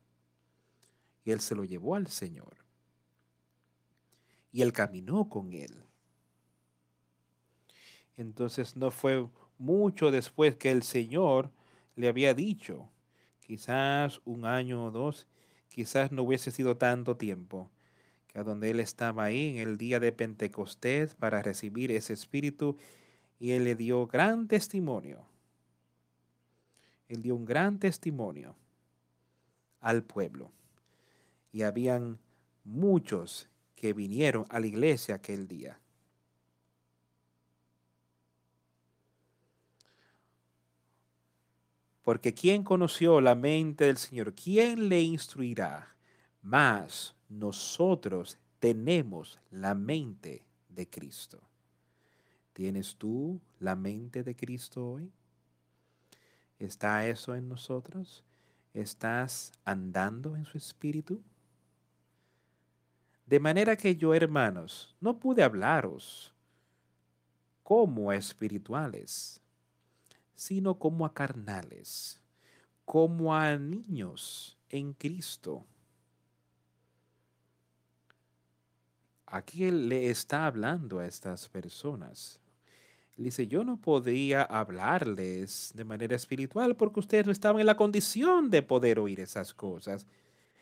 Y 1.23 1.31
él 1.31 1.39
se 1.41 1.55
lo 1.55 1.63
llevó 1.63 1.95
al 1.95 2.07
Señor. 2.07 2.57
y 4.51 4.61
él 4.61 4.73
caminó 4.73 5.29
con 5.29 5.53
él. 5.53 5.83
Entonces 8.17 8.75
no 8.75 8.91
fue 8.91 9.27
mucho 9.57 10.11
después 10.11 10.55
que 10.55 10.71
el 10.71 10.83
Señor 10.83 11.51
le 11.95 12.07
había 12.07 12.33
dicho, 12.33 12.89
quizás 13.41 14.21
un 14.25 14.45
año 14.45 14.85
o 14.85 14.91
dos, 14.91 15.27
quizás 15.69 16.11
no 16.11 16.23
hubiese 16.23 16.51
sido 16.51 16.77
tanto 16.77 17.17
tiempo, 17.17 17.69
que 18.27 18.39
a 18.39 18.43
donde 18.43 18.71
él 18.71 18.79
estaba 18.79 19.25
ahí 19.25 19.49
en 19.49 19.57
el 19.57 19.77
día 19.77 19.99
de 19.99 20.11
Pentecostés 20.11 21.15
para 21.15 21.41
recibir 21.41 21.91
ese 21.91 22.13
espíritu 22.13 22.77
y 23.39 23.51
él 23.51 23.63
le 23.63 23.75
dio 23.75 24.05
gran 24.05 24.47
testimonio. 24.47 25.25
Él 27.07 27.21
dio 27.21 27.35
un 27.35 27.45
gran 27.45 27.79
testimonio 27.79 28.55
al 29.79 30.03
pueblo. 30.03 30.51
Y 31.51 31.63
habían 31.63 32.19
muchos 32.63 33.49
que 33.75 33.93
vinieron 33.93 34.45
a 34.49 34.59
la 34.59 34.67
iglesia 34.67 35.15
aquel 35.15 35.47
día. 35.47 35.79
Porque 42.03 42.33
¿quién 42.33 42.63
conoció 42.63 43.21
la 43.21 43.35
mente 43.35 43.85
del 43.85 43.97
Señor? 43.97 44.33
¿Quién 44.33 44.89
le 44.89 45.01
instruirá? 45.01 45.95
Más 46.41 47.15
nosotros 47.29 48.37
tenemos 48.59 49.39
la 49.51 49.75
mente 49.75 50.43
de 50.67 50.89
Cristo. 50.89 51.48
¿Tienes 52.59 52.97
tú 52.97 53.39
la 53.61 53.73
mente 53.73 54.21
de 54.21 54.35
Cristo 54.35 54.85
hoy? 54.85 55.09
¿Está 56.59 57.07
eso 57.07 57.33
en 57.33 57.47
nosotros? 57.47 58.21
¿Estás 58.73 59.53
andando 59.63 60.35
en 60.35 60.43
su 60.43 60.57
espíritu? 60.57 61.23
De 63.25 63.39
manera 63.39 63.77
que 63.77 63.95
yo, 63.95 64.13
hermanos, 64.13 64.93
no 64.99 65.17
pude 65.17 65.41
hablaros 65.41 66.33
como 67.63 68.09
a 68.09 68.17
espirituales, 68.17 69.39
sino 70.35 70.77
como 70.77 71.05
a 71.05 71.13
carnales, 71.13 72.19
como 72.83 73.33
a 73.33 73.55
niños 73.55 74.57
en 74.67 74.91
Cristo. 74.91 75.65
Aquí 79.25 79.63
él 79.63 79.87
le 79.87 80.09
está 80.09 80.45
hablando 80.45 80.99
a 80.99 81.05
estas 81.05 81.47
personas 81.47 82.37
dice, 83.23 83.47
yo 83.47 83.63
no 83.63 83.77
podía 83.77 84.43
hablarles 84.43 85.71
de 85.75 85.83
manera 85.83 86.15
espiritual 86.15 86.75
porque 86.75 86.99
ustedes 86.99 87.25
no 87.25 87.31
estaban 87.31 87.59
en 87.59 87.65
la 87.65 87.75
condición 87.77 88.49
de 88.49 88.61
poder 88.61 88.99
oír 88.99 89.19
esas 89.19 89.53
cosas, 89.53 90.05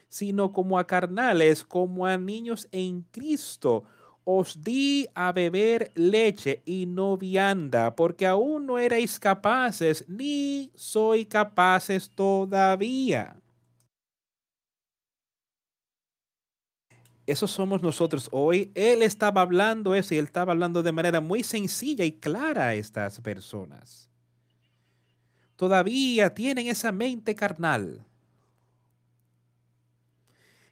sino 0.10 0.52
como 0.52 0.80
a 0.80 0.88
carnales, 0.88 1.64
como 1.64 2.06
a 2.06 2.18
niños 2.18 2.68
en 2.72 3.04
Cristo. 3.12 3.84
Os 4.24 4.62
di 4.62 5.08
a 5.14 5.32
beber 5.32 5.92
leche 5.96 6.62
y 6.66 6.86
no 6.86 7.18
vianda, 7.18 7.96
porque 7.96 8.26
aún 8.26 8.66
no 8.66 8.78
erais 8.78 9.20
capaces, 9.20 10.04
ni 10.08 10.72
soy 10.76 11.26
capaces 11.26 12.10
todavía. 12.10 13.38
Eso 17.28 17.46
somos 17.46 17.82
nosotros 17.82 18.30
hoy. 18.32 18.72
Él 18.74 19.04
estaba 19.04 19.42
hablando 19.42 19.94
eso 19.94 20.16
y 20.16 20.18
él 20.18 20.26
estaba 20.26 20.54
hablando 20.54 20.82
de 20.82 20.94
manera 20.94 21.20
muy 21.20 21.44
sencilla 21.44 22.06
y 22.06 22.14
clara 22.14 22.70
a 22.70 22.74
estas 22.74 23.20
personas. 23.20 24.10
Todavía 25.58 26.34
tienen 26.34 26.68
esa 26.68 26.94
mente 26.94 27.36
carnal. 27.36 28.06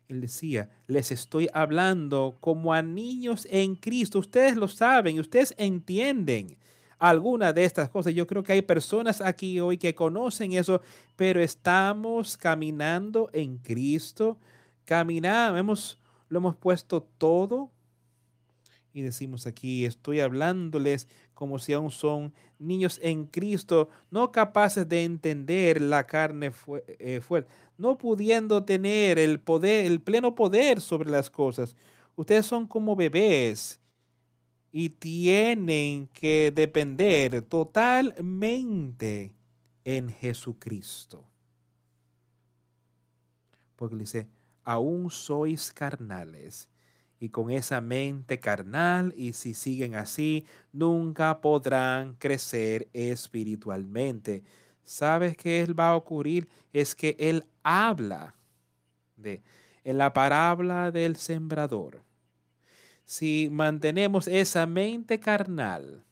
Él 0.08 0.22
decía, 0.22 0.70
les 0.88 1.12
estoy 1.12 1.50
hablando 1.54 2.38
como 2.40 2.74
a 2.74 2.82
niños 2.82 3.46
en 3.52 3.76
Cristo. 3.76 4.20
Ustedes 4.20 4.56
lo 4.56 4.70
saben, 4.70 5.20
ustedes 5.20 5.54
entienden 5.58 6.58
alguna 6.98 7.52
de 7.52 7.66
estas 7.66 7.90
cosas. 7.90 8.14
Yo 8.14 8.26
creo 8.28 8.44
que 8.44 8.54
hay 8.54 8.62
personas 8.62 9.20
aquí 9.20 9.60
hoy 9.60 9.78
que 9.78 9.94
conocen 9.94 10.54
eso, 10.54 10.82
pero 11.18 11.42
estamos 11.42 12.38
caminando 12.38 13.30
en 13.34 13.58
Cristo. 13.58 14.38
Caminamos, 14.86 16.00
lo 16.30 16.40
hemos 16.40 16.56
puesto 16.56 17.02
todo 17.18 17.72
y 18.96 19.02
decimos 19.02 19.46
aquí, 19.46 19.86
estoy 19.86 20.22
hablándoles 20.22 21.10
como 21.34 21.60
si 21.60 21.74
aún 21.74 21.92
son 21.92 22.34
niños 22.60 22.98
en 23.04 23.26
Cristo, 23.26 23.90
no 24.10 24.32
capaces 24.32 24.88
de 24.88 25.04
entender 25.04 25.82
la 25.82 26.08
carne 26.08 26.54
eh, 27.00 27.20
fuerte, 27.20 27.52
no 27.78 27.98
pudiendo 27.98 28.64
tener 28.64 29.20
el 29.20 29.42
poder, 29.42 29.86
el 29.86 30.00
pleno 30.00 30.34
poder 30.34 30.80
sobre 30.80 31.12
las 31.12 31.30
cosas. 31.30 31.76
Ustedes 32.16 32.46
son 32.46 32.68
como 32.68 32.96
bebés 32.96 33.82
y 34.72 34.90
tienen 34.92 36.08
que 36.08 36.54
depender 36.56 37.42
totalmente 37.42 39.34
en 39.84 40.10
Jesucristo. 40.10 41.26
Porque 43.76 43.98
dice, 43.98 44.28
aún 44.66 45.10
sois 45.12 45.72
carnales. 45.72 46.68
Y 47.20 47.30
con 47.30 47.50
esa 47.50 47.80
mente 47.80 48.40
carnal, 48.40 49.14
y 49.16 49.34
si 49.34 49.54
siguen 49.54 49.96
así, 49.96 50.46
nunca 50.74 51.40
podrán 51.40 52.16
crecer 52.16 52.90
espiritualmente. 52.92 54.44
¿Sabes 54.84 55.38
qué 55.38 55.66
va 55.68 55.92
a 55.92 55.96
ocurrir? 55.96 56.50
Es 56.74 56.94
que 56.94 57.16
Él 57.18 57.46
habla 57.64 58.36
de, 59.16 59.42
en 59.86 59.98
la 59.98 60.12
parábola 60.12 60.92
del 60.92 61.16
sembrador. 61.16 62.04
Si 63.06 63.50
mantenemos 63.52 64.28
esa 64.28 64.66
mente 64.66 65.20
carnal, 65.20 66.04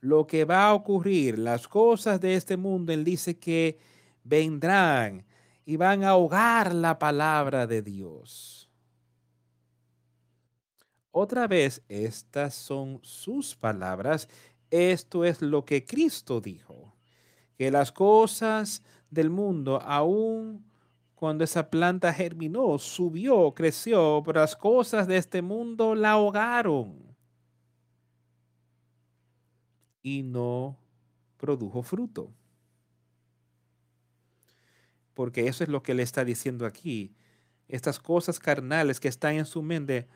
lo 0.00 0.26
que 0.26 0.44
va 0.44 0.68
a 0.68 0.74
ocurrir, 0.74 1.38
las 1.38 1.68
cosas 1.68 2.20
de 2.20 2.34
este 2.34 2.56
mundo, 2.56 2.92
Él 2.92 3.04
dice 3.04 3.36
que 3.36 3.78
vendrán 4.24 5.24
y 5.68 5.76
van 5.76 6.02
a 6.02 6.12
ahogar 6.12 6.74
la 6.74 6.98
palabra 6.98 7.66
de 7.66 7.82
Dios. 7.82 8.70
Otra 11.10 11.46
vez, 11.46 11.82
estas 11.90 12.54
son 12.54 13.00
sus 13.02 13.54
palabras. 13.54 14.30
Esto 14.70 15.26
es 15.26 15.42
lo 15.42 15.66
que 15.66 15.84
Cristo 15.84 16.40
dijo, 16.40 16.96
que 17.58 17.70
las 17.70 17.92
cosas 17.92 18.82
del 19.10 19.28
mundo, 19.28 19.78
aún 19.82 20.64
cuando 21.14 21.44
esa 21.44 21.68
planta 21.68 22.14
germinó, 22.14 22.78
subió, 22.78 23.52
creció, 23.52 24.22
pero 24.24 24.40
las 24.40 24.56
cosas 24.56 25.06
de 25.06 25.18
este 25.18 25.42
mundo 25.42 25.94
la 25.94 26.12
ahogaron 26.12 27.14
y 30.02 30.22
no 30.22 30.78
produjo 31.36 31.82
fruto 31.82 32.37
porque 35.18 35.48
eso 35.48 35.64
es 35.64 35.68
lo 35.68 35.82
que 35.82 35.94
le 35.94 36.04
está 36.04 36.24
diciendo 36.24 36.64
aquí. 36.64 37.12
Estas 37.66 37.98
cosas 37.98 38.38
carnales 38.38 39.00
que 39.00 39.08
están 39.08 39.34
en 39.34 39.46
su 39.46 39.62
mente, 39.62 40.06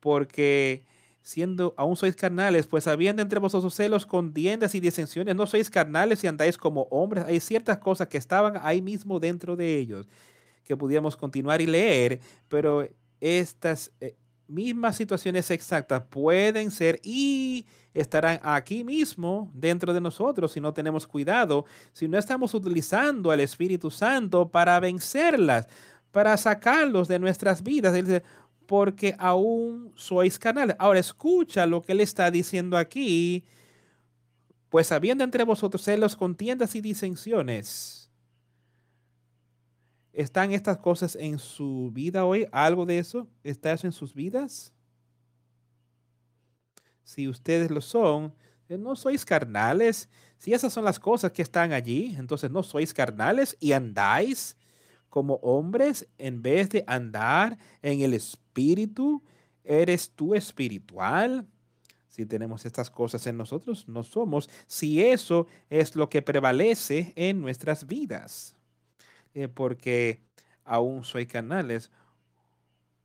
porque 0.00 0.86
siendo 1.20 1.74
aún 1.76 1.94
sois 1.94 2.16
carnales, 2.16 2.66
pues 2.66 2.86
habiendo 2.86 3.20
entre 3.20 3.38
vosotros 3.38 3.74
celos, 3.74 4.06
contiendas 4.06 4.74
y 4.74 4.80
disensiones, 4.80 5.36
no 5.36 5.46
sois 5.46 5.68
carnales 5.68 6.24
y 6.24 6.28
andáis 6.28 6.56
como 6.56 6.84
hombres. 6.84 7.26
Hay 7.26 7.40
ciertas 7.40 7.76
cosas 7.76 8.08
que 8.08 8.16
estaban 8.16 8.58
ahí 8.62 8.80
mismo 8.80 9.20
dentro 9.20 9.54
de 9.54 9.76
ellos, 9.76 10.08
que 10.64 10.74
pudiéramos 10.74 11.14
continuar 11.14 11.60
y 11.60 11.66
leer, 11.66 12.20
pero 12.48 12.88
estas 13.20 13.92
eh, 14.00 14.16
mismas 14.48 14.96
situaciones 14.96 15.50
exactas 15.50 16.02
pueden 16.08 16.70
ser 16.70 17.00
y 17.02 17.66
estarán 17.94 18.40
aquí 18.42 18.84
mismo 18.84 19.50
dentro 19.54 19.92
de 19.92 20.00
nosotros 20.00 20.52
si 20.52 20.60
no 20.60 20.72
tenemos 20.72 21.06
cuidado, 21.06 21.66
si 21.92 22.08
no 22.08 22.18
estamos 22.18 22.54
utilizando 22.54 23.30
al 23.30 23.40
Espíritu 23.40 23.90
Santo 23.90 24.48
para 24.48 24.80
vencerlas, 24.80 25.68
para 26.10 26.36
sacarlos 26.36 27.08
de 27.08 27.18
nuestras 27.18 27.62
vidas. 27.62 27.94
porque 28.66 29.14
aún 29.18 29.92
sois 29.96 30.38
canales. 30.38 30.76
Ahora 30.78 31.00
escucha 31.00 31.66
lo 31.66 31.82
que 31.82 31.92
él 31.92 32.00
está 32.00 32.30
diciendo 32.30 32.76
aquí. 32.76 33.44
Pues 34.68 34.92
habiendo 34.92 35.24
entre 35.24 35.44
vosotros 35.44 35.82
celos, 35.82 36.14
contiendas 36.16 36.74
y 36.74 36.82
disensiones. 36.82 37.97
¿Están 40.18 40.52
estas 40.52 40.78
cosas 40.78 41.16
en 41.16 41.38
su 41.38 41.90
vida 41.92 42.24
hoy? 42.24 42.46
¿Algo 42.50 42.84
de 42.84 42.98
eso? 42.98 43.28
¿Está 43.44 43.72
eso 43.72 43.86
en 43.86 43.92
sus 43.92 44.12
vidas? 44.12 44.72
si 47.08 47.26
ustedes 47.26 47.70
lo 47.70 47.80
son, 47.80 48.34
eh, 48.68 48.76
no 48.76 48.94
sois 48.94 49.24
carnales. 49.24 50.10
Si 50.36 50.52
esas 50.52 50.74
son 50.74 50.84
las 50.84 51.00
cosas 51.00 51.32
que 51.32 51.40
están 51.40 51.72
allí, 51.72 52.14
entonces 52.18 52.50
no 52.50 52.62
sois 52.62 52.92
carnales 52.92 53.56
y 53.60 53.72
andáis 53.72 54.58
como 55.08 55.36
hombres 55.36 56.06
en 56.18 56.42
vez 56.42 56.68
de 56.68 56.84
andar 56.86 57.56
en 57.80 58.02
el 58.02 58.12
espíritu. 58.12 59.22
¿Eres 59.64 60.10
tú 60.10 60.34
espiritual? 60.34 61.46
Si 62.10 62.26
tenemos 62.26 62.66
estas 62.66 62.90
cosas 62.90 63.26
en 63.26 63.38
nosotros, 63.38 63.88
no 63.88 64.04
somos. 64.04 64.50
Si 64.66 65.02
eso 65.02 65.46
es 65.70 65.96
lo 65.96 66.10
que 66.10 66.20
prevalece 66.20 67.14
en 67.16 67.40
nuestras 67.40 67.86
vidas. 67.86 68.57
Eh, 69.34 69.48
porque 69.48 70.20
aún 70.64 71.04
soy 71.04 71.26
carnales 71.26 71.90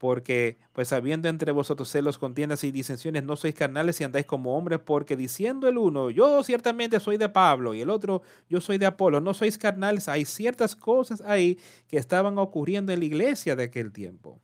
porque 0.03 0.57
pues 0.73 0.91
habiendo 0.91 1.29
entre 1.29 1.53
vosotros 1.53 1.87
celos, 1.89 2.17
contiendas 2.17 2.65
y 2.65 2.73
disensiones, 2.73 3.23
no 3.23 3.37
sois 3.37 3.55
carnales 3.55 4.01
y 4.01 4.03
andáis 4.03 4.25
como 4.25 4.57
hombres, 4.57 4.81
porque 4.83 5.15
diciendo 5.15 5.65
el 5.69 5.77
uno, 5.77 6.09
yo 6.09 6.43
ciertamente 6.43 6.99
soy 6.99 7.15
de 7.15 7.29
Pablo 7.29 7.73
y 7.73 7.79
el 7.79 7.89
otro, 7.89 8.21
yo 8.49 8.59
soy 8.59 8.77
de 8.77 8.85
Apolo, 8.85 9.21
no 9.21 9.33
sois 9.33 9.57
carnales, 9.57 10.09
hay 10.09 10.25
ciertas 10.25 10.75
cosas 10.75 11.21
ahí 11.21 11.57
que 11.87 11.95
estaban 11.95 12.37
ocurriendo 12.37 12.91
en 12.91 12.99
la 12.99 13.05
iglesia 13.05 13.55
de 13.55 13.63
aquel 13.63 13.93
tiempo. 13.93 14.41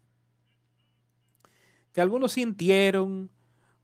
Que 1.91 1.99
algunos 1.99 2.31
sintieron 2.31 3.29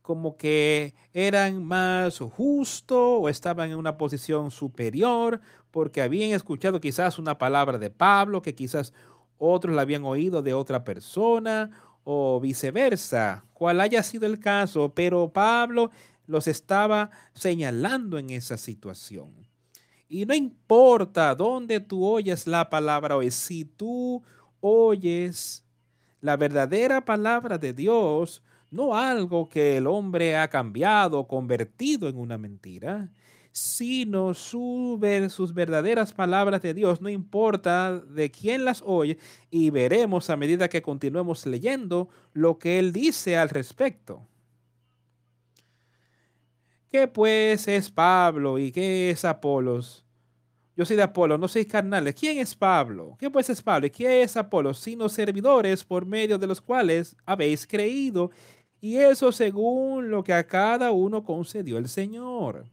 como 0.05 0.37
que 0.37 0.93
eran 1.13 1.65
más 1.65 2.19
justos 2.19 2.99
o 2.99 3.27
estaban 3.27 3.71
en 3.71 3.77
una 3.79 3.97
posición 3.97 4.51
superior 4.51 5.41
porque 5.71 6.03
habían 6.03 6.29
escuchado 6.29 6.79
quizás 6.79 7.17
una 7.17 7.39
palabra 7.39 7.79
de 7.79 7.89
Pablo 7.89 8.43
que 8.43 8.53
quizás 8.53 8.93
otros 9.39 9.73
la 9.73 9.81
habían 9.81 10.03
oído 10.03 10.43
de 10.43 10.53
otra 10.53 10.83
persona 10.83 11.71
o 12.03 12.39
viceversa, 12.39 13.45
cual 13.53 13.81
haya 13.81 14.03
sido 14.03 14.27
el 14.27 14.39
caso, 14.39 14.93
pero 14.93 15.33
Pablo 15.33 15.89
los 16.27 16.47
estaba 16.47 17.09
señalando 17.33 18.19
en 18.19 18.29
esa 18.29 18.57
situación. 18.57 19.33
Y 20.07 20.27
no 20.27 20.35
importa 20.35 21.33
dónde 21.33 21.79
tú 21.79 22.05
oyes 22.05 22.45
la 22.45 22.69
palabra 22.69 23.17
hoy, 23.17 23.31
si 23.31 23.65
tú 23.65 24.21
oyes 24.59 25.65
la 26.21 26.37
verdadera 26.37 27.03
palabra 27.03 27.57
de 27.57 27.73
Dios, 27.73 28.43
no 28.75 28.95
algo 28.95 29.49
que 29.49 29.77
el 29.77 29.87
hombre 29.87 30.37
ha 30.37 30.49
cambiado, 30.49 31.27
convertido 31.27 32.09
en 32.09 32.17
una 32.17 32.37
mentira, 32.37 33.09
sino 33.51 34.33
su, 34.33 34.99
sus 35.29 35.53
verdaderas 35.53 36.13
palabras 36.13 36.61
de 36.61 36.73
Dios, 36.73 36.99
no 37.01 37.09
importa 37.09 37.99
de 37.99 38.29
quién 38.29 38.65
las 38.65 38.83
oye, 38.85 39.17
y 39.49 39.69
veremos 39.69 40.29
a 40.29 40.35
medida 40.35 40.67
que 40.67 40.81
continuemos 40.81 41.45
leyendo 41.45 42.09
lo 42.33 42.59
que 42.59 42.79
él 42.79 42.91
dice 42.91 43.37
al 43.37 43.49
respecto. 43.49 44.27
¿Qué 46.91 47.07
pues 47.07 47.67
es 47.67 47.89
Pablo 47.89 48.59
y 48.59 48.71
qué 48.71 49.09
es 49.09 49.25
Apolos? 49.25 50.05
Yo 50.77 50.85
soy 50.85 50.97
de 50.97 51.03
Apolo, 51.03 51.37
no 51.37 51.47
sois 51.47 51.67
carnales. 51.67 52.15
¿Quién 52.15 52.37
es 52.37 52.53
Pablo? 52.53 53.15
¿Qué 53.17 53.29
pues 53.29 53.49
es 53.49 53.61
Pablo 53.61 53.87
y 53.87 53.89
qué 53.89 54.23
es 54.23 54.35
Apolo? 54.35 54.73
Sino 54.73 55.07
servidores 55.07 55.85
por 55.85 56.05
medio 56.05 56.37
de 56.37 56.47
los 56.47 56.59
cuales 56.59 57.15
habéis 57.25 57.65
creído, 57.65 58.31
y 58.81 58.97
eso 58.97 59.31
según 59.31 60.09
lo 60.09 60.23
que 60.23 60.33
a 60.33 60.45
cada 60.47 60.91
uno 60.91 61.23
concedió 61.23 61.77
el 61.77 61.87
Señor 61.89 62.65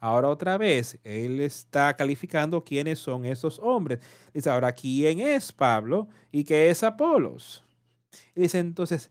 Ahora 0.00 0.28
otra 0.28 0.56
vez, 0.58 0.98
él 1.02 1.40
está 1.40 1.94
calificando 1.96 2.62
quiénes 2.62 3.00
son 3.00 3.24
esos 3.24 3.58
hombres. 3.58 3.98
Dice, 4.32 4.48
ahora, 4.48 4.72
¿quién 4.72 5.20
es 5.20 5.52
Pablo 5.52 6.08
y 6.30 6.44
qué 6.44 6.70
es 6.70 6.82
Apolos? 6.84 7.64
dice, 8.34 8.60
entonces, 8.60 9.10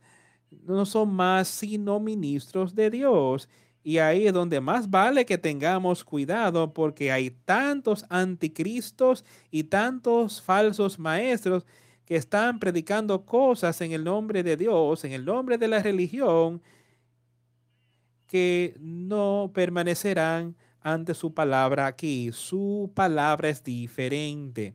no 0.50 0.86
son 0.86 1.14
más 1.14 1.50
sino 1.50 2.00
ministros 2.00 2.74
de 2.74 2.90
Dios. 2.90 3.50
Y 3.84 3.98
ahí 4.00 4.28
es 4.28 4.34
donde 4.34 4.62
más 4.62 4.90
vale 4.90 5.26
que 5.26 5.38
tengamos 5.38 6.04
cuidado 6.04 6.74
porque 6.74 7.12
hay 7.12 7.32
tantos 7.32 8.06
anticristos 8.10 9.26
y 9.52 9.66
tantos 9.66 10.42
falsos 10.42 11.00
maestros 11.00 11.66
que 12.08 12.16
están 12.16 12.58
predicando 12.58 13.26
cosas 13.26 13.82
en 13.82 13.92
el 13.92 14.06
nombre 14.06 14.42
de 14.42 14.56
Dios, 14.56 15.04
en 15.04 15.12
el 15.12 15.26
nombre 15.26 15.58
de 15.58 15.68
la 15.68 15.84
religión, 15.84 16.62
que 18.28 18.78
no 18.80 19.52
permanecerán 19.54 20.56
ante 20.80 21.14
su 21.14 21.34
palabra 21.34 21.86
aquí. 21.86 22.32
Su 22.32 22.90
palabra 22.96 23.50
es 23.50 23.62
diferente. 23.62 24.74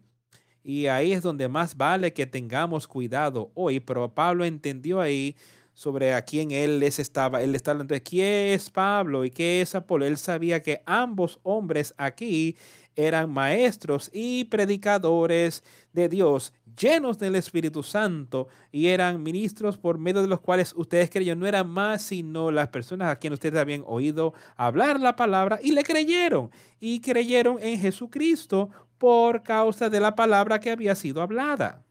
Y 0.62 0.88
ahí 0.88 1.12
es 1.12 1.22
donde 1.22 1.48
más 1.48 1.74
vale 1.74 2.12
que 2.12 2.26
tengamos 2.26 2.86
cuidado 2.86 3.50
hoy. 3.54 3.80
Pero 3.80 4.12
Pablo 4.12 4.44
entendió 4.44 5.00
ahí 5.00 5.34
sobre 5.74 6.14
a 6.14 6.22
quién 6.22 6.50
él 6.50 6.80
les 6.80 6.98
estaba. 6.98 7.42
Él 7.42 7.54
estaba 7.54 7.72
hablando 7.74 7.94
de 7.94 8.02
quién 8.02 8.54
es 8.54 8.70
Pablo 8.70 9.24
y 9.24 9.30
qué 9.30 9.62
es 9.62 9.74
Apolo. 9.74 10.04
Él 10.04 10.18
sabía 10.18 10.62
que 10.62 10.82
ambos 10.86 11.38
hombres 11.42 11.94
aquí 11.96 12.56
eran 12.94 13.30
maestros 13.30 14.10
y 14.12 14.44
predicadores 14.44 15.64
de 15.92 16.08
Dios, 16.08 16.52
llenos 16.78 17.18
del 17.18 17.36
Espíritu 17.36 17.82
Santo, 17.82 18.48
y 18.70 18.88
eran 18.88 19.22
ministros 19.22 19.78
por 19.78 19.98
medio 19.98 20.22
de 20.22 20.28
los 20.28 20.40
cuales 20.40 20.74
ustedes 20.76 21.10
creyeron. 21.10 21.40
No 21.40 21.46
eran 21.46 21.68
más 21.68 22.02
sino 22.02 22.50
las 22.50 22.68
personas 22.68 23.10
a 23.10 23.16
quienes 23.16 23.38
ustedes 23.38 23.60
habían 23.60 23.84
oído 23.86 24.34
hablar 24.56 25.00
la 25.00 25.16
palabra 25.16 25.58
y 25.62 25.72
le 25.72 25.84
creyeron. 25.84 26.50
Y 26.80 27.00
creyeron 27.00 27.58
en 27.60 27.80
Jesucristo 27.80 28.70
por 28.98 29.42
causa 29.42 29.88
de 29.90 30.00
la 30.00 30.14
palabra 30.14 30.60
que 30.60 30.70
había 30.70 30.94
sido 30.94 31.22
hablada. 31.22 31.82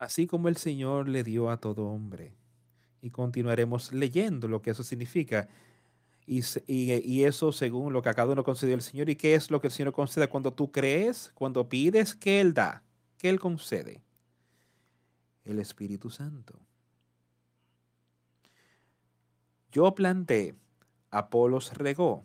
Así 0.00 0.26
como 0.26 0.48
el 0.48 0.56
Señor 0.56 1.08
le 1.08 1.22
dio 1.22 1.50
a 1.50 1.58
todo 1.58 1.84
hombre. 1.84 2.32
Y 3.02 3.10
continuaremos 3.10 3.92
leyendo 3.92 4.48
lo 4.48 4.62
que 4.62 4.70
eso 4.70 4.82
significa 4.82 5.46
y, 6.26 7.24
eso 7.24 7.52
según 7.52 7.92
lo 7.92 8.00
que 8.00 8.08
a 8.08 8.14
cada 8.14 8.32
uno 8.32 8.42
concedió 8.42 8.74
el 8.74 8.80
Señor. 8.80 9.10
¿Y 9.10 9.16
qué 9.16 9.34
es 9.34 9.50
lo 9.50 9.60
que 9.60 9.66
el 9.66 9.72
Señor 9.72 9.92
concede 9.92 10.28
cuando 10.28 10.54
tú 10.54 10.72
crees, 10.72 11.30
cuando 11.34 11.68
pides, 11.68 12.14
que 12.14 12.40
Él 12.40 12.54
da? 12.54 12.82
que 13.18 13.28
Él 13.28 13.38
concede? 13.38 14.00
El 15.44 15.58
Espíritu 15.58 16.08
Santo. 16.08 16.58
Yo 19.70 19.94
planté, 19.94 20.54
Apolos 21.10 21.74
regó, 21.74 22.24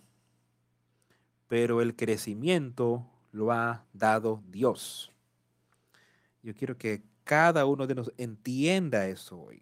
pero 1.50 1.82
el 1.82 1.96
crecimiento 1.96 3.06
lo 3.34 3.52
ha 3.52 3.84
dado 3.92 4.42
Dios. 4.48 5.12
Yo 6.42 6.56
quiero 6.56 6.78
que 6.78 7.04
cada 7.26 7.66
uno 7.66 7.88
de 7.88 7.96
nosotros 7.96 8.18
entienda 8.20 9.08
eso 9.08 9.42
hoy. 9.42 9.62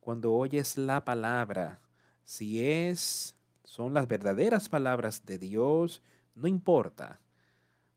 Cuando 0.00 0.32
oyes 0.32 0.78
la 0.78 1.04
palabra, 1.04 1.78
si 2.24 2.64
es, 2.64 3.34
son 3.62 3.92
las 3.92 4.08
verdaderas 4.08 4.68
palabras 4.68 5.24
de 5.26 5.38
Dios, 5.38 6.02
no 6.34 6.48
importa 6.48 7.20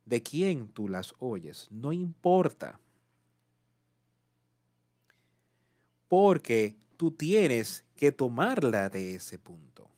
de 0.05 0.21
quién 0.21 0.67
tú 0.67 0.89
las 0.89 1.15
oyes, 1.19 1.67
no 1.71 1.93
importa. 1.93 2.77
Porque 6.09 6.75
tú 6.97 7.11
tienes 7.11 7.85
que 7.95 8.11
tomarla 8.11 8.89
de 8.89 9.15
ese 9.15 9.39
punto 9.39 9.89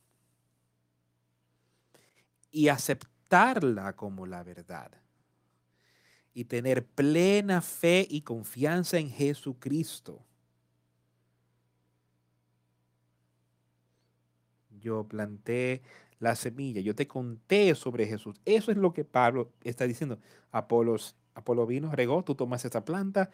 y 2.52 2.68
aceptarla 2.68 3.94
como 3.96 4.26
la 4.26 4.44
verdad 4.44 5.01
y 6.34 6.44
tener 6.44 6.86
plena 6.86 7.60
fe 7.60 8.06
y 8.08 8.22
confianza 8.22 8.98
en 8.98 9.10
Jesucristo 9.10 10.24
yo 14.82 15.06
planté 15.08 15.82
la 16.18 16.36
semilla, 16.36 16.80
yo 16.80 16.94
te 16.94 17.06
conté 17.06 17.74
sobre 17.74 18.06
Jesús. 18.06 18.40
Eso 18.44 18.70
es 18.70 18.76
lo 18.76 18.92
que 18.92 19.04
Pablo 19.04 19.50
está 19.62 19.86
diciendo. 19.86 20.18
Apolos, 20.50 21.16
Apolo 21.34 21.66
vino, 21.66 21.90
regó, 21.92 22.22
tú 22.22 22.34
tomas 22.34 22.64
esta 22.64 22.84
planta, 22.84 23.30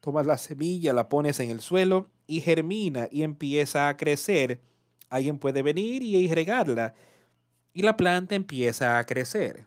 tomas 0.00 0.26
la 0.26 0.36
semilla, 0.36 0.92
la 0.92 1.08
pones 1.08 1.38
en 1.40 1.50
el 1.50 1.60
suelo 1.60 2.08
y 2.26 2.40
germina 2.40 3.08
y 3.10 3.22
empieza 3.22 3.88
a 3.88 3.96
crecer. 3.96 4.60
Alguien 5.08 5.38
puede 5.38 5.62
venir 5.62 6.02
y 6.02 6.32
regarla 6.32 6.94
y 7.72 7.82
la 7.82 7.96
planta 7.96 8.34
empieza 8.34 8.98
a 8.98 9.06
crecer. 9.06 9.66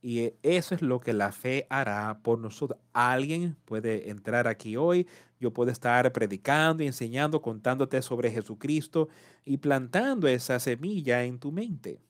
Y 0.00 0.32
eso 0.42 0.74
es 0.74 0.82
lo 0.82 1.00
que 1.00 1.12
la 1.12 1.32
fe 1.32 1.66
hará 1.70 2.20
por 2.22 2.38
nosotros. 2.38 2.78
Alguien 2.92 3.56
puede 3.64 4.10
entrar 4.10 4.46
aquí 4.46 4.76
hoy, 4.76 5.08
yo 5.40 5.52
puedo 5.52 5.70
estar 5.70 6.12
predicando 6.12 6.82
y 6.82 6.86
enseñando, 6.86 7.42
contándote 7.42 8.00
sobre 8.02 8.30
Jesucristo 8.30 9.08
y 9.44 9.58
plantando 9.58 10.28
esa 10.28 10.58
semilla 10.60 11.24
en 11.24 11.38
tu 11.38 11.52
mente. 11.52 12.00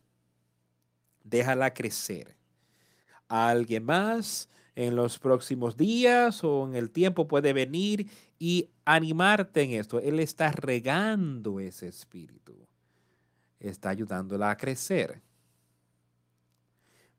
Déjala 1.24 1.72
crecer. 1.72 2.36
Alguien 3.28 3.84
más 3.84 4.49
en 4.74 4.97
los 4.97 5.18
próximos 5.18 5.76
días 5.76 6.43
o 6.45 6.66
en 6.66 6.74
el 6.74 6.91
tiempo 6.91 7.26
puede 7.26 7.53
venir 7.53 8.09
y 8.39 8.70
animarte 8.84 9.62
en 9.62 9.72
esto. 9.72 9.99
Él 9.99 10.20
está 10.20 10.53
regando 10.53 11.61
ese 11.61 11.89
espíritu. 11.89 12.55
Está 13.59 13.91
ayudándola 13.91 14.51
a 14.51 14.57
crecer. 14.57 15.20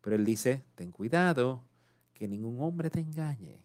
Pero 0.02 0.16
él 0.16 0.26
dice, 0.26 0.64
ten 0.76 0.92
cuidado, 0.92 1.64
que 2.14 2.28
ningún 2.28 2.62
hombre 2.62 2.90
te 2.90 3.00
engañe. 3.00 3.62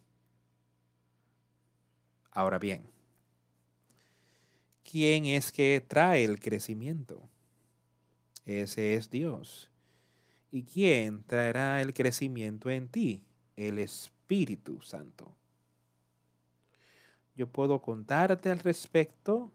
Ahora 2.31 2.59
bien, 2.59 2.85
¿quién 4.83 5.27
es 5.27 5.53
que 5.53 5.85
trae 5.87 6.25
el 6.25 6.41
crecimiento? 6.41 7.29
Ese 8.45 8.95
es 8.95 9.11
Dios. 9.11 9.71
¿Y 10.51 10.65
quién 10.65 11.25
traerá 11.25 11.81
el 11.81 11.93
crecimiento 11.95 12.71
en 12.71 12.89
ti? 12.89 13.23
El 13.57 13.79
Espíritu 13.79 14.81
Santo. 14.83 15.35
Yo 17.35 17.49
puedo 17.49 17.81
contarte 17.83 18.51
al 18.51 18.61
respecto, 18.61 19.51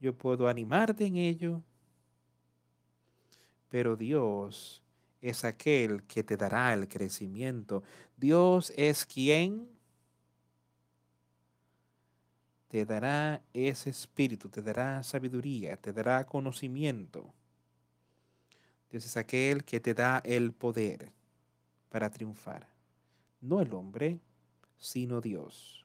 yo 0.00 0.16
puedo 0.16 0.48
animarte 0.48 1.04
en 1.04 1.16
ello, 1.16 1.62
pero 3.68 3.96
Dios 3.96 4.81
es 5.22 5.44
aquel 5.44 6.02
que 6.02 6.24
te 6.24 6.36
dará 6.36 6.74
el 6.74 6.88
crecimiento. 6.88 7.82
Dios 8.16 8.72
es 8.76 9.06
quien 9.06 9.68
te 12.68 12.84
dará 12.84 13.40
ese 13.54 13.90
espíritu, 13.90 14.48
te 14.48 14.60
dará 14.60 15.02
sabiduría, 15.02 15.76
te 15.76 15.92
dará 15.92 16.26
conocimiento. 16.26 17.32
Dios 18.90 19.06
es 19.06 19.16
aquel 19.16 19.64
que 19.64 19.78
te 19.80 19.94
da 19.94 20.20
el 20.24 20.52
poder 20.52 21.12
para 21.88 22.10
triunfar. 22.10 22.68
No 23.40 23.60
el 23.60 23.72
hombre, 23.72 24.18
sino 24.76 25.20
Dios. 25.20 25.81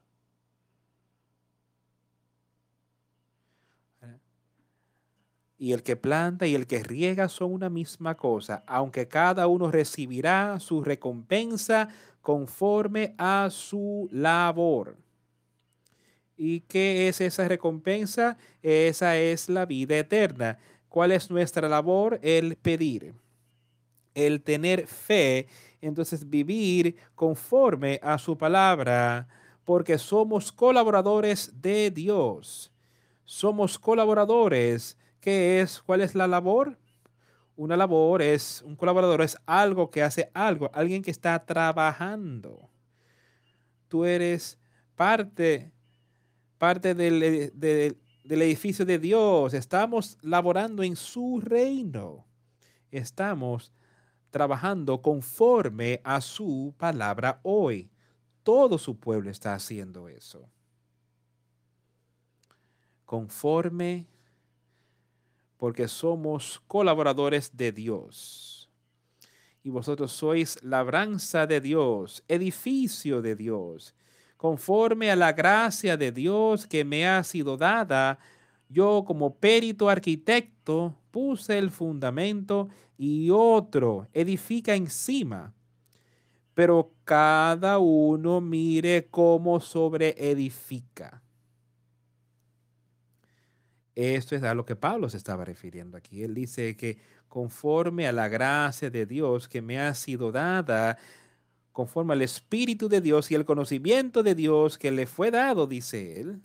Y 5.58 5.72
el 5.72 5.82
que 5.82 5.96
planta 5.96 6.46
y 6.46 6.54
el 6.54 6.66
que 6.66 6.82
riega 6.82 7.28
son 7.28 7.52
una 7.52 7.68
misma 7.68 8.16
cosa, 8.16 8.62
aunque 8.66 9.08
cada 9.08 9.48
uno 9.48 9.70
recibirá 9.70 10.60
su 10.60 10.82
recompensa 10.82 11.88
conforme 12.22 13.14
a 13.18 13.48
su 13.50 14.08
labor. 14.12 14.96
¿Y 16.36 16.60
qué 16.60 17.08
es 17.08 17.20
esa 17.20 17.48
recompensa? 17.48 18.38
Esa 18.62 19.16
es 19.16 19.48
la 19.48 19.66
vida 19.66 19.98
eterna. 19.98 20.56
¿Cuál 20.88 21.10
es 21.10 21.30
nuestra 21.30 21.68
labor? 21.68 22.20
El 22.22 22.54
pedir, 22.54 23.12
el 24.14 24.40
tener 24.42 24.86
fe, 24.86 25.48
entonces 25.80 26.28
vivir 26.28 26.96
conforme 27.16 27.98
a 28.02 28.18
su 28.18 28.38
palabra, 28.38 29.26
porque 29.64 29.98
somos 29.98 30.52
colaboradores 30.52 31.60
de 31.60 31.90
Dios. 31.90 32.70
Somos 33.24 33.76
colaboradores. 33.76 34.96
¿Qué 35.20 35.60
es? 35.60 35.80
¿Cuál 35.82 36.00
es 36.00 36.14
la 36.14 36.26
labor? 36.26 36.78
Una 37.56 37.76
labor 37.76 38.22
es, 38.22 38.62
un 38.62 38.76
colaborador 38.76 39.22
es 39.22 39.36
algo 39.44 39.90
que 39.90 40.02
hace 40.02 40.30
algo, 40.32 40.70
alguien 40.72 41.02
que 41.02 41.10
está 41.10 41.44
trabajando. 41.44 42.70
Tú 43.88 44.04
eres 44.04 44.58
parte 44.94 45.72
parte 46.58 46.94
del, 46.94 47.52
del 47.54 48.42
edificio 48.42 48.84
de 48.84 48.98
Dios. 48.98 49.54
Estamos 49.54 50.18
laborando 50.20 50.82
en 50.82 50.96
su 50.96 51.40
reino. 51.40 52.26
Estamos 52.90 53.72
trabajando 54.30 55.00
conforme 55.00 56.00
a 56.04 56.20
su 56.20 56.74
palabra 56.76 57.40
hoy. 57.42 57.90
Todo 58.42 58.76
su 58.76 58.98
pueblo 58.98 59.30
está 59.30 59.54
haciendo 59.54 60.08
eso. 60.08 60.50
Conforme 63.04 64.06
porque 65.58 65.88
somos 65.88 66.62
colaboradores 66.66 67.54
de 67.54 67.72
Dios. 67.72 68.70
Y 69.62 69.70
vosotros 69.70 70.12
sois 70.12 70.58
labranza 70.62 71.46
de 71.46 71.60
Dios, 71.60 72.24
edificio 72.28 73.20
de 73.20 73.36
Dios, 73.36 73.94
conforme 74.36 75.10
a 75.10 75.16
la 75.16 75.32
gracia 75.32 75.96
de 75.96 76.12
Dios 76.12 76.66
que 76.66 76.84
me 76.84 77.06
ha 77.06 77.22
sido 77.24 77.56
dada, 77.56 78.18
yo 78.68 79.04
como 79.06 79.34
perito 79.34 79.90
arquitecto 79.90 80.94
puse 81.10 81.58
el 81.58 81.70
fundamento 81.70 82.68
y 82.96 83.30
otro 83.30 84.06
edifica 84.12 84.74
encima. 84.74 85.52
Pero 86.54 86.92
cada 87.04 87.78
uno 87.78 88.40
mire 88.40 89.08
cómo 89.10 89.60
sobre 89.60 90.14
edifica. 90.18 91.22
Esto 93.98 94.36
es 94.36 94.44
a 94.44 94.54
lo 94.54 94.64
que 94.64 94.76
Pablo 94.76 95.08
se 95.08 95.16
estaba 95.16 95.44
refiriendo 95.44 95.96
aquí. 95.96 96.22
Él 96.22 96.32
dice 96.32 96.76
que 96.76 96.98
conforme 97.26 98.06
a 98.06 98.12
la 98.12 98.28
gracia 98.28 98.90
de 98.90 99.06
Dios 99.06 99.48
que 99.48 99.60
me 99.60 99.80
ha 99.80 99.92
sido 99.92 100.30
dada, 100.30 100.98
conforme 101.72 102.12
al 102.12 102.22
Espíritu 102.22 102.88
de 102.88 103.00
Dios 103.00 103.28
y 103.32 103.34
el 103.34 103.44
conocimiento 103.44 104.22
de 104.22 104.36
Dios 104.36 104.78
que 104.78 104.92
le 104.92 105.08
fue 105.08 105.32
dado, 105.32 105.66
dice 105.66 106.20
él, 106.20 106.40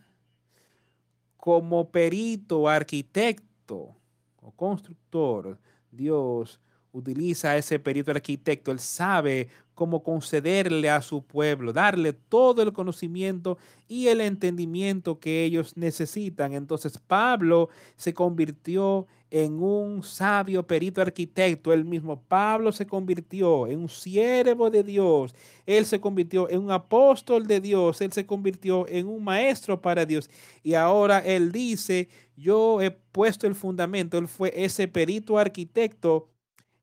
como 1.37 1.91
perito, 1.91 2.67
arquitecto 2.67 3.95
o 4.41 4.51
constructor, 4.53 5.59
Dios 5.91 6.59
utiliza 6.91 7.55
ese 7.55 7.77
perito 7.77 8.09
arquitecto. 8.09 8.71
Él 8.71 8.79
sabe 8.79 9.49
cómo 9.73 10.03
concederle 10.03 10.89
a 10.89 11.01
su 11.01 11.23
pueblo, 11.23 11.73
darle 11.73 12.13
todo 12.13 12.61
el 12.61 12.73
conocimiento 12.73 13.57
y 13.87 14.07
el 14.07 14.21
entendimiento 14.21 15.19
que 15.19 15.43
ellos 15.43 15.75
necesitan. 15.77 16.53
Entonces 16.53 16.97
Pablo 16.97 17.69
se 17.95 18.13
convirtió 18.13 19.07
en 19.33 19.63
un 19.63 20.03
sabio 20.03 20.65
perito 20.65 21.01
arquitecto. 21.01 21.73
El 21.73 21.85
mismo 21.85 22.21
Pablo 22.21 22.71
se 22.71 22.85
convirtió 22.85 23.65
en 23.65 23.79
un 23.79 23.89
siervo 23.89 24.69
de 24.69 24.83
Dios. 24.83 25.33
Él 25.65 25.87
se 25.87 25.99
convirtió 25.99 26.47
en 26.51 26.61
un 26.61 26.71
apóstol 26.71 27.47
de 27.47 27.59
Dios. 27.59 27.99
Él 28.01 28.11
se 28.11 28.27
convirtió 28.27 28.87
en 28.87 29.07
un 29.07 29.23
maestro 29.23 29.81
para 29.81 30.05
Dios. 30.05 30.29
Y 30.61 30.75
ahora 30.75 31.17
él 31.17 31.51
dice, 31.51 32.09
yo 32.37 32.79
he 32.79 32.91
puesto 32.91 33.47
el 33.47 33.55
fundamento. 33.55 34.19
Él 34.19 34.27
fue 34.27 34.53
ese 34.55 34.87
perito 34.87 35.39
arquitecto 35.39 36.29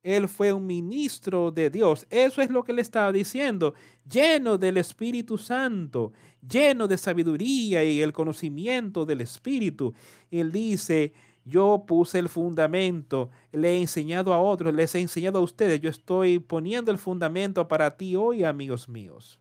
él 0.02 0.28
fue 0.28 0.52
un 0.52 0.66
ministro 0.66 1.50
de 1.50 1.70
Dios. 1.70 2.06
Eso 2.10 2.40
es 2.42 2.50
lo 2.50 2.64
que 2.64 2.72
le 2.72 2.82
estaba 2.82 3.12
diciendo, 3.12 3.74
lleno 4.08 4.56
del 4.58 4.78
Espíritu 4.78 5.36
Santo, 5.36 6.12
lleno 6.46 6.88
de 6.88 6.96
sabiduría 6.96 7.84
y 7.84 8.00
el 8.00 8.12
conocimiento 8.12 9.04
del 9.04 9.20
Espíritu. 9.20 9.94
Él 10.30 10.50
dice, 10.52 11.12
yo 11.44 11.84
puse 11.86 12.18
el 12.18 12.28
fundamento, 12.28 13.30
le 13.52 13.72
he 13.72 13.80
enseñado 13.80 14.32
a 14.32 14.40
otros, 14.40 14.72
les 14.74 14.94
he 14.94 15.00
enseñado 15.00 15.38
a 15.38 15.42
ustedes, 15.42 15.80
yo 15.80 15.90
estoy 15.90 16.38
poniendo 16.38 16.90
el 16.90 16.98
fundamento 16.98 17.66
para 17.68 17.96
ti 17.96 18.16
hoy, 18.16 18.44
amigos 18.44 18.88
míos. 18.88 19.38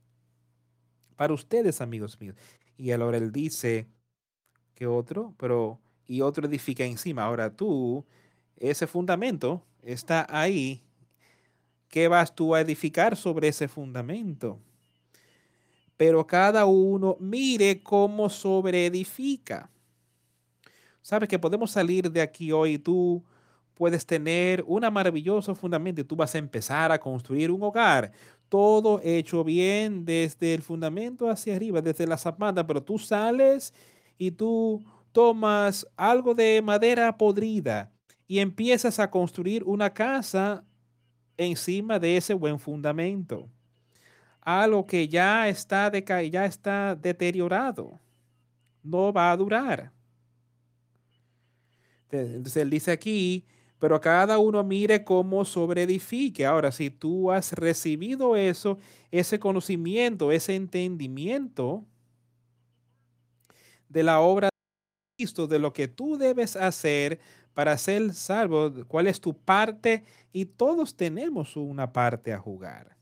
Para 1.15 1.33
ustedes, 1.33 1.81
amigos 1.81 2.19
míos. 2.19 2.35
Y 2.77 2.91
ahora 2.91 3.17
él 3.17 3.31
dice 3.31 3.87
que 4.73 4.87
otro, 4.87 5.33
pero 5.37 5.79
y 6.07 6.21
otro 6.21 6.47
edifica 6.47 6.83
encima. 6.85 7.23
Ahora 7.23 7.55
tú, 7.55 8.05
ese 8.57 8.87
fundamento, 8.87 9.63
está 9.83 10.25
ahí. 10.29 10.81
¿Qué 11.89 12.07
vas 12.07 12.33
tú 12.33 12.53
a 12.53 12.61
edificar 12.61 13.15
sobre 13.17 13.47
ese 13.47 13.67
fundamento? 13.67 14.59
Pero 15.97 16.25
cada 16.25 16.65
uno 16.65 17.17
mire 17.19 17.81
cómo 17.81 18.29
sobre 18.29 18.85
edifica. 18.85 19.69
Sabes 21.01 21.27
que 21.27 21.39
podemos 21.39 21.71
salir 21.71 22.11
de 22.11 22.21
aquí 22.21 22.51
hoy. 22.51 22.77
Tú 22.77 23.23
puedes 23.73 24.05
tener 24.05 24.63
un 24.67 24.81
maravilloso 24.93 25.55
fundamento 25.55 26.01
y 26.01 26.03
tú 26.03 26.15
vas 26.15 26.35
a 26.35 26.37
empezar 26.37 26.91
a 26.91 26.99
construir 26.99 27.49
un 27.49 27.63
hogar. 27.63 28.11
Todo 28.47 29.01
hecho 29.03 29.43
bien 29.43 30.05
desde 30.05 30.53
el 30.53 30.61
fundamento 30.61 31.29
hacia 31.29 31.55
arriba, 31.55 31.81
desde 31.81 32.05
la 32.05 32.17
zapata, 32.17 32.65
pero 32.65 32.83
tú 32.83 32.99
sales 32.99 33.73
y 34.17 34.31
tú 34.31 34.83
tomas 35.11 35.87
algo 35.97 36.35
de 36.35 36.61
madera 36.61 37.17
podrida 37.17 37.91
y 38.29 38.37
empiezas 38.37 38.99
a 38.99 39.09
construir 39.09 39.63
una 39.63 39.91
casa 39.91 40.63
encima 41.35 41.97
de 41.97 42.15
ese 42.15 42.35
buen 42.35 42.59
fundamento. 42.59 43.49
Algo 44.39 44.85
que 44.85 45.07
ya 45.07 45.49
está, 45.49 45.91
ya 45.97 46.45
está 46.45 46.95
deteriorado. 46.95 47.99
No 48.83 49.11
va 49.11 49.31
a 49.31 49.35
durar. 49.35 49.91
Entonces 52.11 52.57
él 52.57 52.69
dice 52.69 52.91
aquí, 52.91 53.47
pero 53.79 53.99
cada 53.99 54.37
uno 54.37 54.63
mire 54.63 55.03
cómo 55.03 55.43
sobreedifique. 55.43 56.45
Ahora, 56.45 56.71
si 56.71 56.91
tú 56.91 57.31
has 57.31 57.51
recibido 57.53 58.35
eso, 58.35 58.77
ese 59.09 59.39
conocimiento, 59.39 60.31
ese 60.31 60.55
entendimiento 60.55 61.83
de 63.87 64.03
la 64.03 64.19
obra 64.19 64.49
de 64.49 65.17
Cristo, 65.17 65.47
de 65.47 65.57
lo 65.57 65.73
que 65.73 65.87
tú 65.87 66.15
debes 66.15 66.55
hacer 66.55 67.19
para 67.53 67.77
ser 67.77 68.13
salvo, 68.13 68.71
cuál 68.87 69.07
es 69.07 69.19
tu 69.19 69.33
parte 69.33 70.03
y 70.31 70.45
todos 70.45 70.95
tenemos 70.95 71.55
una 71.55 71.91
parte 71.91 72.33
a 72.33 72.39
jugar. 72.39 72.95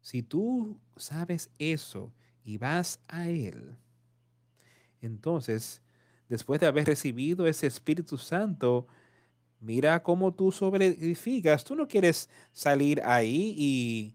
Si 0.00 0.22
tú 0.22 0.78
sabes 0.96 1.50
eso 1.58 2.12
y 2.44 2.58
vas 2.58 3.00
a 3.08 3.28
Él, 3.28 3.76
entonces, 5.02 5.82
después 6.28 6.60
de 6.60 6.66
haber 6.66 6.86
recibido 6.86 7.46
ese 7.46 7.66
Espíritu 7.66 8.18
Santo, 8.18 8.86
mira 9.60 10.02
cómo 10.02 10.32
tú 10.32 10.52
sobreedificas. 10.52 11.64
Tú 11.64 11.74
no 11.74 11.86
quieres 11.88 12.28
salir 12.52 13.00
ahí 13.04 13.54
y 13.56 14.14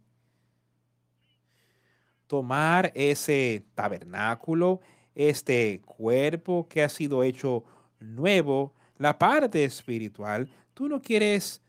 tomar 2.28 2.92
ese 2.96 3.66
tabernáculo 3.76 4.82
este 5.16 5.82
cuerpo 5.86 6.68
que 6.70 6.84
ha 6.84 6.90
sido 6.90 7.24
hecho 7.24 7.64
nuevo, 8.00 8.74
la 8.98 9.18
parte 9.18 9.64
espiritual, 9.64 10.48
tú 10.74 10.88
no 10.88 11.02
quieres 11.02 11.62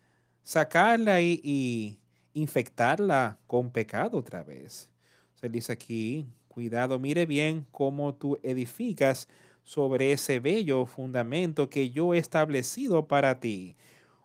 sacarla 0.43 1.21
y, 1.21 1.99
infectarla 2.35 3.39
con 3.47 3.71
pecado 3.71 4.19
otra 4.19 4.43
vez. 4.43 4.91
Se 5.41 5.49
dice 5.49 5.73
aquí, 5.73 6.27
cuidado, 6.49 6.99
mire 6.99 7.25
bien 7.25 7.67
cómo 7.71 8.15
tú 8.15 8.39
edificas 8.43 9.27
sobre 9.65 10.13
ese 10.13 10.39
bello 10.39 10.85
fundamento 10.85 11.71
que 11.71 11.89
yo 11.89 12.13
he 12.13 12.19
establecido 12.19 13.07
para 13.07 13.41
ti. 13.41 13.75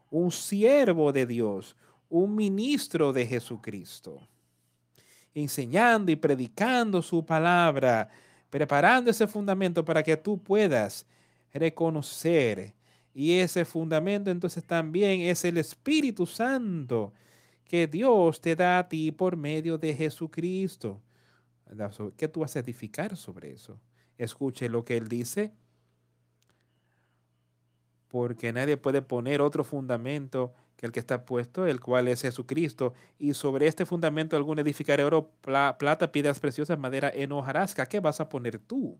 un 0.09 0.29
siervo 0.29 1.13
de 1.13 1.25
Dios, 1.25 1.77
un 2.09 2.35
ministro 2.35 3.13
de 3.13 3.25
Jesucristo, 3.25 4.27
enseñando 5.33 6.11
y 6.11 6.17
predicando 6.17 7.01
su 7.01 7.25
palabra, 7.25 8.09
preparando 8.51 9.09
ese 9.09 9.25
fundamento 9.25 9.83
para 9.83 10.03
que 10.03 10.15
tú 10.15 10.37
puedas 10.37 11.07
reconocer. 11.51 12.75
Y 13.13 13.39
ese 13.39 13.65
fundamento 13.65 14.29
entonces 14.29 14.63
también 14.63 15.21
es 15.21 15.43
el 15.43 15.57
Espíritu 15.57 16.27
Santo 16.27 17.13
que 17.65 17.87
Dios 17.87 18.39
te 18.39 18.55
da 18.55 18.79
a 18.79 18.87
ti 18.87 19.11
por 19.11 19.35
medio 19.35 19.77
de 19.77 19.95
Jesucristo. 19.95 21.01
¿Qué 22.17 22.27
tú 22.27 22.41
vas 22.41 22.55
a 22.55 22.59
edificar 22.59 23.15
sobre 23.15 23.51
eso? 23.51 23.79
Escuche 24.17 24.67
lo 24.67 24.83
que 24.83 24.97
él 24.97 25.07
dice. 25.07 25.53
Porque 28.09 28.51
nadie 28.51 28.75
puede 28.75 29.01
poner 29.01 29.39
otro 29.39 29.63
fundamento 29.63 30.53
que 30.81 30.87
el 30.87 30.91
que 30.91 30.99
está 30.99 31.25
puesto, 31.25 31.67
el 31.67 31.79
cual 31.79 32.07
es 32.07 32.23
Jesucristo. 32.23 32.95
Y 33.19 33.35
sobre 33.35 33.67
este 33.67 33.85
fundamento 33.85 34.35
algún 34.35 34.57
edificaré 34.57 35.03
oro, 35.03 35.29
plata, 35.41 36.11
piedras 36.11 36.39
preciosas, 36.39 36.79
madera, 36.79 37.11
enojarasca. 37.13 37.85
¿Qué 37.85 37.99
vas 37.99 38.19
a 38.19 38.27
poner 38.27 38.57
tú? 38.57 38.97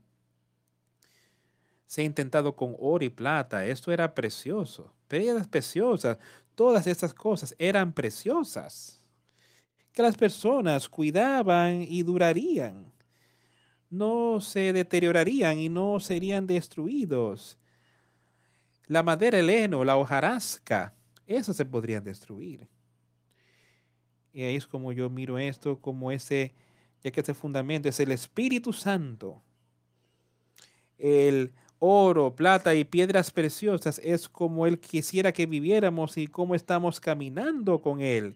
Se 1.88 2.02
ha 2.02 2.06
intentado 2.06 2.56
con 2.56 2.76
oro 2.80 3.04
y 3.04 3.10
plata. 3.10 3.66
Esto 3.66 3.92
era 3.92 4.14
precioso. 4.14 4.94
Piedras 5.08 5.48
preciosas. 5.48 6.20
Todas 6.54 6.86
estas 6.86 7.16
cosas 7.16 7.56
eran 7.58 7.94
preciosas. 7.94 9.02
Que 9.92 10.04
las 10.04 10.16
personas 10.16 10.88
cuidaban 10.88 11.82
y 11.82 12.04
durarían. 12.04 12.94
No 13.90 14.40
se 14.40 14.72
deteriorarían 14.72 15.58
y 15.58 15.68
no 15.68 16.00
serían 16.00 16.46
destruidos. 16.46 17.58
La 18.86 19.02
madera, 19.02 19.40
el 19.40 19.50
heno, 19.50 19.84
la 19.84 19.98
hojarasca, 19.98 20.94
eso 21.36 21.54
se 21.54 21.66
podrían 21.66 22.04
destruir. 22.04 22.68
Y 24.34 24.44
ahí 24.44 24.56
es 24.56 24.68
como 24.68 24.92
yo 24.92 25.10
miro 25.10 25.38
esto, 25.38 25.80
como 25.80 26.12
ese, 26.12 26.54
ya 27.04 27.12
que 27.12 27.22
ese 27.22 27.34
fundamento 27.34 27.90
es 27.90 28.00
el 28.00 28.12
Espíritu 28.12 28.72
Santo. 28.74 29.42
El 30.98 31.52
oro, 31.80 32.36
plata 32.36 32.76
y 32.76 32.84
piedras 32.86 33.32
preciosas 33.32 34.00
es 34.04 34.30
como 34.30 34.68
Él 34.68 34.80
quisiera 34.80 35.32
que 35.32 35.48
viviéramos 35.48 36.18
y 36.18 36.28
cómo 36.28 36.56
estamos 36.56 37.00
caminando 37.00 37.82
con 37.82 38.02
Él. 38.02 38.36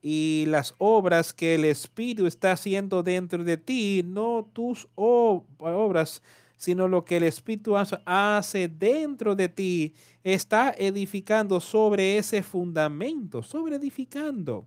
Y 0.00 0.44
las 0.46 0.74
obras 0.78 1.32
que 1.32 1.56
el 1.56 1.64
Espíritu 1.64 2.26
está 2.26 2.52
haciendo 2.52 3.02
dentro 3.02 3.42
de 3.42 3.56
ti, 3.56 4.02
no 4.04 4.48
tus 4.52 4.88
obras, 4.94 6.22
sino 6.56 6.86
lo 6.86 7.04
que 7.04 7.16
el 7.16 7.24
Espíritu 7.24 7.74
hace 7.76 8.68
dentro 8.68 9.34
de 9.34 9.48
ti, 9.48 9.94
está 10.34 10.74
edificando 10.76 11.60
sobre 11.60 12.18
ese 12.18 12.42
fundamento, 12.42 13.42
sobre 13.42 13.76
edificando, 13.76 14.66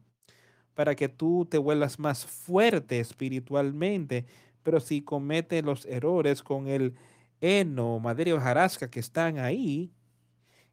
para 0.74 0.96
que 0.96 1.10
tú 1.10 1.46
te 1.50 1.58
vuelvas 1.58 2.00
más 2.00 2.26
fuerte 2.26 3.00
espiritualmente. 3.00 4.26
Pero 4.64 4.80
si 4.80 5.02
comete 5.02 5.62
los 5.62 5.86
errores 5.86 6.44
con 6.44 6.68
el 6.68 6.96
heno, 7.42 8.00
madera 8.00 8.36
o 8.36 8.40
jarasca 8.40 8.90
que 8.90 9.00
están 9.00 9.40
ahí, 9.40 9.92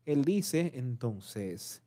él 0.05 0.25
dice 0.25 0.73
entonces, 0.75 1.83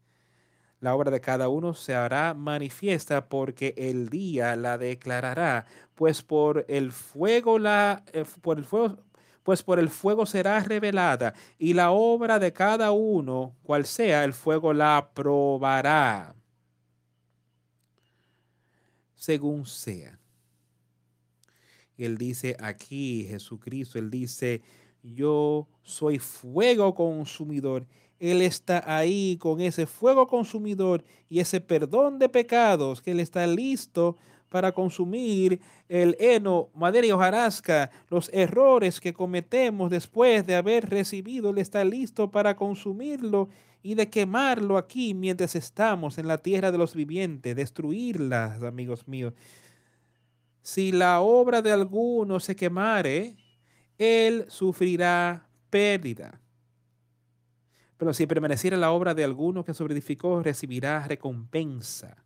la 0.79 0.95
obra 0.95 1.11
de 1.11 1.21
cada 1.21 1.47
uno 1.47 1.75
se 1.75 1.93
hará 1.93 2.33
manifiesta 2.33 3.29
porque 3.29 3.73
el 3.77 4.09
día 4.09 4.55
la 4.55 4.77
declarará, 4.79 5.65
pues 5.95 6.23
por 6.23 6.65
el 6.67 6.91
fuego 6.91 7.59
la 7.59 8.03
eh, 8.13 8.25
por 8.41 8.57
el 8.57 8.65
fuego 8.65 8.97
pues 9.43 9.63
por 9.63 9.79
el 9.79 9.89
fuego 9.89 10.25
será 10.25 10.59
revelada 10.59 11.33
y 11.57 11.73
la 11.73 11.91
obra 11.91 12.39
de 12.39 12.53
cada 12.53 12.91
uno, 12.91 13.55
cual 13.63 13.85
sea, 13.85 14.23
el 14.23 14.33
fuego 14.33 14.73
la 14.73 15.09
probará. 15.13 16.35
Según 19.15 19.65
sea. 19.65 20.17
Él 21.97 22.17
dice 22.17 22.55
aquí, 22.59 23.25
Jesucristo, 23.29 23.99
Él 23.99 24.09
dice, 24.09 24.61
yo 25.03 25.67
soy 25.83 26.19
fuego 26.19 26.93
consumidor. 26.95 27.85
Él 28.19 28.41
está 28.41 28.83
ahí 28.85 29.37
con 29.37 29.61
ese 29.61 29.85
fuego 29.85 30.27
consumidor 30.27 31.03
y 31.29 31.39
ese 31.39 31.61
perdón 31.61 32.19
de 32.19 32.29
pecados 32.29 33.01
que 33.01 33.11
Él 33.11 33.19
está 33.19 33.45
listo 33.47 34.17
para 34.51 34.71
consumir 34.73 35.59
el 35.89 36.15
heno, 36.19 36.69
madera 36.75 37.07
y 37.07 37.11
hojarasca, 37.11 37.89
los 38.09 38.29
errores 38.31 38.99
que 38.99 39.13
cometemos 39.13 39.89
después 39.89 40.45
de 40.45 40.55
haber 40.55 40.87
recibido, 40.87 41.49
Él 41.49 41.57
está 41.57 41.83
listo 41.83 42.29
para 42.29 42.55
consumirlo 42.55 43.49
y 43.81 43.95
de 43.95 44.09
quemarlo 44.09 44.77
aquí 44.77 45.15
mientras 45.15 45.55
estamos 45.55 46.19
en 46.19 46.27
la 46.27 46.37
tierra 46.37 46.71
de 46.71 46.77
los 46.77 46.93
vivientes, 46.93 47.55
destruirlas, 47.55 48.61
amigos 48.61 49.07
míos 49.07 49.33
si 50.61 50.91
la 50.91 51.21
obra 51.21 51.61
de 51.61 51.71
alguno 51.71 52.39
se 52.39 52.55
quemare, 52.55 53.35
él 53.97 54.45
sufrirá 54.47 55.47
pérdida. 55.69 56.39
Pero 57.97 58.13
si 58.13 58.25
permaneciera 58.25 58.77
la 58.77 58.91
obra 58.91 59.13
de 59.13 59.23
alguno 59.23 59.63
que 59.63 59.73
sobreedificó, 59.73 60.41
recibirá 60.41 61.07
recompensa. 61.07 62.17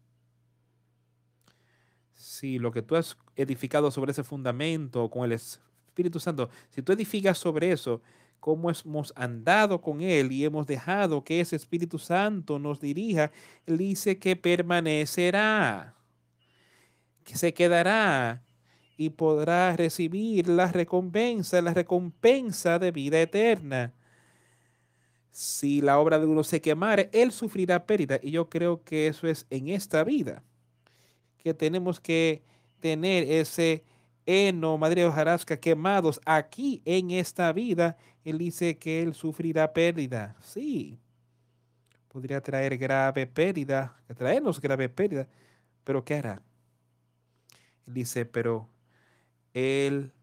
Si 2.39 2.59
lo 2.59 2.71
que 2.71 2.81
tú 2.81 2.95
has 2.95 3.17
edificado 3.35 3.89
sobre 3.91 4.11
ese 4.11 4.23
fundamento 4.23 5.09
con 5.09 5.23
el 5.23 5.31
Espíritu 5.31 6.19
Santo, 6.19 6.49
si 6.69 6.81
tú 6.81 6.91
edificas 6.91 7.37
sobre 7.37 7.71
eso, 7.71 8.01
como 8.39 8.69
hemos 8.69 9.13
andado 9.15 9.81
con 9.81 10.01
Él 10.01 10.31
y 10.31 10.43
hemos 10.43 10.67
dejado 10.67 11.23
que 11.23 11.39
ese 11.39 11.55
Espíritu 11.55 11.97
Santo 11.97 12.59
nos 12.59 12.79
dirija, 12.79 13.31
Él 13.65 13.77
dice 13.77 14.19
que 14.19 14.35
permanecerá 14.35 15.95
que 17.23 17.37
se 17.37 17.53
quedará 17.53 18.43
y 18.97 19.09
podrá 19.09 19.75
recibir 19.75 20.47
la 20.47 20.71
recompensa, 20.71 21.61
la 21.61 21.73
recompensa 21.73 22.79
de 22.79 22.91
vida 22.91 23.19
eterna. 23.19 23.93
Si 25.31 25.81
la 25.81 25.99
obra 25.99 26.19
de 26.19 26.27
uno 26.27 26.43
se 26.43 26.61
quemare, 26.61 27.09
él 27.11 27.31
sufrirá 27.31 27.85
pérdida. 27.85 28.19
Y 28.21 28.31
yo 28.31 28.47
creo 28.47 28.83
que 28.83 29.07
eso 29.07 29.27
es 29.27 29.47
en 29.49 29.67
esta 29.69 30.03
vida, 30.03 30.43
que 31.45 31.53
tenemos 31.53 31.99
que 31.99 32.41
tener 32.79 33.31
ese 33.31 33.83
heno, 34.25 34.79
madre 34.79 35.05
hojarasca 35.05 35.59
quemados 35.59 36.19
aquí 36.25 36.81
en 36.85 37.11
esta 37.11 37.53
vida. 37.53 37.97
Él 38.23 38.39
dice 38.39 38.79
que 38.79 39.03
él 39.03 39.13
sufrirá 39.13 39.71
pérdida. 39.71 40.35
Sí, 40.41 40.97
podría 42.07 42.41
traer 42.41 42.79
grave 42.79 43.27
pérdida, 43.27 43.95
traernos 44.17 44.59
grave 44.59 44.89
pérdida, 44.89 45.27
pero 45.83 46.03
¿qué 46.03 46.15
hará? 46.15 46.41
Dice, 47.85 48.25
pero 48.25 48.67
él, 49.53 50.13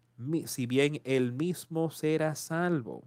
si 0.45 0.65
bien 0.65 0.99
él 1.05 1.31
mismo 1.31 1.89
será 1.89 2.35
salvo, 2.35 3.01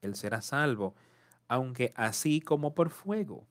él 0.00 0.16
será 0.16 0.42
salvo, 0.42 0.96
aunque 1.46 1.92
así 1.94 2.40
como 2.40 2.74
por 2.74 2.90
fuego. 2.90 3.46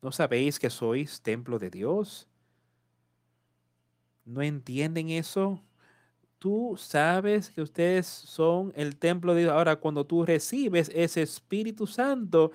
¿No 0.00 0.12
sabéis 0.12 0.58
que 0.58 0.70
sois 0.70 1.20
templo 1.20 1.58
de 1.58 1.70
Dios? 1.70 2.28
¿No 4.24 4.42
entienden 4.42 5.10
eso? 5.10 5.62
Tú 6.38 6.76
sabes 6.78 7.50
que 7.50 7.62
ustedes 7.62 8.06
son 8.06 8.72
el 8.76 8.96
templo 8.96 9.34
de 9.34 9.42
Dios. 9.42 9.52
Ahora, 9.52 9.76
cuando 9.76 10.06
tú 10.06 10.24
recibes 10.24 10.90
ese 10.94 11.22
Espíritu 11.22 11.86
Santo, 11.86 12.52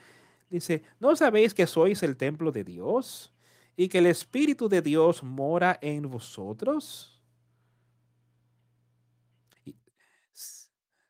Dice, 0.53 0.83
¿no 0.99 1.15
sabéis 1.15 1.51
que 1.51 1.65
sois 1.65 2.03
el 2.03 2.15
templo 2.15 2.51
de 2.51 2.63
Dios 2.63 3.33
y 3.75 3.87
que 3.87 3.97
el 3.97 4.05
Espíritu 4.05 4.69
de 4.69 4.83
Dios 4.83 5.23
mora 5.23 5.79
en 5.81 6.07
vosotros? 6.07 7.09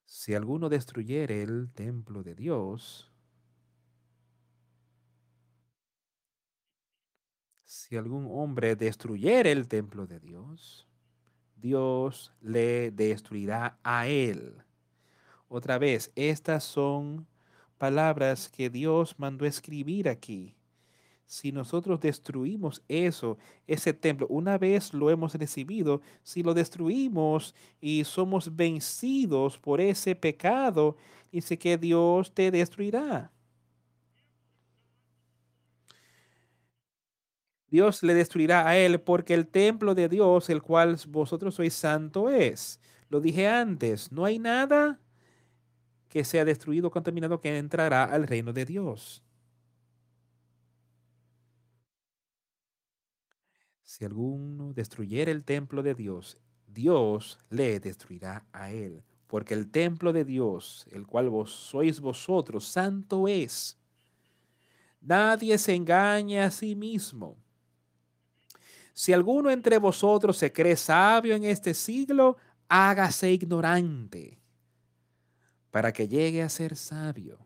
si 0.06 0.34
alguno 0.34 0.70
destruyere 0.70 1.44
el 1.44 1.70
templo 1.74 2.24
de 2.24 2.36
Dios, 2.36 3.12
si 7.94 7.98
algún 7.98 8.28
hombre 8.32 8.76
destruyere 8.76 9.52
el 9.52 9.68
templo 9.68 10.08
de 10.08 10.20
Dios, 10.20 10.88
Dios 11.56 12.34
le 12.42 12.90
destruirá 12.90 13.78
a 13.84 14.08
él. 14.08 14.56
Otra 15.48 15.78
vez, 15.78 16.12
estas 16.16 16.64
son 16.64 17.28
palabras 17.78 18.50
que 18.50 18.72
Dios 18.72 19.14
mandó 19.20 19.46
escribir 19.46 20.10
aquí. 20.10 20.56
Si 21.28 21.52
nosotros 21.52 22.00
destruimos 22.00 22.82
eso, 22.88 23.38
ese 23.68 23.94
templo, 23.94 24.26
una 24.28 24.58
vez 24.58 24.92
lo 24.92 25.12
hemos 25.12 25.36
recibido, 25.36 26.02
si 26.24 26.42
lo 26.42 26.56
destruimos 26.56 27.54
y 27.80 28.06
somos 28.06 28.56
vencidos 28.56 29.60
por 29.60 29.80
ese 29.80 30.16
pecado, 30.16 30.98
dice 31.32 31.60
que 31.60 31.78
Dios 31.78 32.34
te 32.34 32.50
destruirá. 32.50 33.32
Dios 37.74 38.04
le 38.04 38.14
destruirá 38.14 38.68
a 38.68 38.78
él 38.78 39.02
porque 39.02 39.34
el 39.34 39.48
templo 39.48 39.96
de 39.96 40.08
Dios, 40.08 40.52
el 40.52 40.62
cual 40.62 40.96
vosotros 41.08 41.56
sois 41.56 41.74
santo, 41.74 42.30
es. 42.30 42.80
Lo 43.10 43.20
dije 43.20 43.48
antes, 43.48 44.12
no 44.12 44.26
hay 44.26 44.38
nada 44.38 45.00
que 46.08 46.24
sea 46.24 46.46
destruido 46.46 46.90
o 46.90 46.92
contaminado 46.92 47.42
que 47.42 47.58
entrará 47.58 48.04
al 48.04 48.28
reino 48.28 48.54
de 48.54 48.66
Dios. 48.66 49.24
Si 53.82 54.06
alguno 54.06 54.72
destruyera 54.74 55.32
el 55.32 55.44
templo 55.44 55.82
de 55.82 55.96
Dios, 55.96 56.38
Dios 56.68 57.40
le 57.50 57.80
destruirá 57.80 58.46
a 58.54 58.72
él, 58.72 59.02
porque 59.26 59.56
el 59.56 59.72
templo 59.72 60.14
de 60.14 60.26
Dios, 60.26 60.86
el 60.92 61.08
cual 61.08 61.28
vos 61.32 61.52
sois 61.52 62.00
vosotros, 62.00 62.66
santo 62.68 63.28
es. 63.28 63.80
Nadie 65.02 65.58
se 65.58 65.74
engaña 65.74 66.46
a 66.46 66.52
sí 66.52 66.76
mismo. 66.76 67.43
Si 68.94 69.12
alguno 69.12 69.50
entre 69.50 69.78
vosotros 69.78 70.38
se 70.38 70.52
cree 70.52 70.76
sabio 70.76 71.36
en 71.36 71.46
este 71.46 71.74
siglo, 71.74 72.38
hágase 72.68 73.32
ignorante 73.32 74.40
para 75.72 75.92
que 75.92 76.08
llegue 76.08 76.44
a 76.44 76.50
ser 76.50 76.76
sabio. 76.76 77.40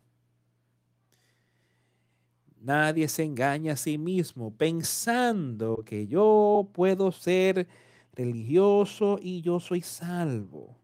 Nadie 2.59 3.07
se 3.07 3.23
engaña 3.23 3.73
a 3.73 3.77
sí 3.77 3.97
mismo 3.97 4.53
pensando 4.53 5.83
que 5.85 6.07
yo 6.07 6.69
puedo 6.73 7.11
ser 7.13 7.67
religioso 8.13 9.19
y 9.21 9.41
yo 9.41 9.59
soy 9.59 9.81
salvo. 9.81 10.75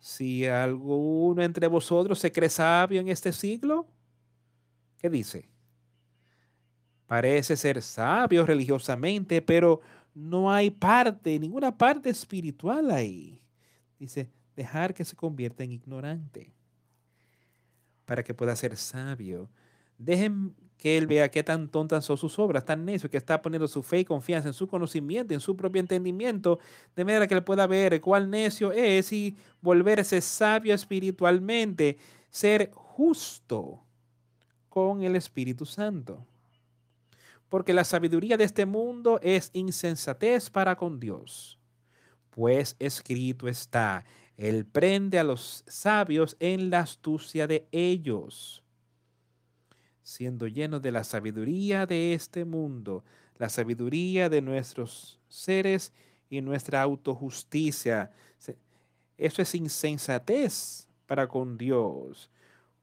Si 0.00 0.46
alguno 0.46 1.42
entre 1.42 1.66
vosotros 1.66 2.18
se 2.18 2.32
cree 2.32 2.48
sabio 2.48 3.00
en 3.00 3.08
este 3.08 3.32
siglo, 3.32 3.86
¿qué 4.98 5.10
dice? 5.10 5.46
Parece 7.10 7.56
ser 7.56 7.82
sabio 7.82 8.46
religiosamente, 8.46 9.42
pero 9.42 9.80
no 10.14 10.48
hay 10.52 10.70
parte, 10.70 11.40
ninguna 11.40 11.76
parte 11.76 12.08
espiritual 12.08 12.88
ahí. 12.92 13.42
Dice, 13.98 14.30
dejar 14.54 14.94
que 14.94 15.04
se 15.04 15.16
convierta 15.16 15.64
en 15.64 15.72
ignorante 15.72 16.54
para 18.04 18.22
que 18.22 18.32
pueda 18.32 18.54
ser 18.54 18.76
sabio. 18.76 19.50
Dejen 19.98 20.54
que 20.76 20.96
él 20.96 21.08
vea 21.08 21.28
qué 21.32 21.42
tan 21.42 21.68
tontas 21.68 22.04
son 22.04 22.16
sus 22.16 22.38
obras, 22.38 22.64
tan 22.64 22.84
necio 22.84 23.10
que 23.10 23.16
está 23.16 23.42
poniendo 23.42 23.66
su 23.66 23.82
fe 23.82 23.98
y 23.98 24.04
confianza 24.04 24.46
en 24.46 24.54
su 24.54 24.68
conocimiento, 24.68 25.34
en 25.34 25.40
su 25.40 25.56
propio 25.56 25.80
entendimiento, 25.80 26.60
de 26.94 27.04
manera 27.04 27.26
que 27.26 27.34
él 27.34 27.42
pueda 27.42 27.66
ver 27.66 28.00
cuál 28.00 28.30
necio 28.30 28.70
es 28.70 29.12
y 29.12 29.36
volverse 29.60 30.20
sabio 30.20 30.72
espiritualmente, 30.72 31.98
ser 32.30 32.70
justo 32.72 33.82
con 34.68 35.02
el 35.02 35.16
Espíritu 35.16 35.66
Santo. 35.66 36.24
Porque 37.50 37.74
la 37.74 37.84
sabiduría 37.84 38.38
de 38.38 38.44
este 38.44 38.64
mundo 38.64 39.20
es 39.22 39.50
insensatez 39.52 40.48
para 40.48 40.76
con 40.76 40.98
Dios. 40.98 41.58
Pues 42.30 42.76
escrito 42.78 43.48
está, 43.48 44.04
él 44.38 44.64
prende 44.64 45.18
a 45.18 45.24
los 45.24 45.64
sabios 45.66 46.34
en 46.40 46.70
la 46.70 46.80
astucia 46.80 47.46
de 47.46 47.68
ellos, 47.72 48.62
siendo 50.02 50.46
lleno 50.46 50.80
de 50.80 50.92
la 50.92 51.04
sabiduría 51.04 51.84
de 51.84 52.14
este 52.14 52.46
mundo, 52.46 53.04
la 53.36 53.50
sabiduría 53.50 54.30
de 54.30 54.40
nuestros 54.40 55.18
seres 55.28 55.92
y 56.30 56.40
nuestra 56.40 56.80
autojusticia. 56.80 58.12
Eso 59.18 59.42
es 59.42 59.54
insensatez 59.54 60.88
para 61.04 61.26
con 61.26 61.58
Dios, 61.58 62.30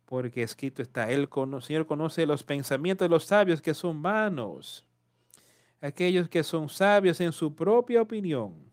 porque 0.07 0.41
escrito 0.41 0.81
está, 0.81 1.11
el 1.11 1.29
Señor 1.61 1.85
conoce 1.85 2.25
los 2.25 2.43
pensamientos 2.43 3.05
de 3.05 3.09
los 3.09 3.25
sabios 3.25 3.61
que 3.61 3.75
son 3.75 4.01
vanos, 4.01 4.83
aquellos 5.79 6.27
que 6.27 6.43
son 6.43 6.67
sabios 6.67 7.21
en 7.21 7.31
su 7.31 7.53
propia 7.53 8.01
opinión 8.01 8.67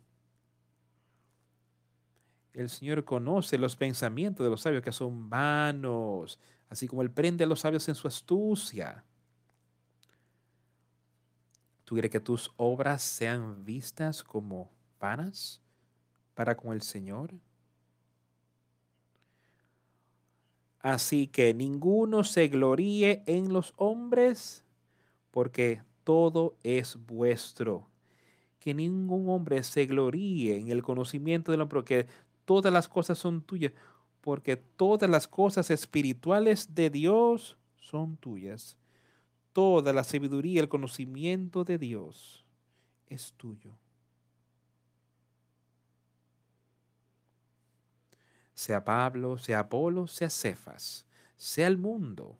el 2.54 2.70
Señor 2.70 3.04
conoce 3.04 3.58
los 3.58 3.74
pensamientos 3.74 4.44
de 4.44 4.50
los 4.50 4.62
sabios 4.62 4.82
que 4.82 4.92
son 4.92 5.28
vanos, 5.28 6.38
así 6.70 6.86
como 6.86 7.02
Él 7.02 7.10
prende 7.10 7.44
a 7.44 7.46
los 7.46 7.60
sabios 7.60 7.88
en 7.88 7.96
su 7.96 8.06
astucia. 8.06 9.04
¿Tú 11.84 11.96
quieres 11.96 12.10
que 12.10 12.20
tus 12.20 12.50
obras 12.56 13.02
sean 13.02 13.64
vistas 13.64 14.22
como 14.22 14.70
vanas 15.00 15.60
para 16.34 16.56
con 16.56 16.72
el 16.72 16.80
Señor? 16.80 17.34
Así 20.84 21.28
que 21.28 21.54
ninguno 21.54 22.24
se 22.24 22.48
gloríe 22.48 23.22
en 23.24 23.54
los 23.54 23.72
hombres, 23.78 24.66
porque 25.30 25.80
todo 26.04 26.56
es 26.62 26.98
vuestro. 27.06 27.88
Que 28.60 28.74
ningún 28.74 29.30
hombre 29.30 29.62
se 29.62 29.86
gloríe 29.86 30.58
en 30.58 30.68
el 30.68 30.82
conocimiento 30.82 31.52
del 31.52 31.62
hombre, 31.62 31.76
porque 31.76 32.06
todas 32.44 32.70
las 32.70 32.86
cosas 32.86 33.16
son 33.16 33.40
tuyas, 33.40 33.72
porque 34.20 34.58
todas 34.58 35.08
las 35.08 35.26
cosas 35.26 35.70
espirituales 35.70 36.74
de 36.74 36.90
Dios 36.90 37.56
son 37.78 38.18
tuyas. 38.18 38.76
Toda 39.54 39.90
la 39.94 40.04
sabiduría, 40.04 40.60
el 40.60 40.68
conocimiento 40.68 41.64
de 41.64 41.78
Dios 41.78 42.44
es 43.08 43.32
tuyo. 43.38 43.72
Sea 48.54 48.84
Pablo, 48.84 49.38
sea 49.38 49.60
Apolo, 49.60 50.06
sea 50.06 50.30
Cefas, 50.30 51.06
sea 51.36 51.66
el 51.66 51.76
mundo, 51.76 52.38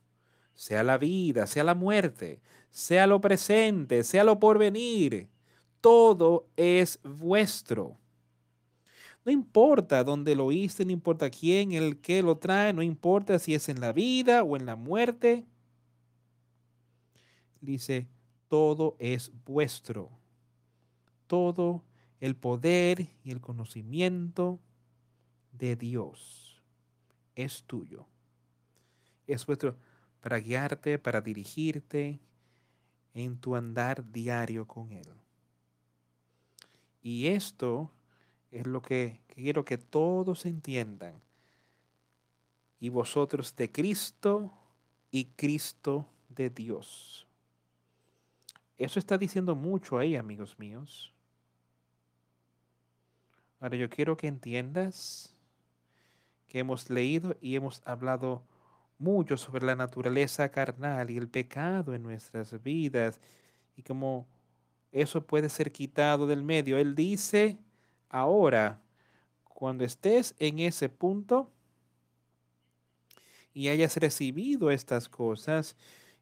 sea 0.54 0.82
la 0.82 0.96
vida, 0.96 1.46
sea 1.46 1.64
la 1.64 1.74
muerte, 1.74 2.40
sea 2.70 3.06
lo 3.06 3.20
presente, 3.20 4.04
sea 4.04 4.24
lo 4.24 4.38
porvenir, 4.38 5.28
todo 5.80 6.46
es 6.56 7.00
vuestro 7.02 7.98
no 9.24 9.32
importa 9.32 10.04
dónde 10.04 10.36
lo 10.36 10.52
hice, 10.52 10.84
no 10.84 10.92
importa 10.92 11.30
quién, 11.30 11.72
el 11.72 11.98
que 11.98 12.22
lo 12.22 12.36
trae, 12.36 12.72
no 12.72 12.82
importa 12.82 13.38
si 13.38 13.54
es 13.54 13.68
en 13.68 13.80
la 13.80 13.92
vida 13.92 14.42
o 14.42 14.56
en 14.56 14.66
la 14.66 14.76
muerte. 14.76 15.44
Dice, 17.60 18.06
todo 18.48 18.96
es 18.98 19.32
vuestro. 19.46 20.10
Todo 21.26 21.82
el 22.20 22.36
poder 22.36 23.08
y 23.24 23.30
el 23.30 23.40
conocimiento 23.40 24.60
de 25.58 25.76
Dios 25.76 26.62
es 27.34 27.62
tuyo. 27.64 28.06
Es 29.26 29.46
vuestro 29.46 29.76
para 30.20 30.38
guiarte, 30.38 30.98
para 30.98 31.20
dirigirte 31.20 32.20
en 33.14 33.38
tu 33.38 33.56
andar 33.56 34.10
diario 34.10 34.66
con 34.66 34.92
Él. 34.92 35.08
Y 37.02 37.26
esto 37.28 37.90
es 38.50 38.66
lo 38.66 38.80
que 38.80 39.20
quiero 39.26 39.64
que 39.64 39.78
todos 39.78 40.46
entiendan. 40.46 41.20
Y 42.80 42.88
vosotros 42.88 43.54
de 43.56 43.70
Cristo 43.70 44.52
y 45.10 45.26
Cristo 45.26 46.08
de 46.28 46.50
Dios. 46.50 47.26
Eso 48.76 48.98
está 48.98 49.16
diciendo 49.16 49.54
mucho 49.54 49.98
ahí, 49.98 50.16
amigos 50.16 50.58
míos. 50.58 51.12
Ahora 53.60 53.76
yo 53.76 53.88
quiero 53.88 54.16
que 54.16 54.26
entiendas 54.26 55.33
hemos 56.58 56.88
leído 56.90 57.36
y 57.40 57.56
hemos 57.56 57.82
hablado 57.84 58.42
mucho 58.98 59.36
sobre 59.36 59.66
la 59.66 59.76
naturaleza 59.76 60.48
carnal 60.50 61.10
y 61.10 61.18
el 61.18 61.28
pecado 61.28 61.94
en 61.94 62.02
nuestras 62.02 62.62
vidas 62.62 63.20
y 63.76 63.82
cómo 63.82 64.26
eso 64.92 65.26
puede 65.26 65.48
ser 65.48 65.72
quitado 65.72 66.26
del 66.26 66.42
medio. 66.42 66.78
Él 66.78 66.94
dice 66.94 67.58
Ahora, 68.14 68.80
cuando 69.42 69.84
estés 69.84 70.36
en 70.38 70.60
ese 70.60 70.88
punto 70.88 71.50
y 73.52 73.66
hayas 73.66 73.96
recibido 73.96 74.70
estas 74.70 75.08
cosas 75.08 75.74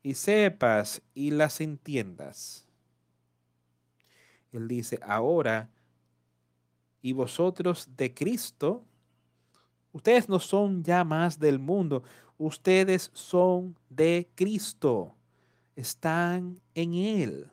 y 0.03 0.15
sepas 0.15 1.03
y 1.15 1.33
las 1.33 1.61
entiendas, 1.61 2.67
él 4.53 4.69
dice, 4.69 5.01
ahora, 5.03 5.69
y 7.03 7.13
vosotros 7.13 7.91
de 7.95 8.15
Cristo, 8.15 8.87
ustedes 9.93 10.29
no 10.29 10.39
son 10.39 10.83
ya 10.83 11.05
más 11.05 11.39
del 11.39 11.59
mundo, 11.59 12.03
ustedes 12.39 13.11
son 13.15 13.77
de 13.89 14.29
Cristo, 14.35 15.15
están 15.77 16.61
en 16.75 16.95
Él. 16.95 17.51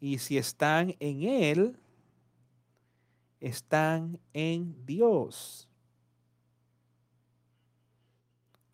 Y 0.00 0.18
si 0.18 0.38
están 0.38 0.94
en 0.98 1.22
Él, 1.22 1.76
están 3.40 4.18
en 4.32 4.74
Dios. 4.86 5.68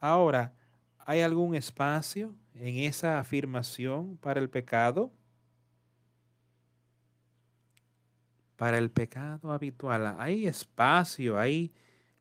Ahora, 0.00 0.52
¿hay 0.98 1.20
algún 1.20 1.54
espacio 1.54 2.34
en 2.54 2.76
esa 2.78 3.18
afirmación 3.18 4.16
para 4.18 4.40
el 4.40 4.50
pecado? 4.50 5.10
Para 8.56 8.78
el 8.78 8.90
pecado 8.90 9.52
habitual, 9.52 10.16
hay 10.18 10.46
espacio, 10.46 11.38
hay 11.38 11.72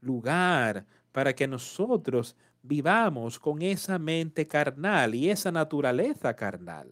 lugar 0.01 0.85
para 1.11 1.33
que 1.33 1.47
nosotros 1.47 2.35
vivamos 2.61 3.39
con 3.39 3.61
esa 3.61 3.97
mente 3.99 4.45
carnal 4.47 5.15
y 5.15 5.29
esa 5.29 5.51
naturaleza 5.51 6.35
carnal. 6.35 6.89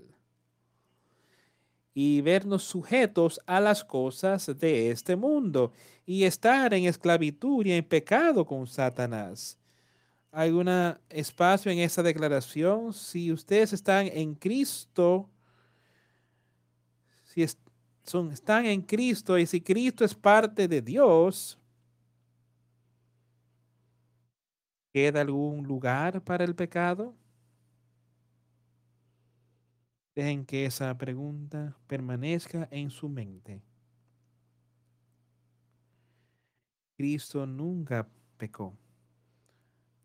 y 1.93 2.21
vernos 2.21 2.63
sujetos 2.63 3.39
a 3.45 3.59
las 3.59 3.83
cosas 3.83 4.47
de 4.59 4.91
este 4.91 5.15
mundo 5.15 5.71
y 6.05 6.23
estar 6.23 6.73
en 6.73 6.85
esclavitud 6.85 7.65
y 7.65 7.73
en 7.73 7.83
pecado 7.85 8.45
con 8.45 8.65
Satanás. 8.67 9.57
¿Hay 10.31 10.51
un 10.51 10.69
espacio 11.09 11.71
en 11.71 11.79
esa 11.79 12.03
declaración? 12.03 12.93
Si 12.93 13.31
ustedes 13.31 13.73
están 13.73 14.07
en 14.07 14.35
Cristo, 14.35 15.29
si 17.23 17.43
son, 18.03 18.31
están 18.31 18.65
en 18.65 18.81
Cristo 18.81 19.37
y 19.37 19.45
si 19.45 19.61
Cristo 19.61 20.03
es 20.03 20.13
parte 20.13 20.67
de 20.67 20.81
Dios, 20.81 21.57
¿queda 24.91 25.21
algún 25.21 25.63
lugar 25.63 26.21
para 26.21 26.43
el 26.43 26.55
pecado? 26.55 27.15
Dejen 30.15 30.45
que 30.45 30.65
esa 30.65 30.95
pregunta 30.97 31.75
permanezca 31.87 32.67
en 32.71 32.91
su 32.91 33.09
mente. 33.09 33.63
Cristo 36.95 37.47
nunca 37.47 38.07
pecó. 38.37 38.77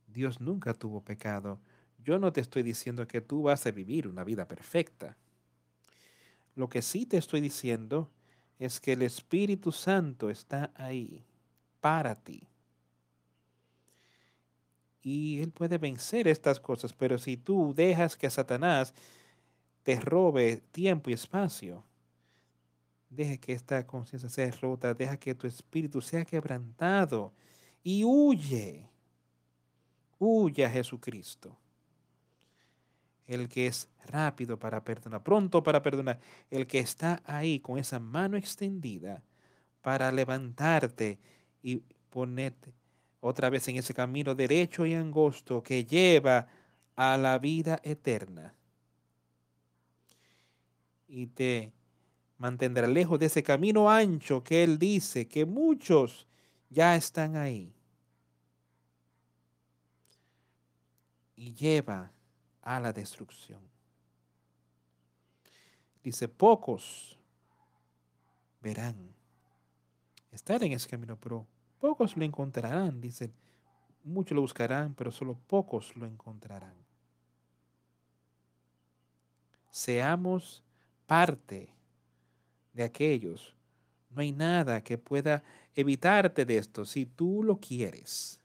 Dios 0.06 0.40
nunca 0.40 0.72
tuvo 0.72 1.02
pecado. 1.02 1.60
Yo 2.02 2.18
no 2.18 2.32
te 2.32 2.40
estoy 2.40 2.62
diciendo 2.62 3.06
que 3.06 3.20
tú 3.20 3.42
vas 3.42 3.66
a 3.66 3.70
vivir 3.70 4.08
una 4.08 4.24
vida 4.24 4.48
perfecta. 4.48 5.16
Lo 6.58 6.68
que 6.68 6.82
sí 6.82 7.06
te 7.06 7.18
estoy 7.18 7.40
diciendo 7.40 8.10
es 8.58 8.80
que 8.80 8.94
el 8.94 9.02
Espíritu 9.02 9.70
Santo 9.70 10.28
está 10.28 10.72
ahí 10.74 11.24
para 11.80 12.16
ti. 12.16 12.42
Y 15.00 15.40
Él 15.40 15.52
puede 15.52 15.78
vencer 15.78 16.26
estas 16.26 16.58
cosas, 16.58 16.92
pero 16.92 17.16
si 17.16 17.36
tú 17.36 17.72
dejas 17.76 18.16
que 18.16 18.28
Satanás 18.28 18.92
te 19.84 20.00
robe 20.00 20.60
tiempo 20.72 21.10
y 21.10 21.12
espacio. 21.12 21.84
Deje 23.08 23.38
que 23.38 23.52
esta 23.52 23.86
conciencia 23.86 24.28
sea 24.28 24.50
rota, 24.60 24.94
deja 24.94 25.16
que 25.16 25.36
tu 25.36 25.46
espíritu 25.46 26.00
sea 26.00 26.24
quebrantado 26.24 27.32
y 27.84 28.02
huye. 28.02 28.84
Huye 30.18 30.66
a 30.66 30.70
Jesucristo. 30.70 31.56
El 33.28 33.48
que 33.48 33.68
es 33.68 33.88
rápido 34.06 34.58
para 34.58 34.82
perdonar, 34.82 35.22
pronto 35.22 35.62
para 35.62 35.80
perdonar, 35.80 36.18
el 36.50 36.66
que 36.66 36.80
está 36.80 37.22
ahí 37.24 37.60
con 37.60 37.78
esa 37.78 38.00
mano 38.00 38.36
extendida 38.36 39.22
para 39.82 40.10
levantarte 40.10 41.20
y 41.62 41.84
ponerte 42.10 42.72
otra 43.20 43.50
vez 43.50 43.68
en 43.68 43.76
ese 43.76 43.94
camino 43.94 44.34
derecho 44.34 44.84
y 44.84 44.94
angosto 44.94 45.62
que 45.62 45.84
lleva 45.84 46.48
a 46.96 47.16
la 47.16 47.38
vida 47.38 47.78
eterna 47.84 48.54
y 51.08 51.26
te 51.26 51.72
mantendrá 52.36 52.86
lejos 52.86 53.18
de 53.18 53.26
ese 53.26 53.42
camino 53.42 53.90
ancho 53.90 54.44
que 54.44 54.62
Él 54.62 54.78
dice 54.78 55.26
que 55.26 55.46
muchos 55.46 56.26
ya 56.68 56.94
están 56.94 57.34
ahí. 57.34 57.72
Y 61.34 61.54
lleva 61.54 62.12
a 62.68 62.78
la 62.78 62.92
destrucción. 62.92 63.60
Dice, 66.04 66.28
pocos 66.28 67.18
verán 68.60 69.14
estar 70.30 70.62
en 70.62 70.72
ese 70.72 70.86
camino, 70.86 71.16
pero 71.16 71.46
pocos 71.80 72.14
lo 72.14 72.24
encontrarán. 72.26 73.00
Dice, 73.00 73.30
muchos 74.04 74.36
lo 74.36 74.42
buscarán, 74.42 74.94
pero 74.94 75.10
solo 75.10 75.38
pocos 75.46 75.96
lo 75.96 76.04
encontrarán. 76.04 76.74
Seamos 79.70 80.62
parte 81.06 81.70
de 82.74 82.82
aquellos. 82.82 83.54
No 84.10 84.20
hay 84.20 84.32
nada 84.32 84.84
que 84.84 84.98
pueda 84.98 85.42
evitarte 85.74 86.44
de 86.44 86.58
esto 86.58 86.84
si 86.84 87.06
tú 87.06 87.42
lo 87.42 87.56
quieres. 87.56 88.38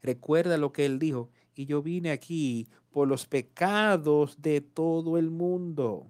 Recuerda 0.00 0.56
lo 0.56 0.72
que 0.72 0.86
él 0.86 0.98
dijo, 0.98 1.28
y 1.54 1.66
yo 1.66 1.82
vine 1.82 2.10
aquí 2.10 2.68
por 2.90 3.08
los 3.08 3.26
pecados 3.26 4.40
de 4.40 4.60
todo 4.60 5.18
el 5.18 5.30
mundo. 5.30 6.06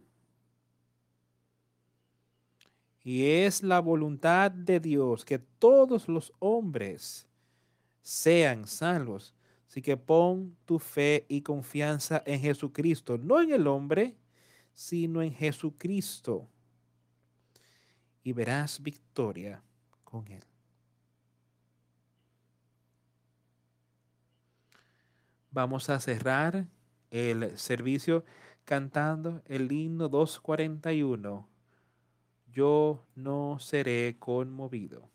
Y 3.02 3.26
es 3.26 3.62
la 3.62 3.80
voluntad 3.80 4.50
de 4.50 4.80
Dios 4.80 5.24
que 5.24 5.38
todos 5.38 6.08
los 6.08 6.32
hombres 6.38 7.28
sean 8.00 8.66
salvos. 8.66 9.34
Así 9.68 9.82
que 9.82 9.96
pon 9.96 10.56
tu 10.64 10.78
fe 10.78 11.26
y 11.28 11.42
confianza 11.42 12.22
en 12.24 12.40
Jesucristo, 12.40 13.18
no 13.18 13.40
en 13.40 13.52
el 13.52 13.66
hombre, 13.66 14.14
sino 14.72 15.20
en 15.20 15.32
Jesucristo, 15.32 16.48
y 18.22 18.32
verás 18.32 18.80
victoria 18.82 19.62
con 20.02 20.26
Él. 20.28 20.44
Vamos 25.54 25.88
a 25.88 26.00
cerrar 26.00 26.66
el 27.12 27.56
servicio 27.56 28.24
cantando 28.64 29.40
el 29.46 29.70
himno 29.70 30.08
241. 30.08 31.48
Yo 32.50 33.06
no 33.14 33.60
seré 33.60 34.16
conmovido. 34.18 35.08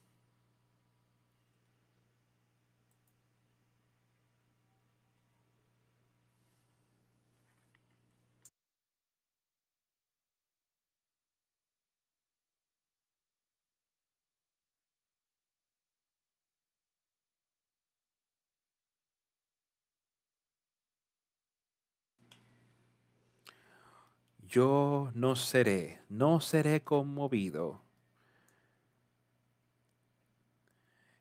Yo 24.49 25.11
no 25.13 25.35
seré, 25.35 26.01
no 26.09 26.41
seré 26.41 26.81
conmovido. 26.81 27.81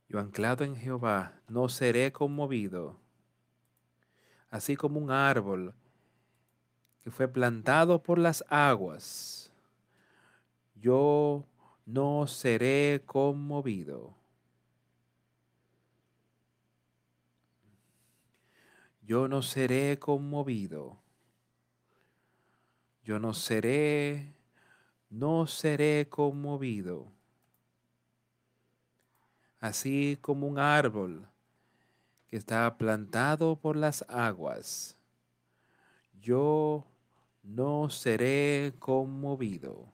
Yo 0.09 0.19
anclado 0.19 0.65
en 0.65 0.75
Jehová, 0.75 1.35
no 1.47 1.69
seré 1.69 2.11
conmovido. 2.11 2.97
Así 4.51 4.77
como 4.77 4.99
un 4.99 5.11
árbol 5.11 5.75
que 7.05 7.11
fue 7.11 7.29
plantado 7.29 8.03
por 8.03 8.19
las 8.19 8.43
aguas, 8.49 9.53
yo 10.75 11.45
no 11.85 12.27
seré 12.27 13.03
conmovido. 13.05 14.15
Yo 19.03 19.29
no 19.29 19.43
seré 19.43 19.99
conmovido 19.99 20.99
yo 23.09 23.19
no 23.19 23.33
seré, 23.33 24.35
no 25.09 25.47
seré 25.47 26.07
conmovido. 26.11 27.11
Así 29.59 30.19
como 30.21 30.47
un 30.47 30.59
árbol 30.59 31.27
que 32.27 32.37
está 32.37 32.77
plantado 32.77 33.57
por 33.57 33.77
las 33.77 34.05
aguas, 34.11 34.95
yo 36.21 36.85
no 37.43 37.89
seré 37.89 38.75
conmovido. 38.79 39.91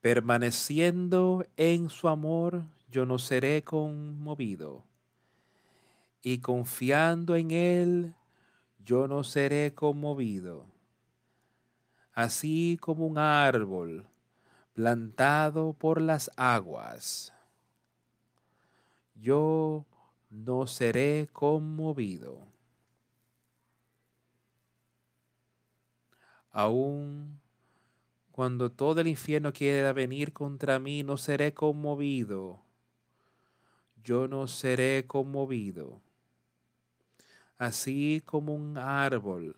Permaneciendo 0.00 1.46
en 1.56 1.88
su 1.88 2.08
amor, 2.08 2.64
yo 2.90 3.06
no 3.06 3.20
seré 3.20 3.62
conmovido. 3.62 4.82
Y 6.20 6.38
confiando 6.38 7.36
en 7.36 7.52
Él, 7.52 8.14
yo 8.86 9.08
no 9.08 9.24
seré 9.24 9.74
conmovido. 9.74 10.64
Así 12.12 12.78
como 12.80 13.04
un 13.04 13.18
árbol 13.18 14.06
plantado 14.74 15.72
por 15.72 16.00
las 16.00 16.30
aguas, 16.36 17.32
yo 19.16 19.84
no 20.30 20.68
seré 20.68 21.28
conmovido. 21.32 22.38
Aun 26.52 27.40
cuando 28.30 28.70
todo 28.70 29.00
el 29.00 29.08
infierno 29.08 29.52
quiera 29.52 29.92
venir 29.92 30.32
contra 30.32 30.78
mí, 30.78 31.02
no 31.02 31.16
seré 31.16 31.52
conmovido. 31.52 32.60
Yo 34.04 34.28
no 34.28 34.46
seré 34.46 35.06
conmovido 35.08 36.05
así 37.58 38.22
como 38.24 38.54
un 38.54 38.78
árbol 38.78 39.56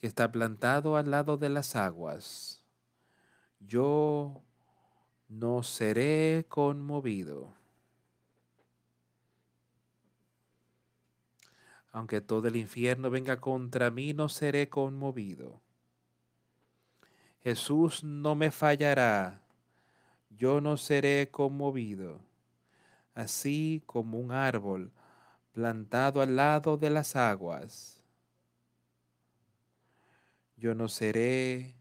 que 0.00 0.06
está 0.06 0.30
plantado 0.30 0.96
al 0.96 1.10
lado 1.10 1.36
de 1.36 1.48
las 1.48 1.76
aguas, 1.76 2.62
yo 3.60 4.42
no 5.28 5.62
seré 5.62 6.46
conmovido. 6.48 7.54
Aunque 11.92 12.20
todo 12.20 12.48
el 12.48 12.56
infierno 12.56 13.10
venga 13.10 13.40
contra 13.40 13.90
mí, 13.90 14.14
no 14.14 14.28
seré 14.28 14.68
conmovido. 14.68 15.60
Jesús 17.42 18.04
no 18.04 18.34
me 18.34 18.50
fallará, 18.50 19.40
yo 20.30 20.60
no 20.60 20.76
seré 20.76 21.30
conmovido. 21.30 22.20
Así 23.14 23.82
como 23.86 24.18
un 24.18 24.30
árbol 24.30 24.92
plantado 25.52 26.22
al 26.22 26.36
lado 26.36 26.76
de 26.76 26.90
las 26.90 27.16
aguas, 27.16 28.00
yo 30.56 30.74
no 30.74 30.88
seré 30.88 31.74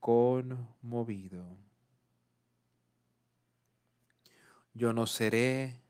conmovido. 0.00 1.44
Yo 4.74 4.92
no 4.92 5.06
seré, 5.06 5.80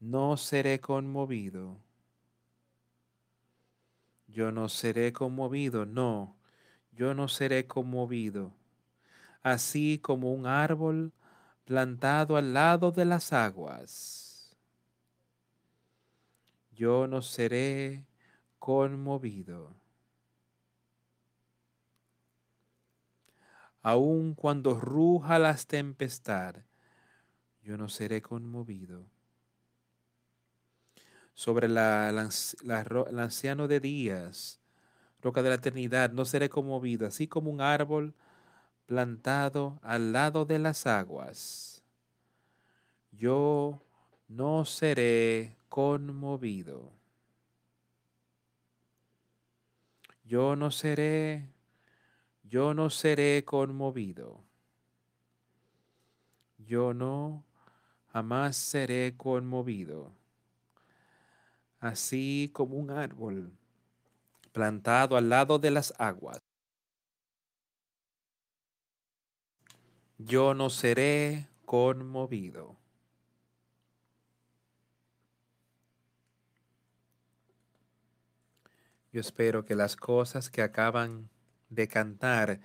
no 0.00 0.36
seré 0.36 0.80
conmovido. 0.80 1.78
Yo 4.26 4.50
no 4.50 4.68
seré 4.68 5.12
conmovido, 5.12 5.86
no, 5.86 6.36
yo 6.90 7.14
no 7.14 7.28
seré 7.28 7.68
conmovido. 7.68 8.52
Así 9.44 10.00
como 10.00 10.32
un 10.32 10.46
árbol 10.46 11.12
plantado 11.64 12.36
al 12.36 12.52
lado 12.52 12.90
de 12.90 13.04
las 13.04 13.32
aguas. 13.32 14.23
Yo 16.74 17.06
no 17.06 17.22
seré 17.22 18.04
conmovido. 18.58 19.76
Aun 23.82 24.34
cuando 24.34 24.80
ruja 24.80 25.38
las 25.38 25.66
tempestad, 25.66 26.56
yo 27.62 27.76
no 27.76 27.88
seré 27.88 28.22
conmovido. 28.22 29.06
Sobre 31.34 31.68
la, 31.68 32.08
el 32.08 33.18
anciano 33.18 33.68
de 33.68 33.80
días, 33.80 34.60
roca 35.20 35.42
de 35.42 35.50
la 35.50 35.56
eternidad, 35.56 36.10
no 36.10 36.24
seré 36.24 36.48
conmovido, 36.48 37.06
así 37.06 37.28
como 37.28 37.50
un 37.50 37.60
árbol 37.60 38.14
plantado 38.86 39.78
al 39.82 40.12
lado 40.12 40.44
de 40.44 40.58
las 40.58 40.86
aguas. 40.86 41.84
Yo 43.12 43.82
no 44.28 44.64
seré 44.64 45.56
conmovido. 45.74 46.92
Yo 50.22 50.54
no 50.54 50.70
seré, 50.70 51.48
yo 52.44 52.74
no 52.74 52.90
seré 52.90 53.44
conmovido. 53.44 54.40
Yo 56.58 56.94
no 56.94 57.42
jamás 58.12 58.56
seré 58.56 59.16
conmovido. 59.16 60.12
Así 61.80 62.52
como 62.52 62.76
un 62.76 62.92
árbol 62.92 63.50
plantado 64.52 65.16
al 65.16 65.28
lado 65.28 65.58
de 65.58 65.72
las 65.72 65.92
aguas. 65.98 66.38
Yo 70.18 70.54
no 70.54 70.70
seré 70.70 71.48
conmovido. 71.64 72.83
Yo 79.14 79.20
espero 79.20 79.64
que 79.64 79.76
las 79.76 79.94
cosas 79.94 80.50
que 80.50 80.60
acaban 80.60 81.30
de 81.68 81.86
cantar, 81.86 82.58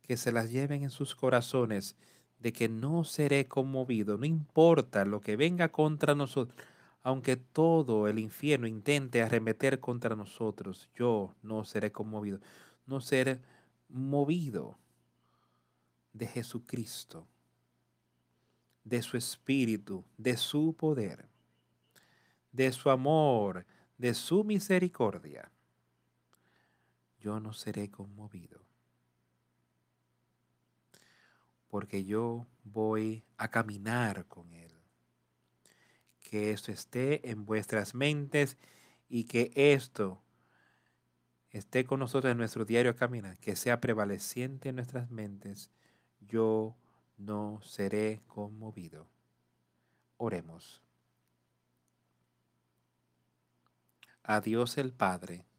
que 0.00 0.16
se 0.16 0.32
las 0.32 0.50
lleven 0.50 0.82
en 0.82 0.88
sus 0.88 1.14
corazones, 1.14 1.94
de 2.38 2.54
que 2.54 2.70
no 2.70 3.04
seré 3.04 3.48
conmovido, 3.48 4.16
no 4.16 4.24
importa 4.24 5.04
lo 5.04 5.20
que 5.20 5.36
venga 5.36 5.68
contra 5.68 6.14
nosotros, 6.14 6.58
aunque 7.02 7.36
todo 7.36 8.08
el 8.08 8.18
infierno 8.18 8.66
intente 8.66 9.20
arremeter 9.20 9.78
contra 9.78 10.16
nosotros, 10.16 10.88
yo 10.94 11.34
no 11.42 11.66
seré 11.66 11.92
conmovido, 11.92 12.40
no 12.86 13.02
seré 13.02 13.42
movido 13.90 14.78
de 16.14 16.28
Jesucristo, 16.28 17.26
de 18.84 19.02
su 19.02 19.18
espíritu, 19.18 20.02
de 20.16 20.38
su 20.38 20.72
poder, 20.72 21.26
de 22.52 22.72
su 22.72 22.88
amor, 22.88 23.66
de 23.98 24.14
su 24.14 24.44
misericordia. 24.44 25.50
Yo 27.20 27.38
no 27.40 27.52
seré 27.52 27.90
conmovido, 27.90 28.60
porque 31.68 32.04
yo 32.04 32.46
voy 32.64 33.24
a 33.36 33.48
caminar 33.48 34.26
con 34.26 34.52
Él 34.54 34.80
que 36.30 36.52
esto 36.52 36.70
esté 36.70 37.28
en 37.28 37.44
vuestras 37.44 37.94
mentes 37.94 38.56
y 39.08 39.24
que 39.24 39.50
esto 39.54 40.22
esté 41.50 41.84
con 41.84 41.98
nosotros 41.98 42.30
en 42.30 42.38
nuestro 42.38 42.64
diario 42.64 42.94
caminar, 42.94 43.36
que 43.38 43.56
sea 43.56 43.80
prevaleciente 43.80 44.68
en 44.68 44.76
nuestras 44.76 45.10
mentes. 45.10 45.70
Yo 46.20 46.76
no 47.18 47.60
seré 47.62 48.22
conmovido. 48.28 49.08
Oremos. 50.18 50.80
A 54.22 54.40
Dios 54.40 54.78
el 54.78 54.92
Padre. 54.92 55.49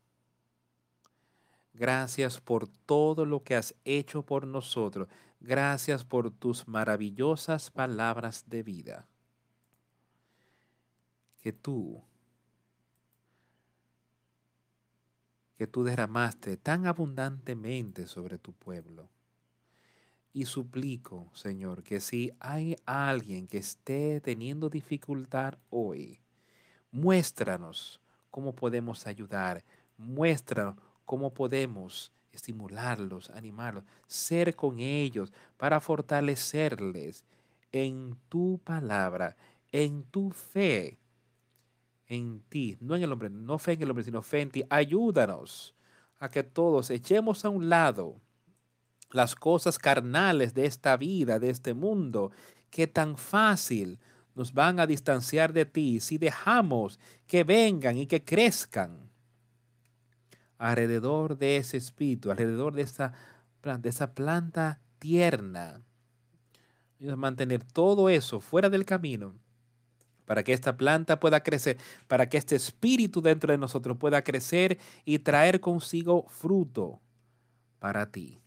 Gracias 1.73 2.39
por 2.39 2.67
todo 2.67 3.25
lo 3.25 3.43
que 3.43 3.55
has 3.55 3.73
hecho 3.85 4.23
por 4.23 4.45
nosotros. 4.45 5.07
Gracias 5.39 6.03
por 6.03 6.31
tus 6.31 6.67
maravillosas 6.67 7.71
palabras 7.71 8.43
de 8.47 8.63
vida 8.63 9.07
que 11.41 11.51
tú, 11.51 12.03
que 15.57 15.67
tú 15.67 15.83
derramaste 15.83 16.57
tan 16.57 16.85
abundantemente 16.85 18.07
sobre 18.07 18.37
tu 18.37 18.53
pueblo. 18.53 19.09
Y 20.33 20.45
suplico, 20.45 21.29
Señor, 21.33 21.83
que 21.83 21.99
si 21.99 22.31
hay 22.39 22.77
alguien 22.85 23.47
que 23.47 23.57
esté 23.57 24.21
teniendo 24.21 24.69
dificultad 24.69 25.57
hoy, 25.69 26.21
muéstranos 26.91 27.99
cómo 28.29 28.55
podemos 28.55 29.07
ayudar, 29.07 29.63
muéstranos 29.97 30.77
cómo 31.11 31.33
podemos 31.33 32.09
estimularlos, 32.31 33.31
animarlos, 33.31 33.83
ser 34.07 34.55
con 34.55 34.79
ellos 34.79 35.33
para 35.57 35.81
fortalecerles 35.81 37.25
en 37.73 38.15
tu 38.29 38.61
palabra, 38.63 39.35
en 39.73 40.03
tu 40.03 40.31
fe, 40.31 40.97
en 42.07 42.39
ti, 42.47 42.77
no 42.79 42.95
en 42.95 43.03
el 43.03 43.11
hombre, 43.11 43.29
no 43.29 43.59
fe 43.59 43.73
en 43.73 43.81
el 43.81 43.89
hombre, 43.89 44.05
sino 44.05 44.21
fe 44.21 44.39
en 44.39 44.51
ti. 44.51 44.63
Ayúdanos 44.69 45.75
a 46.17 46.29
que 46.29 46.43
todos 46.43 46.89
echemos 46.89 47.43
a 47.43 47.49
un 47.49 47.67
lado 47.67 48.15
las 49.11 49.35
cosas 49.35 49.77
carnales 49.77 50.53
de 50.53 50.65
esta 50.65 50.95
vida, 50.95 51.39
de 51.39 51.49
este 51.49 51.73
mundo, 51.73 52.31
que 52.69 52.87
tan 52.87 53.17
fácil 53.17 53.99
nos 54.33 54.53
van 54.53 54.79
a 54.79 54.87
distanciar 54.87 55.51
de 55.51 55.65
ti 55.65 55.99
si 55.99 56.17
dejamos 56.17 57.01
que 57.27 57.43
vengan 57.43 57.97
y 57.97 58.07
que 58.07 58.23
crezcan 58.23 59.10
alrededor 60.61 61.39
de 61.39 61.57
ese 61.57 61.77
espíritu, 61.77 62.29
alrededor 62.29 62.73
de 62.73 62.83
esa, 62.83 63.13
de 63.63 63.89
esa 63.89 64.13
planta 64.13 64.79
tierna. 64.99 65.81
Mantener 66.99 67.63
todo 67.63 68.09
eso 68.09 68.39
fuera 68.39 68.69
del 68.69 68.85
camino 68.85 69.33
para 70.25 70.43
que 70.43 70.53
esta 70.53 70.77
planta 70.77 71.19
pueda 71.19 71.41
crecer, 71.41 71.77
para 72.07 72.29
que 72.29 72.37
este 72.37 72.55
espíritu 72.55 73.21
dentro 73.21 73.51
de 73.51 73.57
nosotros 73.57 73.97
pueda 73.97 74.23
crecer 74.23 74.77
y 75.03 75.17
traer 75.19 75.59
consigo 75.59 76.27
fruto 76.29 77.01
para 77.79 78.11
ti. 78.11 78.39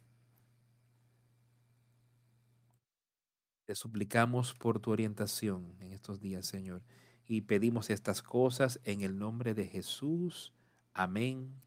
Te 3.66 3.74
suplicamos 3.74 4.54
por 4.54 4.78
tu 4.78 4.92
orientación 4.92 5.74
en 5.80 5.92
estos 5.92 6.20
días, 6.20 6.46
Señor, 6.46 6.82
y 7.26 7.40
pedimos 7.40 7.90
estas 7.90 8.22
cosas 8.22 8.78
en 8.84 9.00
el 9.00 9.18
nombre 9.18 9.52
de 9.52 9.66
Jesús. 9.66 10.52
Amén 10.92 11.64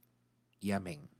y 0.59 0.71
amén. 0.71 1.16